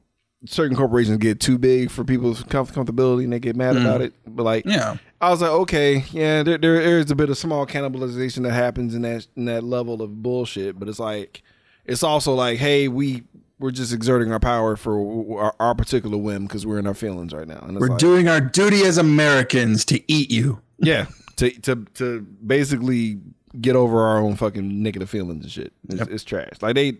certain 0.46 0.76
corporations 0.76 1.18
get 1.18 1.40
too 1.40 1.58
big 1.58 1.90
for 1.90 2.04
people's 2.04 2.42
comfortability 2.44 3.24
and 3.24 3.32
they 3.32 3.38
get 3.38 3.56
mad 3.56 3.76
about 3.76 4.00
mm. 4.00 4.04
it. 4.04 4.14
But 4.26 4.42
like, 4.42 4.64
Yeah. 4.66 4.96
I 5.20 5.30
was 5.30 5.40
like, 5.40 5.50
okay, 5.50 6.04
yeah, 6.12 6.42
there, 6.42 6.58
there 6.58 6.98
is 6.98 7.10
a 7.10 7.14
bit 7.14 7.30
of 7.30 7.38
small 7.38 7.66
cannibalization 7.66 8.42
that 8.42 8.52
happens 8.52 8.94
in 8.94 9.02
that 9.02 9.26
in 9.36 9.46
that 9.46 9.64
level 9.64 10.02
of 10.02 10.22
bullshit. 10.22 10.78
But 10.78 10.88
it's 10.88 10.98
like, 10.98 11.42
it's 11.86 12.02
also 12.02 12.34
like, 12.34 12.58
hey, 12.58 12.88
we 12.88 13.22
we're 13.58 13.70
just 13.70 13.94
exerting 13.94 14.32
our 14.32 14.40
power 14.40 14.76
for 14.76 15.40
our, 15.40 15.54
our 15.58 15.74
particular 15.74 16.18
whim 16.18 16.44
because 16.44 16.66
we're 16.66 16.78
in 16.78 16.86
our 16.86 16.94
feelings 16.94 17.32
right 17.32 17.48
now. 17.48 17.60
And 17.60 17.72
it's 17.72 17.80
we're 17.80 17.88
like, 17.88 17.98
doing 17.98 18.28
our 18.28 18.40
duty 18.40 18.82
as 18.82 18.98
Americans 18.98 19.84
to 19.86 20.12
eat 20.12 20.30
you. 20.30 20.60
Yeah, 20.78 21.06
to 21.36 21.50
to 21.60 21.86
to 21.94 22.20
basically 22.44 23.20
get 23.60 23.76
over 23.76 24.00
our 24.00 24.18
own 24.18 24.34
fucking 24.34 24.82
negative 24.82 25.08
feelings 25.08 25.44
and 25.44 25.52
shit. 25.52 25.72
It's, 25.88 26.02
it's 26.10 26.24
trash. 26.24 26.60
Like 26.60 26.74
they 26.74 26.98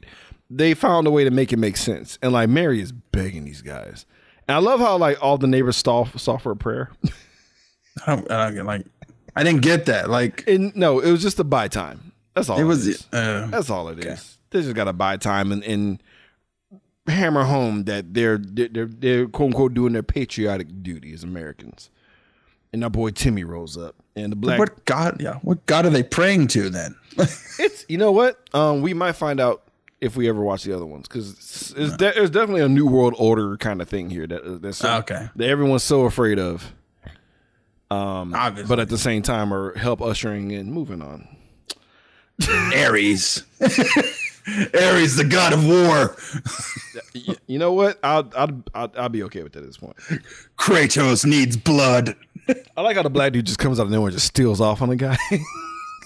they 0.51 0.75
found 0.75 1.07
a 1.07 1.11
way 1.11 1.25
to 1.25 1.31
make 1.31 1.53
it 1.53 1.59
make 1.59 1.77
sense, 1.77 2.19
and 2.23 2.33
like 2.33 2.49
Mary 2.49 2.81
is 2.81 2.93
begging 2.93 3.45
these 3.45 3.63
guys, 3.63 4.07
and 4.47 4.55
I 4.55 4.59
love 4.59 4.81
how 4.81 4.97
like 4.97 5.23
all 5.23 5.39
the 5.39 5.47
neighbors 5.47 5.77
stall 5.77 6.07
saw 6.17 6.37
for 6.37 6.53
a 6.53 6.57
prayer. 6.57 6.91
I 8.07 8.17
don't, 8.17 8.31
I 8.31 8.45
don't 8.47 8.55
get 8.55 8.67
like. 8.67 8.87
I 9.37 9.43
didn't 9.43 9.63
get 9.63 9.87
that. 9.87 10.11
Like 10.11 10.45
and 10.47 10.75
no, 10.77 11.01
it 11.01 11.11
was 11.11 11.23
just 11.23 11.39
a 11.41 11.45
buy 11.45 11.69
time. 11.69 12.13
That's 12.35 12.49
all. 12.49 12.59
it 12.59 12.63
It 12.63 12.65
was. 12.65 12.87
is. 12.87 13.07
Uh, 13.13 13.47
That's 13.47 13.71
all 13.71 13.89
it 13.89 14.05
is. 14.05 14.39
They 14.51 14.61
just 14.63 14.75
got 14.75 14.85
to 14.85 14.93
buy 14.93 15.17
time 15.17 15.51
and, 15.53 15.63
and 15.65 16.03
hammer 17.07 17.45
home 17.45 17.85
that 17.85 18.15
they're, 18.15 18.39
they're 18.39 18.69
they're 18.69 18.87
they're 18.87 19.29
quote 19.29 19.49
unquote 19.49 19.75
doing 19.75 19.93
their 19.93 20.03
patriotic 20.03 20.83
duty 20.83 21.13
as 21.13 21.23
Americans. 21.25 21.91
And 22.73 22.83
our 22.83 22.91
boy 22.91 23.11
Timmy 23.11 23.45
rolls 23.45 23.77
up, 23.79 23.95
and 24.17 24.33
the 24.33 24.37
black 24.37 24.59
what 24.59 24.85
God? 24.85 25.21
Yeah. 25.21 25.35
What 25.43 25.65
God 25.67 25.87
are 25.87 25.91
they 25.91 26.03
praying 26.03 26.49
to 26.49 26.71
then? 26.71 26.97
It's 27.59 27.85
you 27.89 27.99
know 27.99 28.11
what? 28.11 28.41
Um, 28.53 28.83
we 28.83 28.95
might 28.95 29.13
find 29.13 29.39
out 29.41 29.63
if 30.05 30.17
we 30.17 30.29
ever 30.29 30.43
watch 30.43 30.63
the 30.65 30.73
other 30.75 30.87
ones 30.87 31.09
because 31.09 31.31
it's, 31.33 31.71
it's 31.73 31.97
de- 31.97 32.13
there's 32.13 32.31
definitely 32.31 32.63
a 32.63 32.69
new 32.69 32.87
world 32.87 33.15
order 33.19 33.57
kind 33.57 33.81
of 33.83 33.89
thing 33.89 34.11
here 34.11 34.27
that 34.27 34.63
that's 34.63 34.79
so, 34.79 34.97
Okay. 34.99 35.29
that 35.37 35.49
everyone's 35.49 35.83
so 35.83 36.03
afraid 36.05 36.39
of. 36.39 36.73
Um, 37.91 38.35
Obviously. 38.35 38.69
but 38.69 38.81
at 38.81 38.89
the 38.89 38.99
same 38.99 39.23
time, 39.23 39.53
are 39.53 39.77
help 39.79 40.01
ushering 40.03 40.53
and 40.53 40.73
moving 40.73 41.01
on. 41.03 41.29
Ares. 42.77 43.45
Ares, 43.61 45.17
the 45.17 45.25
god 45.29 45.53
of 45.53 45.67
war. 45.67 46.17
You 47.47 47.59
know 47.59 47.73
what? 47.73 47.99
I'll, 48.03 48.31
I'll 48.37 48.63
I'll 48.75 48.93
I'll 48.97 49.09
be 49.09 49.23
okay 49.25 49.43
with 49.43 49.53
that 49.53 49.61
at 49.61 49.67
this 49.67 49.77
point. 49.79 49.97
Kratos 50.59 51.25
needs 51.25 51.57
blood. 51.57 52.17
I 52.77 52.83
like 52.83 52.97
how 52.97 53.03
the 53.03 53.11
black 53.11 53.33
dude 53.33 53.47
just 53.47 53.59
comes 53.59 53.79
out 53.81 53.85
of 53.87 53.93
nowhere 53.93 54.09
and 54.09 54.17
just 54.17 54.27
steals 54.27 54.61
off 54.61 54.83
on 54.83 54.89
the 54.91 54.97
guy. 54.97 55.17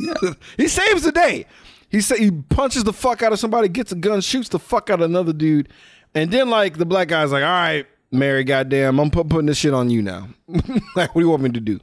yeah. 0.00 0.14
he 0.56 0.68
saves 0.68 1.02
the 1.02 1.12
day. 1.12 1.46
He 1.90 2.00
say 2.00 2.18
he 2.18 2.30
punches 2.30 2.84
the 2.84 2.92
fuck 2.92 3.22
out 3.22 3.32
of 3.32 3.38
somebody, 3.38 3.68
gets 3.68 3.92
a 3.92 3.96
gun, 3.96 4.20
shoots 4.20 4.48
the 4.48 4.58
fuck 4.58 4.90
out 4.90 5.00
of 5.00 5.06
another 5.08 5.32
dude, 5.32 5.68
and 6.14 6.30
then 6.30 6.50
like 6.50 6.76
the 6.76 6.86
black 6.86 7.08
guy's 7.08 7.32
like, 7.32 7.42
"All 7.42 7.48
right, 7.48 7.86
Mary, 8.10 8.44
goddamn, 8.44 8.98
I'm 8.98 9.10
put, 9.10 9.28
putting 9.28 9.46
this 9.46 9.58
shit 9.58 9.74
on 9.74 9.90
you 9.90 10.02
now. 10.02 10.28
like, 10.96 11.14
what 11.14 11.20
do 11.20 11.20
you 11.20 11.30
want 11.30 11.42
me 11.42 11.50
to 11.50 11.60
do? 11.60 11.80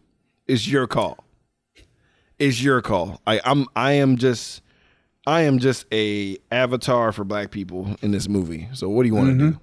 It's 0.48 0.68
your 0.68 0.88
call. 0.88 1.18
It's 2.40 2.62
your 2.62 2.82
call. 2.82 3.22
I, 3.26 3.40
I'm 3.46 3.68
I 3.76 3.94
am 3.94 4.18
just 4.18 4.62
I 5.26 5.42
am 5.42 5.60
just 5.60 5.86
a 5.92 6.38
avatar 6.52 7.12
for 7.12 7.24
black 7.24 7.52
people 7.52 7.96
in 8.02 8.12
this 8.12 8.28
movie. 8.28 8.68
So 8.74 8.90
what 8.90 9.04
do 9.04 9.10
you 9.10 9.16
want 9.16 9.28
to 9.28 9.34
mm-hmm. 9.34 9.50
do? 9.52 9.60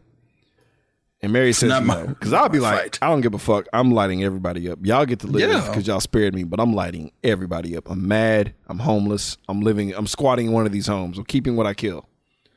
And 1.22 1.32
Mary 1.32 1.52
says 1.52 1.68
not 1.68 1.84
no. 1.86 2.06
Because 2.08 2.32
I'll 2.32 2.48
be 2.48 2.58
like, 2.58 2.80
fight. 2.80 2.98
I 3.00 3.08
don't 3.08 3.20
give 3.20 3.32
a 3.34 3.38
fuck. 3.38 3.66
I'm 3.72 3.92
lighting 3.92 4.24
everybody 4.24 4.68
up. 4.68 4.80
Y'all 4.82 5.06
get 5.06 5.20
to 5.20 5.28
live 5.28 5.48
Yeah. 5.50 5.66
because 5.68 5.86
y'all 5.86 6.00
spared 6.00 6.34
me, 6.34 6.42
but 6.42 6.58
I'm 6.58 6.72
lighting 6.74 7.12
everybody 7.22 7.76
up. 7.76 7.88
I'm 7.88 8.08
mad. 8.08 8.54
I'm 8.66 8.80
homeless. 8.80 9.36
I'm 9.48 9.60
living, 9.60 9.94
I'm 9.94 10.08
squatting 10.08 10.46
in 10.46 10.52
one 10.52 10.66
of 10.66 10.72
these 10.72 10.88
homes. 10.88 11.18
I'm 11.18 11.24
keeping 11.24 11.54
what 11.54 11.66
I 11.66 11.74
kill. 11.74 12.08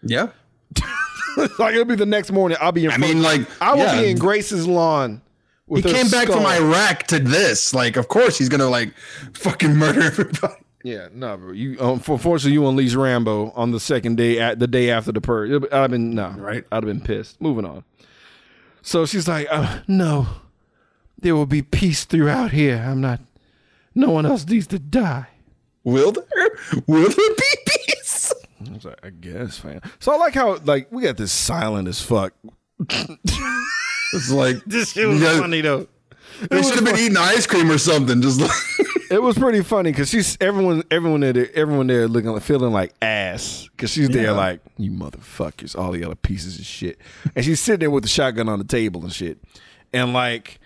Yeah. 0.02 0.30
like 1.60 1.74
it'll 1.74 1.86
be 1.86 1.96
the 1.96 2.06
next 2.08 2.32
morning. 2.32 2.58
I'll 2.60 2.72
be 2.72 2.86
in 2.86 2.92
I 2.92 2.98
front- 2.98 3.14
mean, 3.14 3.22
like, 3.24 3.42
I 3.62 3.74
will 3.74 3.80
yeah. 3.84 4.02
be 4.02 4.08
in 4.10 4.18
Grace's 4.18 4.68
lawn. 4.68 5.22
He 5.68 5.82
came 5.82 6.10
back 6.10 6.28
from. 6.28 6.46
Iraq 6.46 7.04
to 7.08 7.20
this. 7.20 7.74
Like, 7.74 7.98
of 7.98 8.08
course 8.08 8.38
he's 8.38 8.50
gonna 8.50 8.70
like 8.70 8.94
fucking 9.34 9.76
murder 9.78 10.02
everybody. 10.04 10.54
Yeah, 10.84 11.08
no, 11.12 11.36
bro. 11.38 11.52
You 11.54 11.80
um, 11.80 12.00
for- 12.00 12.20
fortunately 12.20 12.54
you 12.54 12.68
unleashed 12.68 12.96
Rambo 12.96 13.52
on 13.56 13.72
the 13.72 13.80
second 13.80 14.18
day 14.18 14.40
at 14.40 14.60
the 14.60 14.68
day 14.68 14.92
after 14.92 15.12
the 15.12 15.22
purge. 15.22 15.52
I'd 15.52 15.72
have 15.74 15.92
been 15.92 16.14
no, 16.16 16.30
Right. 16.38 16.64
I'd 16.72 16.84
have 16.84 16.86
been 16.86 17.02
pissed. 17.02 17.42
Moving 17.42 17.66
on. 17.66 17.84
So 18.88 19.08
she's 19.08 19.28
like, 19.28 19.48
uh, 19.50 19.80
no, 19.88 20.28
there 21.20 21.36
will 21.36 21.48
be 21.48 21.64
peace 21.64 22.06
throughout 22.06 22.52
here. 22.52 22.78
I'm 22.88 23.02
not. 23.02 23.20
No 23.96 24.12
one 24.12 24.28
else 24.28 24.46
needs 24.48 24.68
to 24.68 24.78
die. 24.80 25.26
Will 25.84 26.12
there? 26.12 26.24
Will 26.86 27.10
there 27.10 27.36
be 27.36 27.56
peace? 27.66 28.32
I 28.70 28.74
was 28.74 28.86
like, 28.86 29.00
I 29.04 29.10
guess, 29.10 29.58
fam. 29.58 29.82
So 30.00 30.12
I 30.14 30.18
like 30.18 30.36
how 30.36 30.58
like 30.66 30.92
we 30.92 31.02
got 31.02 31.18
this 31.18 31.32
silent 31.32 31.88
as 31.88 32.00
fuck. 32.00 32.34
It's 34.14 34.30
like 34.32 34.64
This 34.66 34.92
shit 34.92 35.08
was 35.08 35.20
Yeah. 35.20 35.40
funny 35.40 35.62
though. 35.62 35.88
they 36.52 36.62
should 36.62 36.76
have 36.76 36.86
been 36.86 36.98
eating 36.98 37.18
ice 37.18 37.48
cream 37.48 37.72
or 37.72 37.80
something. 37.80 38.22
Just 38.22 38.40
like 38.40 38.52
It 39.12 39.22
was 39.22 39.38
pretty 39.38 39.62
funny 39.62 39.92
because 39.92 40.10
she's 40.10 40.38
everyone, 40.42 40.84
everyone 40.92 41.22
there, 41.22 41.50
everyone 41.54 41.88
there 41.88 42.08
looking, 42.08 42.38
feeling 42.40 42.72
like 42.74 42.94
ass 43.02 43.68
because 43.72 43.92
she's 43.92 44.10
there 44.10 44.26
Yeah. 44.26 44.32
like 44.32 44.62
you 44.78 44.92
motherfuckers, 44.92 45.78
all 45.78 45.92
the 45.92 46.04
other 46.04 46.16
pieces 46.16 46.60
of 46.60 46.66
shit, 46.66 47.00
and 47.36 47.44
she's 47.46 47.60
sitting 47.60 47.80
there 47.82 47.92
with 47.92 48.04
the 48.04 48.10
shotgun 48.10 48.50
on 48.50 48.60
the 48.60 48.66
table 48.66 49.04
and 49.04 49.14
shit, 49.14 49.38
and 49.94 50.14
like 50.14 50.60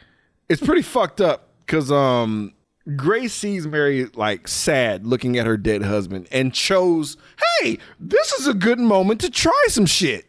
it's 0.47 0.61
pretty 0.65 0.81
fucked 0.81 1.21
up 1.21 1.49
because 1.59 1.91
um 1.91 2.53
Grace 2.95 3.33
sees 3.33 3.67
Mary 3.67 4.05
like 4.15 4.47
sad, 4.47 5.05
looking 5.05 5.37
at 5.37 5.45
her 5.45 5.57
dead 5.57 5.83
husband, 5.83 6.27
and 6.31 6.53
chose, 6.53 7.17
hey, 7.61 7.77
this 7.99 8.31
is 8.33 8.47
a 8.47 8.53
good 8.53 8.79
moment 8.79 9.21
to 9.21 9.29
try 9.29 9.65
some 9.67 9.85
shit. 9.85 10.25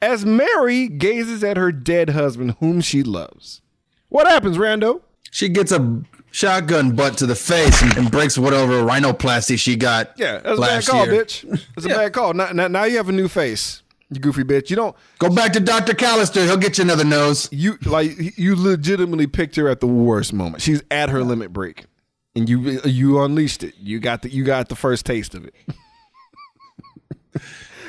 As 0.00 0.24
Mary 0.24 0.88
gazes 0.88 1.42
at 1.44 1.56
her 1.56 1.72
dead 1.72 2.10
husband, 2.10 2.56
whom 2.60 2.80
she 2.80 3.02
loves, 3.02 3.62
what 4.08 4.26
happens, 4.26 4.58
Rando? 4.58 5.00
she 5.30 5.48
gets 5.48 5.72
a 5.72 6.02
shotgun 6.32 6.96
butt 6.96 7.18
to 7.18 7.26
the 7.26 7.36
face 7.36 7.80
and, 7.82 7.96
and 7.96 8.10
breaks 8.10 8.36
whatever 8.36 8.82
rhinoplasty 8.82 9.58
she 9.58 9.76
got. 9.76 10.12
Yeah, 10.16 10.38
that's 10.38 10.58
a 10.58 10.60
bad 10.60 10.86
call, 10.86 11.06
year. 11.06 11.24
bitch. 11.24 11.48
That's 11.76 11.86
a 11.86 11.90
bad 11.90 12.12
call. 12.12 12.34
Now, 12.34 12.50
now, 12.50 12.66
now 12.66 12.84
you 12.84 12.96
have 12.96 13.08
a 13.08 13.12
new 13.12 13.28
face, 13.28 13.82
you 14.10 14.18
goofy 14.18 14.42
bitch. 14.42 14.70
You 14.70 14.76
don't, 14.76 14.96
Go 15.18 15.30
back 15.30 15.52
to 15.52 15.60
Dr. 15.60 15.92
Callister. 15.92 16.44
He'll 16.44 16.56
get 16.56 16.78
you 16.78 16.84
another 16.84 17.04
nose. 17.04 17.48
you 17.52 17.78
like, 17.84 18.38
you 18.38 18.56
legitimately 18.56 19.28
picked 19.28 19.54
her 19.56 19.68
at 19.68 19.80
the 19.80 19.86
worst 19.86 20.32
moment. 20.32 20.62
She's 20.62 20.82
at 20.90 21.10
her 21.10 21.22
limit 21.22 21.52
break, 21.52 21.84
and 22.34 22.48
you, 22.48 22.80
you 22.84 23.22
unleashed 23.22 23.62
it. 23.62 23.74
You 23.78 24.00
got 24.00 24.22
the, 24.22 24.30
you 24.30 24.42
got 24.42 24.68
the 24.68 24.76
first 24.76 25.06
taste 25.06 25.34
of 25.34 25.44
it. 25.44 25.54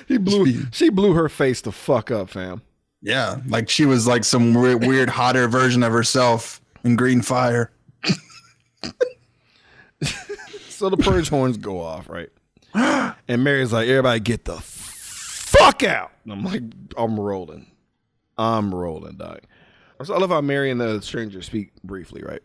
he 0.07 0.17
blew, 0.17 0.65
she 0.71 0.89
blew 0.89 1.13
her 1.13 1.29
face 1.29 1.61
the 1.61 1.71
fuck 1.71 2.11
up, 2.11 2.29
fam. 2.29 2.61
Yeah, 3.01 3.41
like 3.47 3.69
she 3.69 3.85
was 3.85 4.07
like 4.07 4.23
some 4.23 4.53
weird, 4.53 4.85
weird 4.85 5.09
hotter 5.09 5.49
version 5.49 5.83
of 5.83 5.91
herself 5.91 6.61
in 6.85 6.95
Green 6.95 7.21
Fire. 7.21 7.69
So 10.83 10.89
the 10.89 10.97
purge 10.97 11.29
horns 11.29 11.55
go 11.55 11.79
off, 11.79 12.09
right? 12.09 12.29
And 13.25 13.41
Mary's 13.41 13.71
like, 13.71 13.87
everybody 13.87 14.19
get 14.19 14.43
the 14.43 14.59
fuck 14.59 15.81
out. 15.83 16.11
And 16.25 16.33
I'm 16.33 16.43
like, 16.43 16.61
I'm 16.97 17.17
rolling. 17.17 17.67
I'm 18.37 18.75
rolling, 18.75 19.15
dog. 19.15 19.41
So 20.03 20.13
I 20.13 20.17
love 20.17 20.29
how 20.29 20.41
Mary 20.41 20.71
and 20.71 20.81
the 20.81 21.01
stranger 21.01 21.41
speak 21.41 21.71
briefly, 21.85 22.21
right? 22.21 22.41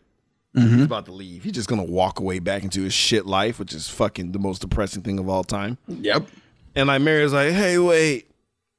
He's 0.53 0.63
mm-hmm. 0.63 0.83
about 0.83 1.05
to 1.07 1.11
leave. 1.11 1.43
He's 1.43 1.51
just 1.51 1.67
gonna 1.67 1.83
walk 1.83 2.21
away 2.21 2.39
back 2.39 2.63
into 2.63 2.83
his 2.83 2.93
shit 2.93 3.25
life, 3.25 3.59
which 3.59 3.73
is 3.73 3.89
fucking 3.89 4.31
the 4.31 4.39
most 4.39 4.61
depressing 4.61 5.01
thing 5.01 5.19
of 5.19 5.27
all 5.27 5.43
time. 5.43 5.77
Yep. 5.87 6.27
And 6.75 6.87
like 6.87 7.01
Mary's 7.01 7.33
like, 7.33 7.51
hey, 7.51 7.77
wait. 7.77 8.31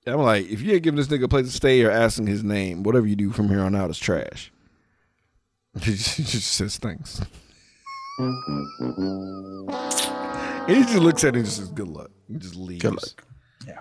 And 0.06 0.14
I'm 0.14 0.22
like, 0.22 0.48
if 0.48 0.62
you 0.62 0.72
ain't 0.72 0.82
giving 0.82 0.96
this 0.96 1.08
nigga 1.08 1.24
a 1.24 1.28
place 1.28 1.46
to 1.46 1.52
stay 1.52 1.82
or 1.84 1.90
asking 1.90 2.28
his 2.28 2.42
name, 2.42 2.82
whatever 2.82 3.06
you 3.06 3.16
do 3.16 3.30
from 3.30 3.50
here 3.50 3.60
on 3.60 3.76
out 3.76 3.90
is 3.90 3.98
trash. 3.98 4.50
He 5.82 5.92
just, 5.92 6.16
he 6.16 6.22
just 6.22 6.50
says 6.52 6.78
thanks. 6.78 7.20
And 10.68 10.76
he 10.76 10.82
just 10.82 10.96
looks 10.96 11.24
at 11.24 11.30
him 11.34 11.36
and 11.36 11.44
just 11.44 11.56
says, 11.58 11.68
good 11.68 11.88
luck. 11.88 12.10
He 12.28 12.36
just 12.36 12.56
leaves. 12.56 12.82
Good 12.82 12.94
luck. 12.94 13.24
Yeah. 13.66 13.80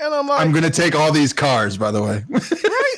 And 0.00 0.14
I'm 0.14 0.26
like, 0.26 0.40
I'm 0.40 0.52
gonna 0.52 0.70
take 0.70 0.94
all 0.94 1.12
these 1.12 1.32
cars, 1.32 1.76
by 1.76 1.90
the 1.90 2.02
way. 2.02 2.24
Right. 2.34 2.96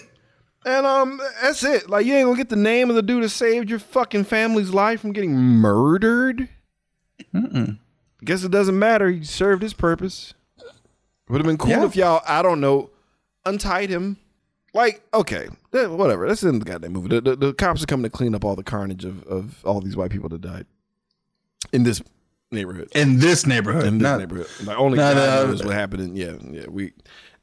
And 0.66 0.86
um, 0.86 1.20
that's 1.42 1.62
it. 1.62 1.90
Like, 1.90 2.06
you 2.06 2.14
ain't 2.14 2.24
gonna 2.26 2.38
get 2.38 2.48
the 2.48 2.56
name 2.56 2.88
of 2.88 2.96
the 2.96 3.02
dude 3.02 3.22
that 3.22 3.28
saved 3.28 3.68
your 3.68 3.78
fucking 3.78 4.24
family's 4.24 4.70
life 4.70 5.00
from 5.00 5.12
getting 5.12 5.34
murdered. 5.34 6.48
Guess 8.24 8.44
it 8.44 8.50
doesn't 8.50 8.78
matter. 8.78 9.10
He 9.10 9.24
served 9.24 9.62
his 9.62 9.74
purpose. 9.74 10.32
Would 11.28 11.38
have 11.42 11.46
been 11.46 11.58
cool 11.58 11.68
Yeah. 11.70 11.84
if 11.84 11.94
y'all, 11.96 12.22
I 12.26 12.40
don't 12.40 12.60
know, 12.62 12.88
untied 13.44 13.90
him. 13.90 14.16
Like, 14.74 15.02
okay, 15.14 15.48
eh, 15.72 15.86
whatever. 15.86 16.26
That's 16.26 16.42
in 16.42 16.58
the 16.58 16.64
goddamn 16.64 16.92
movie. 16.92 17.08
The, 17.08 17.20
the, 17.20 17.36
the 17.36 17.54
cops 17.54 17.82
are 17.82 17.86
coming 17.86 18.02
to 18.02 18.10
clean 18.10 18.34
up 18.34 18.44
all 18.44 18.56
the 18.56 18.64
carnage 18.64 19.04
of, 19.04 19.22
of 19.24 19.64
all 19.64 19.80
these 19.80 19.96
white 19.96 20.10
people 20.10 20.28
that 20.30 20.40
died 20.40 20.66
in 21.72 21.84
this 21.84 22.02
neighborhood. 22.50 22.88
in 22.94 23.20
this 23.20 23.46
neighborhood. 23.46 23.86
In 23.86 23.98
this 23.98 24.02
not- 24.02 24.18
neighborhood, 24.18 24.48
the 24.60 24.76
only 24.76 24.98
not, 24.98 25.14
God 25.14 25.28
uh, 25.28 25.46
knows 25.46 25.64
what 25.64 25.74
happened. 25.74 26.02
In, 26.02 26.16
yeah, 26.16 26.34
yeah. 26.50 26.66
We, 26.68 26.86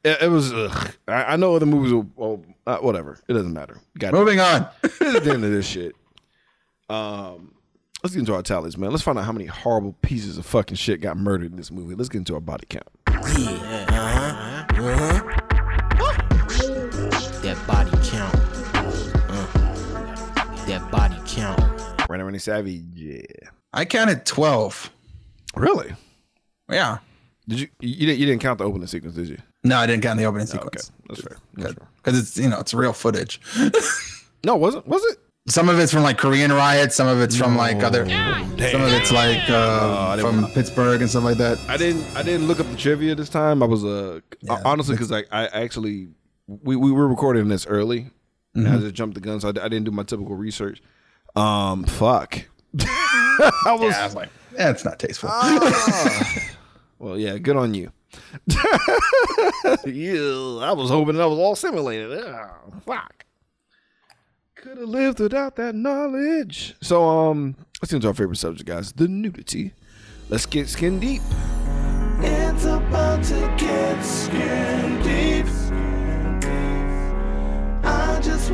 it, 0.04 0.22
it 0.22 0.28
was. 0.28 0.52
Ugh. 0.52 0.94
I, 1.08 1.24
I 1.24 1.36
know 1.36 1.56
other 1.56 1.66
movies. 1.66 1.92
Will, 1.92 2.10
well, 2.16 2.44
uh, 2.66 2.78
whatever. 2.78 3.18
It 3.26 3.32
doesn't 3.32 3.52
matter. 3.52 3.80
Got 3.98 4.12
Moving 4.12 4.38
on. 4.38 4.68
this 4.82 5.00
is 5.00 5.22
the 5.22 5.32
end 5.32 5.44
of 5.44 5.50
this 5.50 5.66
shit. 5.66 5.94
Um, 6.90 7.54
let's 8.02 8.14
get 8.14 8.20
into 8.20 8.34
our 8.34 8.42
tallies, 8.42 8.76
man. 8.76 8.90
Let's 8.90 9.02
find 9.02 9.18
out 9.18 9.24
how 9.24 9.32
many 9.32 9.46
horrible 9.46 9.94
pieces 10.02 10.36
of 10.36 10.44
fucking 10.44 10.76
shit 10.76 11.00
got 11.00 11.16
murdered 11.16 11.52
in 11.52 11.56
this 11.56 11.70
movie. 11.70 11.94
Let's 11.94 12.10
get 12.10 12.18
into 12.18 12.34
our 12.34 12.40
body 12.40 12.66
count. 12.68 12.88
That 14.72 15.31
body 17.66 17.90
count. 18.04 18.34
Uh, 18.74 19.46
that 20.66 20.88
body 20.90 21.16
count. 21.26 21.60
Randy 22.08 22.24
Randy 22.24 22.38
Savage. 22.38 22.82
Yeah. 22.94 23.22
I 23.72 23.84
counted 23.84 24.24
twelve. 24.26 24.90
Really? 25.56 25.92
Yeah. 26.70 26.98
Did 27.48 27.60
you? 27.60 27.68
You 27.80 28.06
didn't? 28.06 28.18
You 28.20 28.26
didn't 28.26 28.42
count 28.42 28.58
the 28.58 28.64
opening 28.64 28.86
sequence, 28.86 29.14
did 29.14 29.28
you? 29.28 29.38
No, 29.64 29.76
I 29.76 29.86
didn't 29.86 30.02
count 30.02 30.18
the 30.18 30.24
opening 30.24 30.46
sequence. 30.46 30.90
that's 31.08 31.20
fair. 31.20 31.36
That's 31.54 31.74
fair. 31.74 31.88
Because 31.96 32.18
it's 32.18 32.36
you 32.36 32.48
know 32.48 32.58
it's 32.60 32.74
real 32.74 32.92
footage. 32.92 33.40
No, 34.44 34.56
was 34.56 34.74
it? 34.74 34.84
Was 34.88 35.04
it? 35.04 35.18
Some 35.46 35.68
of 35.68 35.78
it's 35.78 35.92
from 35.92 36.02
like 36.02 36.18
Korean 36.18 36.50
riots. 36.52 36.96
Some 36.96 37.06
of 37.06 37.20
it's 37.20 37.36
from 37.36 37.56
like 37.56 37.80
other. 37.84 38.08
Some 38.08 38.82
of 38.82 38.92
it's 38.92 39.12
like 39.12 39.48
uh, 39.48 40.08
I 40.08 40.16
didn't 40.16 40.40
from 40.42 40.50
Pittsburgh 40.50 41.00
and 41.00 41.08
stuff 41.08 41.22
like 41.22 41.36
that. 41.38 41.58
I 41.68 41.76
didn't. 41.76 42.04
I 42.16 42.24
didn't 42.24 42.48
look 42.48 42.58
up 42.58 42.66
the 42.66 42.76
trivia 42.76 43.14
this 43.14 43.28
time. 43.28 43.62
I 43.62 43.66
was 43.66 43.84
uh 43.84 44.18
Yeah, 44.40 44.60
honestly 44.64 44.96
because 44.96 45.12
I, 45.12 45.20
I 45.30 45.46
actually 45.46 46.08
we, 46.46 46.76
we 46.76 46.92
were 46.92 47.08
recording 47.08 47.48
this 47.48 47.66
early. 47.66 48.10
And 48.54 48.66
Mm-hmm. 48.66 48.76
I 48.76 48.80
just 48.80 48.94
jumped 48.94 49.14
the 49.14 49.20
gun, 49.20 49.40
so 49.40 49.48
I, 49.48 49.50
I 49.50 49.68
didn't 49.68 49.84
do 49.84 49.90
my 49.90 50.02
typical 50.02 50.36
research. 50.36 50.82
Um, 51.34 51.84
fuck. 51.84 52.42
I 52.80 53.76
was. 53.78 53.94
Yeah, 53.94 54.02
I 54.02 54.04
was 54.04 54.14
like, 54.14 54.28
yeah, 54.54 54.70
it's 54.70 54.84
not 54.84 54.98
tasteful. 54.98 55.30
Well, 56.98 57.18
yeah, 57.18 57.36
good 57.38 57.56
on 57.56 57.74
you. 57.74 57.90
yeah, 58.46 58.56
I 60.62 60.72
was 60.72 60.88
hoping 60.88 61.16
that 61.16 61.28
was 61.28 61.38
all 61.38 61.56
simulated. 61.56 62.16
Ah, 62.24 62.52
fuck. 62.86 63.24
Could 64.54 64.78
have 64.78 64.88
lived 64.88 65.18
without 65.18 65.56
that 65.56 65.74
knowledge. 65.74 66.76
So, 66.80 67.02
um, 67.08 67.56
let's 67.80 67.90
get 67.90 67.96
into 67.96 68.06
our 68.06 68.14
favorite 68.14 68.36
subject, 68.36 68.68
guys: 68.68 68.92
the 68.92 69.08
nudity. 69.08 69.72
Let's 70.28 70.46
get 70.46 70.68
skin 70.68 71.00
deep. 71.00 71.22
It's 72.20 72.66
about 72.66 73.24
to 73.24 73.52
get 73.58 74.00
skin 74.02 75.01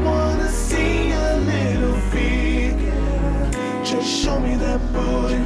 wanna 0.05 0.49
see 0.49 1.11
a 1.13 1.37
little 1.37 1.97
feet. 2.11 2.77
Just 3.85 4.09
show 4.09 4.39
me 4.41 4.55
that 4.57 4.81
booty. 4.93 5.43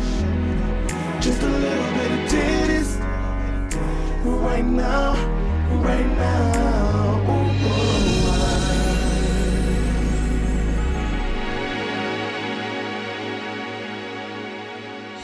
Just 1.20 1.42
a 1.42 1.48
little 1.48 1.92
bit 1.94 2.10
of 2.12 2.18
titties. 2.32 2.98
Right 4.24 4.64
now, 4.64 5.14
right 5.82 6.06
now. 6.16 7.20
Ooh, 7.28 7.50
ooh, 7.66 8.02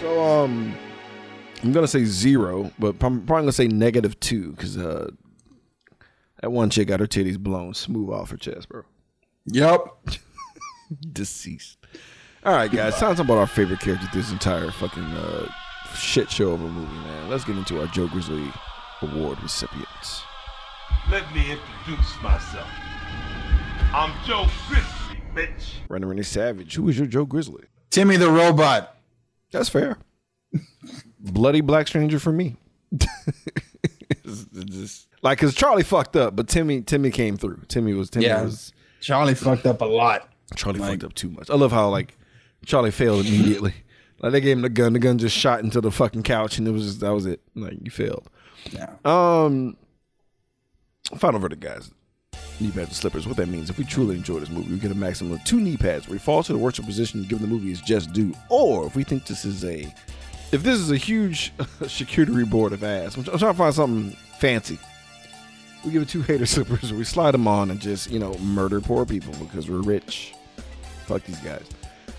So, 0.01 0.23
um, 0.25 0.75
I'm 1.63 1.73
gonna 1.73 1.89
say 1.89 2.05
zero, 2.05 2.71
but 2.79 2.95
I'm 3.03 3.27
probably 3.27 3.43
gonna 3.43 3.53
say 3.53 3.67
negative 3.67 4.19
two 4.21 4.53
because 4.53 4.77
uh, 4.77 5.11
that 6.41 6.51
one 6.53 6.71
chick 6.71 6.89
got 6.89 7.01
her 7.01 7.07
titties 7.07 7.39
blown 7.39 7.75
smooth 7.75 8.11
off 8.11 8.31
her 8.31 8.37
chest, 8.37 8.69
bro. 8.69 8.85
Yep. 9.51 9.81
Deceased. 11.13 11.79
All 12.45 12.55
right, 12.55 12.71
guys, 12.71 12.97
time 12.97 13.11
to 13.11 13.17
talk 13.17 13.25
about 13.27 13.39
our 13.39 13.47
favorite 13.47 13.81
character 13.81 14.07
this 14.15 14.31
entire 14.33 14.71
fucking 14.71 15.03
uh, 15.03 15.51
shit 15.95 16.31
show 16.31 16.53
of 16.53 16.63
a 16.63 16.69
movie, 16.69 16.93
man. 16.95 17.29
Let's 17.29 17.45
get 17.45 17.57
into 17.57 17.81
our 17.81 17.87
Joe 17.89 18.07
Grizzly 18.09 18.51
Award 19.03 19.43
recipients. 19.43 20.23
Let 21.11 21.31
me 21.35 21.41
introduce 21.53 22.23
myself. 22.23 22.69
I'm 23.93 24.13
Joe 24.27 24.47
Grizzly, 24.69 25.21
bitch. 25.35 25.73
Randy 25.89 26.07
Randy 26.07 26.23
Savage. 26.23 26.75
Who 26.77 26.89
is 26.89 26.97
your 26.99 27.07
Joe 27.07 27.25
Grizzly? 27.25 27.65
Timmy 27.91 28.17
the 28.17 28.31
robot. 28.31 28.97
That's 29.51 29.69
fair. 29.69 29.99
Bloody 31.21 31.61
black 31.61 31.89
stranger 31.89 32.19
for 32.19 32.33
me. 32.33 32.57
It's 34.25 34.45
just- 34.67 35.09
like, 35.23 35.39
cause 35.39 35.55
Charlie 35.55 35.83
fucked 35.83 36.15
up, 36.17 36.37
but 36.37 36.49
Timmy 36.49 36.83
Timmy 36.83 37.11
came 37.11 37.37
through. 37.37 37.63
Timmy 37.69 37.93
was 37.95 38.09
Timmy 38.11 38.27
Yeah. 38.27 38.43
was 38.43 38.73
Charlie 39.01 39.35
fucked 39.35 39.67
up 39.67 39.81
a 39.81 39.85
lot. 39.85 40.29
Charlie 40.57 40.81
fucked 40.81 41.05
up 41.05 41.15
too 41.15 41.31
much. 41.31 41.51
I 41.51 41.55
love 41.55 41.73
how 41.73 41.89
like 41.89 42.17
Charlie 42.67 42.91
failed 42.91 43.27
immediately. 43.27 43.75
Like 44.21 44.33
they 44.33 44.41
gave 44.41 44.57
him 44.57 44.63
the 44.63 44.69
gun, 44.69 44.95
the 44.95 44.99
gun 44.99 45.17
just 45.19 45.37
shot 45.37 45.61
into 45.61 45.81
the 45.81 45.93
fucking 45.93 46.25
couch, 46.25 46.59
and 46.59 46.67
it 46.67 46.73
was 46.73 46.85
just 46.85 47.01
that 47.03 47.15
was 47.15 47.25
it. 47.25 47.41
Like 47.55 47.75
you 47.85 47.91
failed. 47.93 48.29
Yeah. 48.73 48.95
Um, 49.05 49.77
final 51.17 51.39
verdict, 51.39 51.63
guys. 51.63 51.93
Knee 52.59 52.73
pads 52.73 52.89
and 52.89 52.97
slippers. 52.97 53.29
What 53.29 53.37
that 53.37 53.47
means, 53.47 53.71
if 53.71 53.79
we 53.79 53.85
truly 53.85 54.17
enjoy 54.17 54.41
this 54.41 54.51
movie, 54.51 54.73
we 54.73 54.81
get 54.81 54.91
a 54.91 54.97
maximum 54.97 55.35
of 55.35 55.45
two 55.45 55.61
knee 55.61 55.77
pads. 55.77 56.09
We 56.09 56.19
fall 56.19 56.43
to 56.43 56.53
the 56.53 56.59
worship 56.59 56.85
position 56.85 57.23
given 57.23 57.43
the 57.43 57.55
movie 57.55 57.71
is 57.71 57.81
just 57.81 58.13
due, 58.13 58.35
or 58.51 58.87
if 58.87 58.97
we 58.97 59.05
think 59.05 59.25
this 59.27 59.45
is 59.45 59.65
a, 59.65 59.83
if 60.51 60.65
this 60.65 60.81
is 60.81 60.91
a 60.91 60.97
huge 60.97 61.53
charcuterie 61.83 62.51
board 62.51 62.73
of 62.73 62.83
ass, 62.83 63.15
I'm, 63.17 63.21
I'm 63.21 63.39
trying 63.39 63.53
to 63.53 63.59
find 63.59 63.75
something 63.75 64.17
fancy. 64.41 64.81
We 65.85 65.93
give 65.93 66.03
it 66.03 66.09
two 66.09 66.23
hater 66.23 66.47
slippers. 66.47 66.93
We 66.93 67.05
slide 67.05 67.33
them 67.33 67.47
on 67.49 67.71
and 67.71 67.81
just 67.81 68.11
you 68.11 68.19
know 68.19 68.35
murder 68.39 68.81
poor 68.81 69.05
people 69.07 69.33
because 69.41 69.69
we're 69.71 69.81
rich. 69.83 70.35
Fuck 71.07 71.25
these 71.25 71.39
guys. 71.41 71.65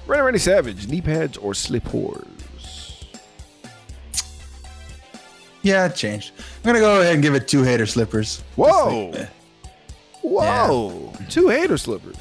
Randy 0.08 0.24
Randy 0.24 0.40
Savage, 0.40 0.88
knee 0.88 1.02
pads 1.02 1.38
or 1.38 1.54
slip 1.54 1.84
whores. 1.84 2.26
Yeah, 5.62 5.86
it 5.88 5.96
changed. 5.96 6.32
I'm 6.38 6.64
gonna 6.64 6.80
go 6.80 7.02
ahead 7.02 7.14
and 7.14 7.22
give 7.24 7.36
it 7.36 7.48
two 7.48 7.64
hater 7.64 7.86
slippers. 7.86 8.42
Whoa. 8.56 9.12
eh. 9.12 9.28
Whoa, 10.22 11.14
two 11.30 11.50
hater 11.50 11.78
slippers. 11.78 12.16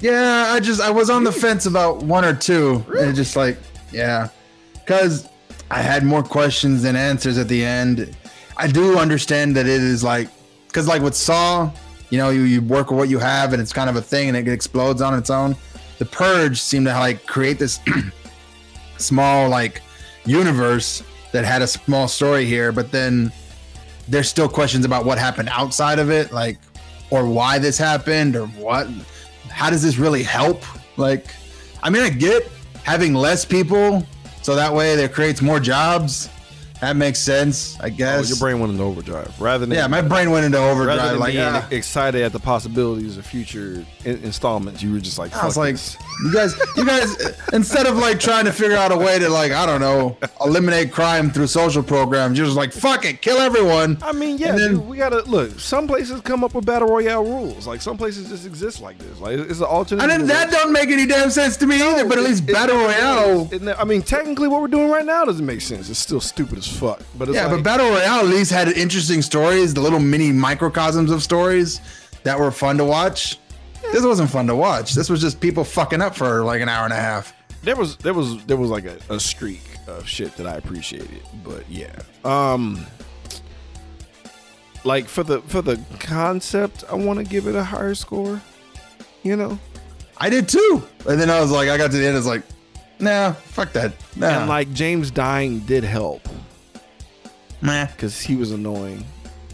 Yeah, 0.00 0.52
I 0.54 0.60
just 0.60 0.80
I 0.80 0.90
was 0.90 1.10
on 1.10 1.24
the 1.24 1.32
fence 1.32 1.66
about 1.66 2.02
one 2.02 2.24
or 2.24 2.34
two, 2.34 2.84
and 2.96 3.14
just 3.14 3.36
like 3.36 3.58
yeah, 3.92 4.28
because 4.74 5.28
I 5.70 5.82
had 5.82 6.04
more 6.04 6.22
questions 6.22 6.82
than 6.82 6.96
answers 6.96 7.38
at 7.38 7.48
the 7.48 7.64
end. 7.64 8.16
I 8.56 8.66
do 8.66 8.98
understand 8.98 9.56
that 9.56 9.66
it 9.66 9.82
is 9.82 10.02
like 10.04 10.28
because 10.70 10.86
like 10.86 11.02
with 11.02 11.14
Saw, 11.14 11.70
you 12.10 12.18
know, 12.18 12.30
you, 12.30 12.42
you 12.42 12.62
work 12.62 12.90
with 12.90 12.98
what 12.98 13.08
you 13.08 13.18
have, 13.18 13.52
and 13.52 13.60
it's 13.60 13.72
kind 13.72 13.90
of 13.90 13.96
a 13.96 14.02
thing, 14.02 14.28
and 14.28 14.36
it 14.36 14.48
explodes 14.48 15.02
on 15.02 15.18
its 15.18 15.30
own. 15.30 15.56
The 15.98 16.06
Purge 16.06 16.60
seemed 16.60 16.86
to 16.86 16.92
like 16.92 17.26
create 17.26 17.58
this 17.58 17.80
small 18.96 19.48
like 19.48 19.82
universe 20.24 21.02
that 21.32 21.44
had 21.44 21.62
a 21.62 21.66
small 21.66 22.08
story 22.08 22.44
here, 22.44 22.72
but 22.72 22.90
then 22.90 23.32
there's 24.08 24.28
still 24.28 24.48
questions 24.48 24.84
about 24.84 25.04
what 25.04 25.18
happened 25.18 25.48
outside 25.52 25.98
of 25.98 26.10
it, 26.10 26.32
like 26.32 26.58
or 27.10 27.26
why 27.28 27.58
this 27.58 27.76
happened 27.76 28.36
or 28.36 28.46
what 28.46 28.88
how 29.50 29.68
does 29.68 29.82
this 29.82 29.98
really 29.98 30.22
help? 30.22 30.62
Like, 30.96 31.34
I 31.82 31.90
mean, 31.90 32.02
I 32.02 32.10
get 32.10 32.48
having 32.84 33.14
less 33.14 33.44
people 33.44 34.06
so 34.42 34.54
that 34.54 34.72
way 34.72 34.96
there 34.96 35.08
creates 35.08 35.42
more 35.42 35.60
jobs. 35.60 36.30
That 36.80 36.96
makes 36.96 37.18
sense, 37.18 37.78
I 37.80 37.86
Oh, 37.86 37.90
guess. 37.90 38.28
your 38.30 38.38
brain 38.38 38.58
went 38.58 38.72
into 38.72 38.82
overdrive 38.84 39.38
rather 39.38 39.66
than 39.66 39.76
yeah, 39.76 39.86
my 39.86 40.00
brain 40.00 40.30
went 40.30 40.46
into 40.46 40.56
rather 40.58 40.70
overdrive. 40.70 41.10
than 41.10 41.18
Like, 41.20 41.32
being 41.34 41.44
ah. 41.44 41.66
excited 41.70 42.22
at 42.22 42.32
the 42.32 42.38
possibilities 42.38 43.18
of 43.18 43.26
future 43.26 43.84
in- 44.04 44.24
installments. 44.24 44.82
You 44.82 44.92
were 44.94 45.00
just 45.00 45.18
like, 45.18 45.36
I 45.36 45.44
was 45.44 45.58
like, 45.58 45.74
this." 45.74 45.96
you 46.24 46.32
guys, 46.32 46.54
you 46.78 46.86
guys, 46.86 47.14
instead 47.52 47.86
of 47.86 47.96
like 47.98 48.18
trying 48.18 48.46
to 48.46 48.52
figure 48.52 48.76
out 48.78 48.92
a 48.92 48.96
way 48.96 49.18
to 49.18 49.28
like, 49.28 49.52
I 49.52 49.66
don't 49.66 49.80
know, 49.82 50.16
eliminate 50.42 50.90
crime 50.90 51.30
through 51.30 51.48
social 51.48 51.82
programs, 51.82 52.38
you're 52.38 52.46
just 52.46 52.56
like, 52.56 52.72
fuck 52.72 53.04
it, 53.04 53.20
kill 53.20 53.36
everyone. 53.38 53.98
I 54.02 54.12
mean, 54.12 54.38
yeah, 54.38 54.52
then- 54.56 54.76
dude, 54.76 54.86
we 54.88 54.96
gotta 54.96 55.20
look. 55.24 55.60
Some 55.60 55.86
places 55.86 56.22
come 56.22 56.42
up 56.44 56.54
with 56.54 56.64
battle 56.64 56.88
royale 56.88 57.24
rules. 57.24 57.66
Like 57.66 57.82
some 57.82 57.98
places 57.98 58.30
just 58.30 58.46
exist 58.46 58.80
like 58.80 58.96
this. 58.96 59.20
Like 59.20 59.38
it's 59.38 59.58
an 59.58 59.66
alternate. 59.66 60.02
And 60.02 60.10
then 60.10 60.26
that 60.28 60.50
don't 60.50 60.72
make 60.72 60.88
any 60.88 61.04
damn 61.04 61.28
sense 61.30 61.58
to 61.58 61.66
me 61.66 61.82
either. 61.82 62.06
But 62.08 62.16
at 62.16 62.24
least 62.24 62.44
It- 62.44 62.50
it 62.50 62.52
battle 62.54 62.76
never 62.78 62.88
royale. 62.88 63.48
It 63.52 63.76
I 63.78 63.84
mean, 63.84 64.00
technically, 64.00 64.48
what 64.48 64.62
we're 64.62 64.68
doing 64.68 64.88
right 64.88 65.04
now 65.04 65.26
doesn't 65.26 65.44
make 65.44 65.60
sense. 65.60 65.90
It's 65.90 65.98
still 65.98 66.20
stupid 66.22 66.56
as 66.58 66.69
fuck. 66.70 67.02
But 67.16 67.28
it's 67.28 67.36
yeah, 67.36 67.46
like, 67.46 67.56
but 67.56 67.62
battle 67.64 67.88
royale 67.88 68.20
at 68.20 68.26
least 68.26 68.50
had 68.50 68.68
interesting 68.68 69.22
stories, 69.22 69.74
the 69.74 69.80
little 69.80 70.00
mini 70.00 70.32
microcosms 70.32 71.10
of 71.10 71.22
stories 71.22 71.80
that 72.22 72.38
were 72.38 72.50
fun 72.50 72.78
to 72.78 72.84
watch. 72.84 73.38
This 73.92 74.04
wasn't 74.04 74.30
fun 74.30 74.46
to 74.46 74.56
watch. 74.56 74.94
This 74.94 75.08
was 75.08 75.20
just 75.20 75.40
people 75.40 75.64
fucking 75.64 76.00
up 76.00 76.14
for 76.14 76.44
like 76.44 76.60
an 76.60 76.68
hour 76.68 76.84
and 76.84 76.92
a 76.92 76.96
half. 76.96 77.32
there 77.62 77.76
was 77.76 77.96
there 77.98 78.14
was 78.14 78.44
there 78.46 78.56
was 78.56 78.70
like 78.70 78.84
a, 78.84 78.98
a 79.08 79.18
streak 79.18 79.62
of 79.86 80.08
shit 80.08 80.36
that 80.36 80.46
I 80.46 80.56
appreciated. 80.56 81.22
But 81.42 81.68
yeah, 81.68 81.96
um, 82.24 82.86
like 84.84 85.06
for 85.06 85.22
the 85.22 85.40
for 85.42 85.62
the 85.62 85.80
concept, 85.98 86.84
I 86.90 86.94
want 86.94 87.18
to 87.18 87.24
give 87.24 87.46
it 87.46 87.54
a 87.54 87.64
higher 87.64 87.94
score. 87.94 88.40
You 89.22 89.36
know, 89.36 89.58
I 90.16 90.30
did 90.30 90.48
too. 90.48 90.86
And 91.08 91.20
then 91.20 91.30
I 91.30 91.40
was 91.40 91.50
like, 91.50 91.68
I 91.68 91.76
got 91.76 91.90
to 91.90 91.96
the 91.96 92.06
end, 92.06 92.14
I 92.14 92.18
was 92.18 92.26
like, 92.26 92.42
nah, 92.98 93.32
fuck 93.32 93.72
that. 93.72 93.92
Nah. 94.16 94.40
and 94.40 94.48
like 94.48 94.72
James 94.72 95.10
dying 95.10 95.60
did 95.60 95.84
help 95.84 96.28
Meh. 97.62 97.86
because 97.86 98.20
he 98.20 98.36
was 98.36 98.52
annoying, 98.52 99.04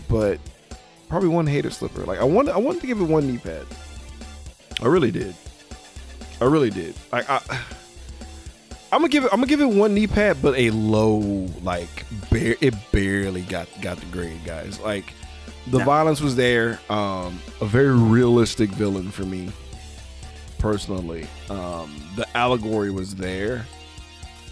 but 0.09 0.38
probably 1.09 1.28
one 1.28 1.46
hater 1.46 1.70
slipper. 1.70 2.04
Like 2.04 2.18
I 2.18 2.24
wanted 2.24 2.54
I 2.54 2.59
wanted 2.59 2.80
to 2.80 2.86
give 2.86 3.00
it 3.00 3.04
one 3.04 3.26
knee 3.26 3.38
pad. 3.38 3.66
I 4.82 4.86
really 4.86 5.11
did. 5.11 5.34
I 6.40 6.44
really 6.44 6.70
did. 6.70 6.94
Like 7.12 7.28
I. 7.28 7.40
I'm 8.92 9.00
gonna 9.00 9.09
give 9.09 9.24
it. 9.24 9.32
I'm 9.32 9.40
gonna 9.40 9.48
give 9.48 9.61
it 9.61 9.66
one 9.66 9.94
knee 9.94 10.07
pad, 10.07 10.38
but 10.40 10.57
a 10.57 10.70
low, 10.70 11.18
like, 11.62 12.07
bare. 12.30 12.54
It 12.61 12.72
barely 12.92 13.42
got 13.42 13.68
got 13.82 13.98
the 13.98 14.07
grade, 14.07 14.42
guys. 14.46 14.78
Like, 14.78 15.12
the 15.66 15.80
violence 15.80 16.20
was 16.20 16.36
there. 16.36 16.78
Um, 16.88 17.40
a 17.61 17.66
very 17.66 17.90
realistic 17.90 18.70
villain 18.70 19.11
for 19.11 19.24
me, 19.24 19.50
personally. 20.59 21.26
Um, 21.50 22.00
the 22.14 22.26
allegory 22.36 22.92
was 22.92 23.16
there 23.16 23.66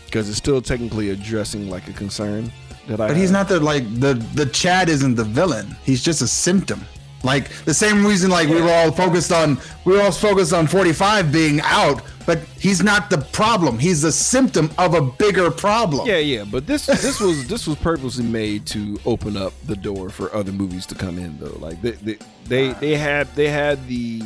because 0.06 0.28
it's 0.28 0.38
still 0.38 0.60
technically 0.60 1.10
addressing 1.10 1.70
like 1.70 1.88
a 1.88 1.92
concern 1.92 2.52
that 2.88 3.00
I. 3.00 3.08
But 3.08 3.16
he's 3.16 3.30
not 3.30 3.48
the 3.48 3.60
like 3.60 3.82
the 4.00 4.14
the 4.34 4.46
Chad 4.46 4.88
isn't 4.88 5.14
the 5.14 5.24
villain. 5.24 5.76
He's 5.84 6.02
just 6.02 6.22
a 6.22 6.28
symptom. 6.28 6.84
Like 7.24 7.48
the 7.64 7.74
same 7.74 8.06
reason 8.06 8.30
like 8.30 8.48
we 8.48 8.60
were 8.60 8.70
all 8.70 8.92
focused 8.92 9.32
on 9.32 9.58
we 9.84 9.94
were 9.94 10.02
all 10.02 10.12
focused 10.12 10.52
on 10.52 10.66
45 10.66 11.32
being 11.32 11.60
out, 11.62 12.02
but 12.26 12.38
he's 12.58 12.82
not 12.82 13.08
the 13.08 13.18
problem. 13.18 13.78
He's 13.78 14.04
a 14.04 14.12
symptom 14.12 14.70
of 14.76 14.94
a 14.94 15.00
bigger 15.00 15.50
problem. 15.50 16.06
Yeah, 16.06 16.18
yeah, 16.18 16.44
but 16.44 16.66
this 16.66 16.86
this 16.86 17.20
was 17.20 17.48
this 17.48 17.66
was 17.66 17.76
purposely 17.78 18.24
made 18.24 18.66
to 18.66 19.00
open 19.06 19.36
up 19.36 19.54
the 19.64 19.76
door 19.76 20.10
for 20.10 20.34
other 20.34 20.52
movies 20.52 20.84
to 20.86 20.94
come 20.94 21.18
in 21.18 21.38
though. 21.38 21.56
Like 21.58 21.80
they 21.80 21.92
they 21.92 22.18
they, 22.46 22.70
ah. 22.70 22.74
they 22.74 22.96
had 22.96 23.34
they 23.34 23.48
had 23.48 23.86
the 23.88 24.22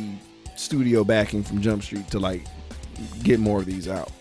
studio 0.55 1.05
backing 1.05 1.41
from 1.41 1.61
Jump 1.61 1.83
Street 1.83 2.09
to 2.09 2.19
like 2.19 2.43
get 3.23 3.39
more 3.39 3.59
of 3.59 3.65
these 3.65 3.87
out. 3.87 4.11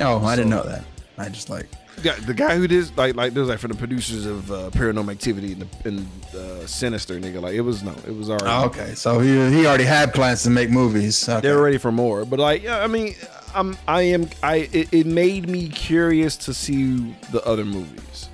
Oh, 0.00 0.24
I 0.24 0.34
didn't 0.34 0.50
know 0.50 0.64
that. 0.64 0.84
I 1.16 1.28
just 1.28 1.48
like 1.48 1.68
Yeah, 2.02 2.14
the 2.14 2.34
guy 2.34 2.56
who 2.56 2.66
did 2.68 2.96
like 2.96 3.16
like 3.16 3.32
there's 3.32 3.48
like 3.48 3.58
for 3.58 3.68
the 3.68 3.74
producers 3.74 4.26
of 4.26 4.50
uh, 4.50 4.70
Paranormal 4.70 5.10
Activity 5.10 5.52
and, 5.52 5.62
the, 5.62 5.88
and 5.88 6.08
uh, 6.34 6.66
Sinister 6.66 7.18
nigga 7.18 7.40
like 7.40 7.54
it 7.54 7.62
was 7.62 7.82
no 7.82 7.92
it 8.06 8.14
was 8.14 8.28
already 8.28 8.46
oh, 8.46 8.66
okay. 8.66 8.94
So 8.94 9.18
he 9.18 9.30
he 9.50 9.66
already 9.66 9.84
had 9.84 10.12
plans 10.12 10.42
to 10.42 10.50
make 10.50 10.70
movies. 10.70 11.28
Okay. 11.28 11.40
they're 11.40 11.60
ready 11.60 11.78
for 11.78 11.90
more. 11.90 12.24
But 12.24 12.38
like, 12.38 12.62
yeah, 12.62 12.84
I 12.84 12.86
mean, 12.86 13.14
I'm, 13.54 13.76
I 13.88 14.02
am, 14.02 14.28
I. 14.42 14.68
It, 14.72 14.92
it 14.92 15.06
made 15.06 15.48
me 15.48 15.68
curious 15.68 16.36
to 16.38 16.52
see 16.52 17.16
the 17.32 17.42
other 17.46 17.64
movies, 17.64 18.28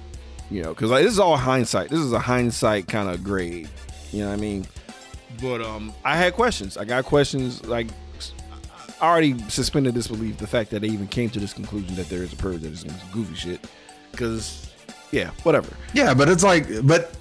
you 0.51 0.63
know, 0.63 0.71
because 0.71 0.91
like 0.91 1.05
this 1.05 1.13
is 1.13 1.21
all 1.21 1.37
hindsight. 1.37 1.91
This 1.91 2.01
is 2.01 2.13
a 2.13 2.19
hindsight 2.19 2.89
kind 2.89 3.09
of 3.09 3.23
grade, 3.23 3.69
you 4.11 4.23
know 4.23 4.29
what 4.29 4.35
I 4.35 4.41
mean? 4.41 4.67
But 5.41 5.63
um, 5.63 5.93
I 6.05 6.17
had 6.17 6.35
questions. 6.35 6.77
I 6.77 6.85
got 6.85 7.05
questions. 7.05 7.65
Like, 7.65 7.87
I 9.03 9.09
already 9.09 9.37
suspended 9.49 9.95
disbelief 9.95 10.37
the 10.37 10.47
fact 10.47 10.71
that 10.71 10.81
they 10.83 10.89
even 10.89 11.09
came 11.09 11.29
to 11.31 11.41
this 11.41 11.53
conclusion 11.53 11.97
that 11.97 12.09
there 12.09 12.23
is 12.23 12.33
a 12.33 12.37
purge 12.37 12.61
that 12.61 12.73
is 12.73 12.85
goofy 13.13 13.35
shit. 13.35 13.67
Because, 14.13 14.71
yeah, 15.11 15.31
whatever. 15.43 15.75
Yeah, 15.93 16.15
but 16.15 16.29
it's 16.29 16.45
like, 16.45 16.69
but 16.87 17.17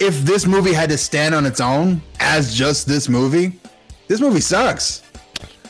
if 0.00 0.22
this 0.22 0.46
movie 0.46 0.72
had 0.72 0.88
to 0.88 0.96
stand 0.96 1.34
on 1.34 1.44
its 1.44 1.60
own 1.60 2.00
as 2.18 2.54
just 2.54 2.86
this 2.86 3.10
movie, 3.10 3.60
this 4.06 4.22
movie 4.22 4.40
sucks 4.40 5.02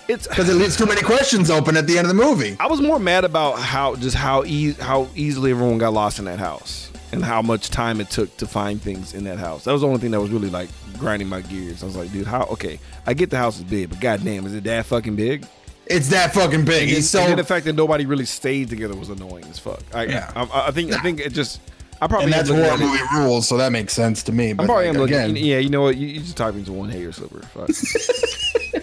It's 0.07 0.29
because 0.29 0.49
it 0.49 0.55
leaves 0.55 0.77
too 0.77 0.87
many 0.87 1.03
questions 1.03 1.51
open 1.51 1.77
at 1.77 1.89
the 1.89 1.99
end 1.99 2.09
of 2.09 2.17
the 2.17 2.23
movie. 2.23 2.57
I 2.61 2.69
was 2.69 2.81
more 2.81 3.01
mad 3.01 3.25
about 3.25 3.59
how 3.59 3.97
just 3.97 4.15
how 4.15 4.45
e- 4.45 4.75
how 4.75 5.09
easily 5.17 5.51
everyone 5.51 5.79
got 5.79 5.93
lost 5.93 6.21
in 6.21 6.25
that 6.27 6.39
house 6.39 6.89
and 7.13 7.25
how 7.25 7.41
much 7.43 7.71
time 7.71 8.01
it 8.01 8.11
took 8.11 8.37
to 8.39 8.47
find 8.47 8.81
things 8.81 9.15
in 9.15 9.25
that 9.25 9.39
house. 9.39 9.65
That 9.65 9.73
was 9.73 9.81
the 9.83 9.87
only 9.87 9.99
thing 10.01 10.11
that 10.11 10.21
was 10.21 10.31
really 10.31 10.51
like 10.51 10.69
grinding 10.99 11.29
my 11.29 11.41
gears. 11.41 11.83
I 11.83 11.87
was 11.87 11.97
like, 11.97 12.13
dude, 12.13 12.27
how? 12.27 12.43
Okay, 12.45 12.79
I 13.07 13.15
get 13.15 13.31
the 13.31 13.39
house 13.39 13.57
is 13.59 13.65
big, 13.65 13.91
but 13.91 14.01
goddamn, 14.01 14.47
is 14.47 14.55
it 14.55 14.65
that 14.65 14.87
fucking 14.87 15.17
big? 15.17 15.47
It's 15.87 16.09
that 16.11 16.35
fucking 16.35 16.67
big. 16.67 16.93
And, 16.93 17.03
so 17.03 17.21
and 17.21 17.39
the 17.39 17.45
fact 17.45 17.65
that 17.65 17.73
nobody 17.75 18.05
really 18.05 18.27
stayed 18.27 18.69
together 18.69 18.95
was 18.95 19.09
annoying 19.09 19.45
as 19.47 19.59
fuck. 19.59 19.81
I, 19.95 20.05
Yeah. 20.05 20.31
I, 20.37 20.67
I 20.69 20.71
think 20.71 20.93
I 20.93 20.99
think 20.99 21.21
it 21.21 21.33
just 21.33 21.61
I 22.01 22.07
probably 22.07 22.25
and 22.27 22.33
that's 22.35 22.51
horror 22.51 22.75
it- 22.75 22.79
movie 22.79 23.03
rules, 23.15 23.49
so 23.49 23.57
that 23.57 23.73
makes 23.73 23.95
sense 23.95 24.23
to 24.25 24.33
me. 24.33 24.53
But 24.53 24.65
I'm 24.65 24.67
probably 24.69 24.87
like, 24.89 24.95
am 24.97 25.01
looking. 25.01 25.15
again, 25.17 25.37
yeah, 25.37 25.59
you 25.59 25.71
know 25.71 25.83
what? 25.83 25.97
You, 25.97 26.07
you 26.09 26.21
just 26.21 26.37
typed 26.37 26.59
into 26.59 26.73
one 26.73 26.91
hater 26.91 27.11
slipper. 27.13 27.41
Fuck. 27.41 27.71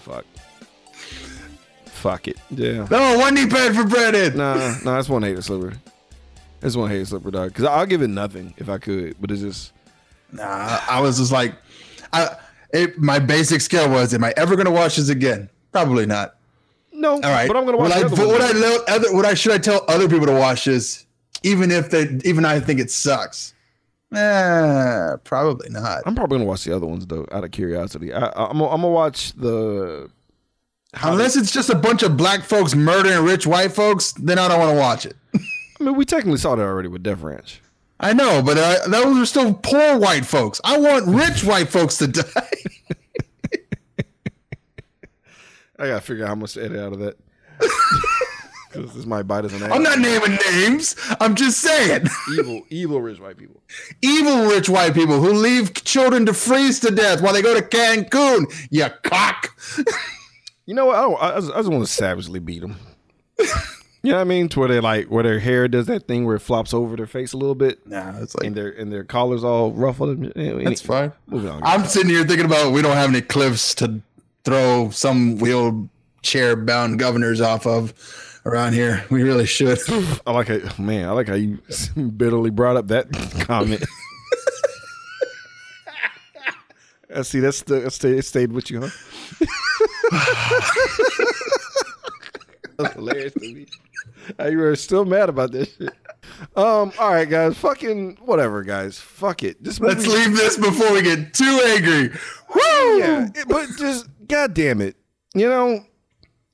Fuck. 0.00 0.24
Fuck 1.84 2.28
it. 2.28 2.36
Yeah. 2.50 2.86
no 2.90 3.18
one 3.18 3.34
knee 3.34 3.46
pad 3.46 3.76
for 3.76 3.84
Brennan. 3.84 4.36
Nah, 4.36 4.56
nah, 4.82 4.96
that's 4.96 5.08
one 5.08 5.22
hater 5.22 5.42
slipper. 5.42 5.74
That's 6.62 6.74
to 6.76 6.86
hate 6.86 7.06
slipper, 7.06 7.30
dog. 7.30 7.48
Because 7.48 7.64
I'll 7.64 7.86
give 7.86 8.02
it 8.02 8.08
nothing 8.08 8.54
if 8.56 8.68
I 8.68 8.78
could, 8.78 9.16
but 9.20 9.30
it's 9.30 9.40
just 9.40 9.72
Nah, 10.32 10.80
I 10.88 11.00
was 11.00 11.18
just 11.18 11.32
like, 11.32 11.54
I 12.12 12.36
it, 12.72 12.98
my 12.98 13.18
basic 13.18 13.60
scale 13.60 13.90
was, 13.90 14.14
am 14.14 14.24
I 14.24 14.32
ever 14.36 14.56
going 14.56 14.66
to 14.66 14.72
watch 14.72 14.96
this 14.96 15.10
again? 15.10 15.50
Probably 15.72 16.06
not. 16.06 16.36
No, 16.94 17.14
All 17.14 17.20
right, 17.20 17.48
but 17.48 17.56
I'm 17.56 17.64
gonna 17.64 17.78
watch 17.78 17.88
Would 17.88 17.96
I, 17.96 18.06
other 18.06 18.16
but 18.16 18.28
would 18.28 18.40
I, 18.40 18.52
let 18.52 18.88
other, 18.88 19.12
would 19.12 19.24
I 19.24 19.34
should 19.34 19.52
I 19.52 19.58
tell 19.58 19.82
other 19.88 20.08
people 20.08 20.26
to 20.26 20.34
watch 20.34 20.66
this, 20.66 21.06
even 21.42 21.70
if 21.70 21.90
they, 21.90 22.20
even 22.24 22.44
I 22.44 22.60
think 22.60 22.80
it 22.80 22.90
sucks? 22.90 23.54
Eh, 24.14 25.16
probably 25.24 25.70
not. 25.70 26.02
I'm 26.04 26.14
probably 26.14 26.36
gonna 26.38 26.48
watch 26.48 26.64
the 26.64 26.76
other 26.76 26.86
ones 26.86 27.06
though, 27.06 27.26
out 27.32 27.44
of 27.44 27.50
curiosity. 27.50 28.12
I, 28.12 28.26
I, 28.26 28.50
I'm 28.50 28.58
gonna, 28.58 28.68
I'm 28.68 28.82
gonna 28.82 28.88
watch 28.90 29.32
the. 29.32 30.10
Unless 31.02 31.36
it's 31.36 31.50
just 31.50 31.70
a 31.70 31.74
bunch 31.74 32.02
of 32.02 32.18
black 32.18 32.44
folks 32.44 32.74
murdering 32.74 33.24
rich 33.24 33.46
white 33.46 33.72
folks, 33.72 34.12
then 34.12 34.38
I 34.38 34.46
don't 34.46 34.60
want 34.60 34.72
to 34.72 34.78
watch 34.78 35.06
it. 35.06 35.16
I 35.82 35.84
mean, 35.84 35.96
we 35.96 36.04
technically 36.04 36.38
saw 36.38 36.54
that 36.54 36.62
already 36.62 36.86
with 36.86 37.02
Death 37.02 37.22
Ranch. 37.22 37.60
I 37.98 38.12
know, 38.12 38.40
but 38.40 38.56
uh, 38.56 38.86
those 38.86 39.18
are 39.18 39.26
still 39.26 39.52
poor 39.52 39.98
white 39.98 40.24
folks. 40.24 40.60
I 40.62 40.78
want 40.78 41.08
rich 41.08 41.42
white 41.42 41.70
folks 41.70 41.98
to 41.98 42.06
die. 42.06 42.22
I 45.78 45.88
gotta 45.88 46.00
figure 46.00 46.24
out 46.24 46.28
how 46.28 46.34
much 46.36 46.52
to 46.54 46.64
edit 46.64 46.78
out 46.78 46.92
of 46.92 47.00
that. 47.00 47.18
Because 48.72 48.94
this 48.94 49.04
might 49.04 49.24
bite 49.24 49.44
us 49.44 49.52
in 49.52 49.58
the 49.58 49.66
I'm 49.66 49.82
not 49.82 49.98
naming 49.98 50.38
names. 50.50 50.96
I'm 51.20 51.34
just 51.34 51.60
saying. 51.60 52.06
evil, 52.38 52.62
evil 52.70 53.02
rich 53.02 53.20
white 53.20 53.36
people. 53.36 53.62
Evil 54.00 54.46
rich 54.46 54.66
white 54.66 54.94
people 54.94 55.20
who 55.20 55.34
leave 55.34 55.74
children 55.74 56.24
to 56.24 56.32
freeze 56.32 56.80
to 56.80 56.90
death 56.90 57.20
while 57.20 57.34
they 57.34 57.42
go 57.42 57.54
to 57.54 57.60
Cancun. 57.60 58.46
You 58.70 58.86
cock. 59.02 59.54
You 60.64 60.72
know 60.72 60.86
what? 60.86 60.96
I, 60.96 61.02
don't, 61.02 61.22
I, 61.22 61.34
just, 61.40 61.52
I 61.52 61.56
just 61.58 61.68
want 61.68 61.84
to 61.84 61.92
savagely 61.92 62.40
beat 62.40 62.62
them. 62.62 62.76
you 64.02 64.10
know 64.10 64.16
what 64.16 64.22
I 64.22 64.24
mean? 64.24 64.48
To 64.50 64.58
where 64.60 64.68
they 64.68 64.80
like 64.80 65.06
where 65.08 65.22
their 65.22 65.38
hair 65.38 65.68
does 65.68 65.86
that 65.86 66.08
thing 66.08 66.24
where 66.26 66.36
it 66.36 66.40
flops 66.40 66.74
over 66.74 66.96
their 66.96 67.06
face 67.06 67.32
a 67.32 67.36
little 67.36 67.54
bit, 67.54 67.86
Nah, 67.86 68.20
it's 68.20 68.34
like 68.34 68.46
and 68.46 68.56
their 68.56 68.70
and 68.70 68.92
their 68.92 69.04
collars 69.04 69.44
all 69.44 69.70
ruffled. 69.72 70.32
That's 70.34 70.80
fine. 70.82 71.12
Moving 71.26 71.50
on. 71.50 71.60
I'm 71.62 71.84
sitting 71.84 72.10
here 72.10 72.24
thinking 72.24 72.46
about 72.46 72.72
we 72.72 72.82
don't 72.82 72.96
have 72.96 73.10
any 73.10 73.20
cliffs 73.22 73.74
to 73.76 74.00
throw 74.44 74.90
some 74.90 75.36
wheelchair 75.38 76.56
bound 76.56 76.98
governors 76.98 77.40
off 77.40 77.64
of 77.66 77.94
around 78.44 78.72
here. 78.72 79.04
We 79.08 79.22
really 79.22 79.46
should. 79.46 79.78
I 80.26 80.32
like 80.32 80.48
how 80.48 80.82
man. 80.82 81.08
I 81.08 81.12
like 81.12 81.28
how 81.28 81.34
you 81.34 81.58
bitterly 82.16 82.50
brought 82.50 82.76
up 82.76 82.88
that 82.88 83.12
comment. 83.46 83.84
I 87.14 87.22
see. 87.22 87.40
That's 87.40 87.62
the 87.62 87.80
that 87.80 87.90
stayed, 87.92 88.18
it 88.18 88.24
stayed 88.24 88.52
with 88.52 88.70
you, 88.70 88.80
huh? 88.80 89.46
That's 92.78 92.94
hilarious 92.94 93.34
to 93.34 93.40
me. 93.40 93.66
You 94.50 94.58
were 94.58 94.76
still 94.76 95.04
mad 95.04 95.28
about 95.28 95.52
this 95.52 95.74
shit. 95.76 95.90
Um. 96.56 96.92
All 96.98 97.10
right, 97.12 97.28
guys. 97.28 97.56
Fucking 97.58 98.18
whatever, 98.22 98.62
guys. 98.62 98.98
Fuck 98.98 99.42
it. 99.42 99.62
This 99.62 99.80
Let's 99.80 100.06
movie- 100.06 100.18
leave 100.18 100.36
this 100.36 100.56
before 100.56 100.92
we 100.92 101.02
get 101.02 101.34
too 101.34 101.60
angry. 101.66 102.08
Woo! 102.54 102.98
Yeah, 102.98 103.28
it- 103.34 103.48
but 103.48 103.68
just 103.78 104.06
god 104.28 104.54
damn 104.54 104.80
it, 104.80 104.96
you 105.34 105.48
know, 105.48 105.84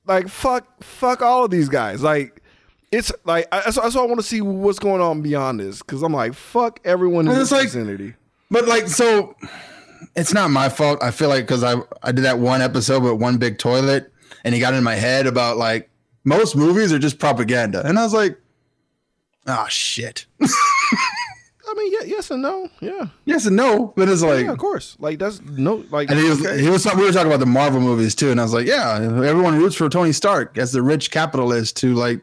like 0.06 0.28
fuck, 0.28 0.82
fuck 0.82 1.22
all 1.22 1.44
of 1.44 1.50
these 1.50 1.68
guys. 1.68 2.02
Like 2.02 2.42
it's 2.90 3.12
like 3.24 3.46
I, 3.52 3.60
that's, 3.60 3.76
that's 3.76 3.94
why 3.94 4.02
I 4.02 4.06
want 4.06 4.20
to 4.20 4.26
see 4.26 4.40
what's 4.40 4.78
going 4.78 5.02
on 5.02 5.20
beyond 5.20 5.60
this 5.60 5.80
because 5.82 6.02
I'm 6.02 6.12
like 6.14 6.32
fuck 6.34 6.80
everyone 6.84 7.28
in 7.28 7.34
this 7.34 7.52
like- 7.52 7.64
vicinity. 7.64 8.14
But 8.50 8.66
like, 8.66 8.88
so 8.88 9.36
it's 10.16 10.32
not 10.32 10.50
my 10.50 10.70
fault. 10.70 11.02
I 11.02 11.10
feel 11.10 11.28
like 11.28 11.44
because 11.46 11.62
I 11.62 11.74
I 12.02 12.12
did 12.12 12.24
that 12.24 12.38
one 12.38 12.62
episode 12.62 13.02
with 13.02 13.20
one 13.20 13.36
big 13.36 13.58
toilet, 13.58 14.10
and 14.44 14.54
he 14.54 14.60
got 14.60 14.72
in 14.72 14.82
my 14.82 14.94
head 14.94 15.26
about 15.26 15.58
like 15.58 15.90
most 16.28 16.54
movies 16.56 16.92
are 16.92 16.98
just 16.98 17.18
propaganda, 17.18 17.84
and 17.86 17.98
I 17.98 18.04
was 18.04 18.14
like, 18.14 18.38
oh 19.46 19.66
shit. 19.68 20.26
I 21.70 21.74
mean, 21.74 21.92
yeah, 21.92 22.06
yes 22.16 22.30
and 22.30 22.40
no, 22.42 22.68
yeah, 22.80 23.08
yes 23.26 23.44
and 23.46 23.54
no, 23.56 23.92
but 23.94 24.08
it's 24.08 24.22
like. 24.22 24.44
yeah, 24.46 24.52
of 24.52 24.58
course. 24.58 24.96
Like 24.98 25.18
that's 25.18 25.40
no, 25.42 25.84
like 25.90 26.10
And 26.10 26.18
he 26.18 26.24
was, 26.28 26.40
okay. 26.44 26.60
he 26.62 26.68
was, 26.68 26.86
we 26.96 27.04
were 27.04 27.12
talking 27.12 27.26
about 27.28 27.40
the 27.40 27.46
Marvel 27.46 27.80
movies 27.80 28.14
too, 28.14 28.30
and 28.30 28.40
I 28.40 28.42
was 28.42 28.54
like, 28.54 28.66
yeah, 28.66 28.94
everyone 29.02 29.58
roots 29.58 29.76
for 29.76 29.88
Tony 29.90 30.12
Stark 30.12 30.56
as 30.56 30.72
the 30.72 30.80
rich 30.82 31.10
capitalist 31.10 31.78
who 31.80 31.92
like 31.94 32.20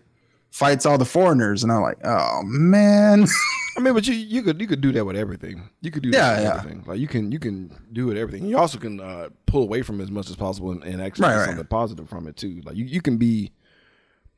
fights 0.49 0.85
all 0.87 0.97
the 0.97 1.05
foreigners, 1.05 1.61
and 1.63 1.71
I'm 1.71 1.81
like, 1.83 1.99
oh 2.03 2.41
man, 2.43 3.27
I 3.77 3.81
mean, 3.81 3.93
but 3.93 4.07
you 4.07 4.15
you 4.15 4.41
could 4.41 4.59
you 4.59 4.65
could 4.67 4.81
do 4.81 4.91
that 4.93 5.05
with 5.05 5.15
everything. 5.15 5.69
You 5.81 5.91
could 5.91 6.01
do 6.01 6.09
Yeah, 6.09 6.21
that 6.21 6.35
with 6.37 6.43
yeah. 6.45 6.55
everything. 6.57 6.83
Like 6.87 6.99
you 6.99 7.07
can 7.07 7.31
you 7.31 7.39
can 7.39 7.71
do 7.93 8.09
it 8.09 8.17
everything. 8.17 8.47
You 8.49 8.57
also 8.57 8.79
can 8.79 8.99
uh, 8.99 9.29
pull 9.45 9.61
away 9.61 9.83
from 9.83 9.99
it 9.99 10.03
as 10.05 10.11
much 10.11 10.29
as 10.31 10.35
possible 10.35 10.71
and, 10.71 10.83
and 10.83 11.01
actually 11.03 11.27
Right, 11.27 11.33
get 11.33 11.39
right. 11.39 11.45
something 11.49 11.67
positive 11.67 12.09
from 12.09 12.27
it 12.27 12.35
too. 12.35 12.61
Like 12.65 12.75
you, 12.77 12.85
you 12.85 13.01
can 13.01 13.17
be 13.17 13.51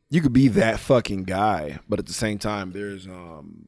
you 0.09 0.21
could 0.21 0.33
be 0.33 0.47
that 0.49 0.79
fucking 0.79 1.23
guy, 1.23 1.79
but 1.89 1.99
at 1.99 2.05
the 2.05 2.13
same 2.13 2.37
time, 2.37 2.71
there's 2.71 3.07
um 3.07 3.67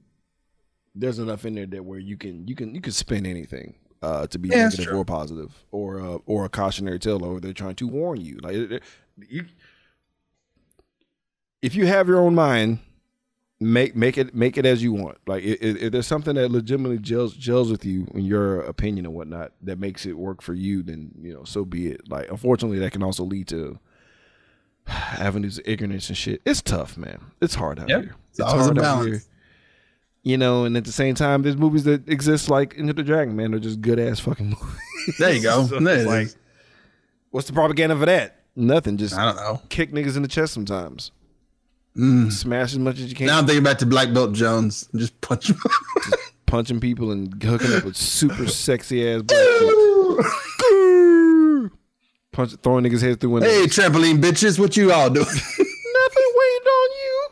there's 0.95 1.19
enough 1.19 1.45
in 1.45 1.55
there 1.55 1.65
that 1.67 1.83
where 1.85 1.99
you 1.99 2.17
can 2.17 2.47
you 2.47 2.55
can 2.55 2.73
you 2.75 2.81
can 2.81 2.91
spin 2.93 3.25
anything 3.25 3.75
uh 4.01 4.25
to 4.27 4.39
be 4.39 4.49
Yeah, 4.49 4.63
negative 4.69 4.93
or 4.93 5.05
positive 5.05 5.53
or 5.71 5.99
uh, 6.01 6.17
or 6.25 6.45
a 6.45 6.49
cautionary 6.49 6.99
tale 6.99 7.23
or 7.23 7.39
they're 7.39 7.53
trying 7.53 7.75
to 7.75 7.87
warn 7.87 8.21
you. 8.21 8.37
Like 8.41 8.55
it- 8.55 8.71
it- 8.71 8.83
you 9.27 9.45
if 11.61 11.75
you 11.75 11.85
have 11.87 12.07
your 12.07 12.19
own 12.19 12.35
mind 12.35 12.79
make 13.59 13.93
make 13.95 14.17
it 14.17 14.33
make 14.33 14.57
it 14.57 14.65
as 14.65 14.81
you 14.81 14.93
want. 14.93 15.17
Like 15.27 15.43
i- 15.43 15.47
i- 15.47 15.57
if 15.81 15.91
there's 15.91 16.07
something 16.07 16.35
that 16.35 16.49
legitimately 16.51 16.99
gels 16.99 17.33
gels 17.35 17.69
with 17.69 17.83
you 17.85 18.07
in 18.13 18.23
your 18.23 18.61
opinion 18.61 19.05
and 19.05 19.13
whatnot 19.13 19.51
that 19.63 19.77
makes 19.79 20.05
it 20.05 20.17
work 20.17 20.41
for 20.41 20.53
you, 20.53 20.81
then 20.83 21.11
you 21.21 21.33
know 21.33 21.43
so 21.43 21.65
be 21.65 21.87
it. 21.87 22.07
Like 22.09 22.31
unfortunately, 22.31 22.79
that 22.79 22.91
can 22.93 23.03
also 23.03 23.23
lead 23.25 23.47
to 23.49 23.77
avenues 25.19 25.57
of 25.57 25.67
ignorance 25.67 26.09
and 26.09 26.17
shit. 26.17 26.41
It's 26.45 26.61
tough, 26.61 26.97
man. 26.97 27.19
It's 27.41 27.55
hard 27.55 27.79
out 27.79 27.89
Yep. 27.89 28.01
here. 28.03 28.15
It's 28.31 28.39
always 28.39 28.67
a 28.67 28.69
out 28.71 28.75
balance. 28.75 29.27
You 30.23 30.37
know, 30.37 30.65
and 30.65 30.75
at 30.75 30.83
the 30.85 30.91
same 30.91 31.15
time, 31.15 31.43
there's 31.43 31.55
movies 31.57 31.85
that 31.85 32.07
exist 32.09 32.49
like 32.49 32.75
Enter 32.77 32.93
the 32.93 33.03
Dragon, 33.03 33.35
man. 33.35 33.51
They're 33.51 33.59
just 33.59 33.79
good 33.81 33.99
ass 33.99 34.19
fucking 34.19 34.47
movies. 34.61 35.17
there 35.17 35.33
you 35.33 35.41
go. 35.41 35.65
So 35.67 35.79
There 35.79 36.05
like, 36.05 36.27
what's 37.31 37.47
the 37.47 37.53
propaganda 37.53 37.95
for 37.97 38.05
that? 38.05 38.35
Nothing. 38.55 38.97
Just 38.97 39.15
I 39.15 39.25
don't 39.25 39.37
know. 39.37 39.61
kick 39.69 39.91
niggas 39.93 40.17
in 40.17 40.21
the 40.21 40.27
chest 40.27 40.53
sometimes. 40.53 41.11
Mm. 41.95 42.31
Smash 42.31 42.73
as 42.73 42.79
much 42.79 42.99
as 42.99 43.09
you 43.09 43.15
can. 43.15 43.27
Now 43.27 43.39
I'm 43.39 43.47
thinking 43.47 43.63
back 43.63 43.77
to 43.79 43.85
Black 43.85 44.13
Belt 44.13 44.33
Jones, 44.33 44.87
just 44.95 45.19
punch. 45.21 45.49
him. 45.49 45.57
punching 46.45 46.79
people 46.79 47.11
and 47.11 47.41
hooking 47.41 47.73
up 47.73 47.83
with 47.85 47.95
super 47.97 48.47
sexy 48.49 49.07
ass 49.09 49.21
black 49.21 49.39
chicks. 49.59 50.48
Punch, 52.39 52.55
throwing 52.63 52.85
niggas' 52.85 53.01
heads 53.01 53.17
through 53.17 53.31
windows. 53.31 53.51
hey, 53.51 53.65
trampoline 53.65 54.21
bitches, 54.21 54.57
what 54.57 54.77
you 54.77 54.93
all 54.93 55.09
doing? 55.09 55.25
Nothing 55.25 56.29
waiting 56.39 56.67
on 56.67 56.89
you. 56.91 57.29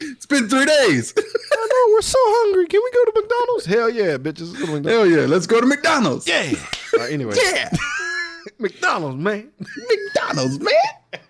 it's 0.00 0.26
been 0.26 0.50
three 0.50 0.66
days. 0.66 1.14
I 1.16 1.68
know 1.72 1.94
we're 1.94 2.02
so 2.02 2.18
hungry. 2.20 2.66
Can 2.66 2.82
we 2.84 2.90
go 2.90 3.04
to 3.06 3.20
McDonald's? 3.22 3.64
Hell 3.64 3.88
yeah, 3.88 4.18
bitches. 4.18 4.52
Let's 4.52 4.58
go 4.60 4.66
to 4.66 4.72
McDonald's. 4.72 4.88
Hell 4.90 5.06
yeah, 5.06 5.26
let's 5.26 5.46
go 5.46 5.60
to 5.62 5.66
McDonald's. 5.66 6.28
Yeah. 6.28 6.52
All 6.92 7.00
right, 7.00 7.10
anyway, 7.10 7.34
Yeah, 7.42 7.70
McDonald's, 8.58 9.16
man. 9.16 9.50
McDonald's, 9.88 10.60
man. 10.60 11.22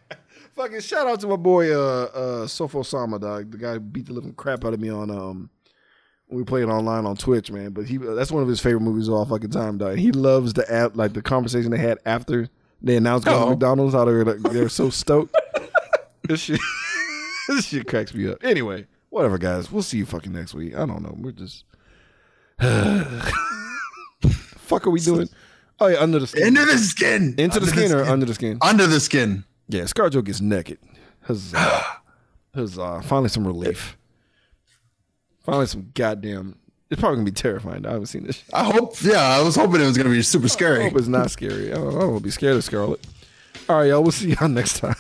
Fucking 0.56 0.80
shout 0.80 1.06
out 1.06 1.20
to 1.20 1.28
my 1.28 1.36
boy 1.36 1.72
uh 1.72 2.02
uh 2.12 2.46
Sofo 2.46 2.84
Sama, 2.84 3.20
dog. 3.20 3.52
The 3.52 3.58
guy 3.58 3.78
beat 3.78 4.06
the 4.06 4.12
living 4.12 4.34
crap 4.34 4.64
out 4.64 4.74
of 4.74 4.80
me 4.80 4.88
on 4.88 5.08
um 5.12 5.50
when 6.26 6.38
we 6.38 6.44
played 6.44 6.64
online 6.64 7.06
on 7.06 7.16
Twitch, 7.16 7.52
man. 7.52 7.70
But 7.70 7.86
he 7.86 7.96
that's 7.96 8.32
one 8.32 8.42
of 8.42 8.48
his 8.48 8.58
favorite 8.58 8.80
movies 8.80 9.06
of 9.06 9.14
all 9.14 9.24
fucking 9.24 9.50
time, 9.50 9.78
dog. 9.78 9.98
He 9.98 10.10
loves 10.10 10.52
the 10.52 10.68
app 10.68 10.96
like 10.96 11.12
the 11.12 11.22
conversation 11.22 11.70
they 11.70 11.78
had 11.78 11.98
after 12.04 12.48
they 12.82 12.96
announced 12.96 13.26
going 13.26 13.42
to. 13.44 13.50
McDonald's, 13.50 13.94
how 13.94 14.04
they're 14.04 14.24
like, 14.24 14.38
they're 14.52 14.68
so 14.68 14.90
stoked. 14.90 15.36
this 16.28 16.40
shit 16.40 16.60
this 17.48 17.66
shit 17.66 17.86
cracks 17.86 18.14
me 18.14 18.28
up. 18.28 18.42
Anyway, 18.44 18.86
whatever 19.10 19.38
guys. 19.38 19.70
We'll 19.70 19.82
see 19.82 19.98
you 19.98 20.06
fucking 20.06 20.32
next 20.32 20.54
week. 20.54 20.74
I 20.74 20.86
don't 20.86 21.02
know. 21.02 21.14
We're 21.18 21.32
just 21.32 21.64
fuck 24.58 24.86
are 24.86 24.90
we 24.90 25.00
doing? 25.00 25.28
Oh 25.80 25.86
yeah, 25.86 25.98
under 25.98 26.18
the 26.18 26.26
skin. 26.26 26.46
Into 26.46 26.64
the 26.66 26.78
skin. 26.78 27.34
Into 27.38 27.60
the 27.60 27.66
Under 27.66 27.80
skin 27.80 27.92
or 27.92 28.04
under 28.04 28.26
the 28.26 28.34
skin? 28.34 28.58
Under 28.60 28.86
the 28.86 29.00
skin. 29.00 29.44
Yeah, 29.68 29.82
ScarJo 29.82 30.22
gets 30.24 30.40
naked. 30.40 30.78
Huzzah. 31.22 31.84
Huzzah. 32.54 33.02
Finally 33.02 33.30
some 33.30 33.46
relief. 33.46 33.96
Finally 35.42 35.66
some 35.66 35.90
goddamn. 35.94 36.56
It's 36.90 36.98
probably 37.00 37.18
gonna 37.18 37.24
be 37.26 37.30
terrifying. 37.32 37.86
I 37.86 37.92
haven't 37.92 38.06
seen 38.06 38.24
this. 38.24 38.36
Shit. 38.36 38.44
I 38.52 38.64
hope. 38.64 39.00
Yeah, 39.02 39.20
I 39.20 39.40
was 39.42 39.54
hoping 39.56 39.80
it 39.80 39.86
was 39.86 39.96
gonna 39.96 40.10
be 40.10 40.22
super 40.22 40.46
I 40.46 40.48
scary. 40.48 40.82
hope 40.84 40.96
it's 40.98 41.06
not 41.08 41.30
scary. 41.30 41.70
I 41.72 41.76
don't, 41.76 41.88
I 41.88 42.00
don't 42.00 42.08
want 42.10 42.18
to 42.18 42.24
be 42.24 42.30
scared 42.30 42.56
of 42.56 42.64
Scarlett. 42.64 43.06
All 43.68 43.78
right, 43.78 43.84
y'all. 43.88 44.02
We'll 44.02 44.10
see 44.12 44.30
y'all 44.34 44.48
next 44.60 44.78
time. 44.78 44.96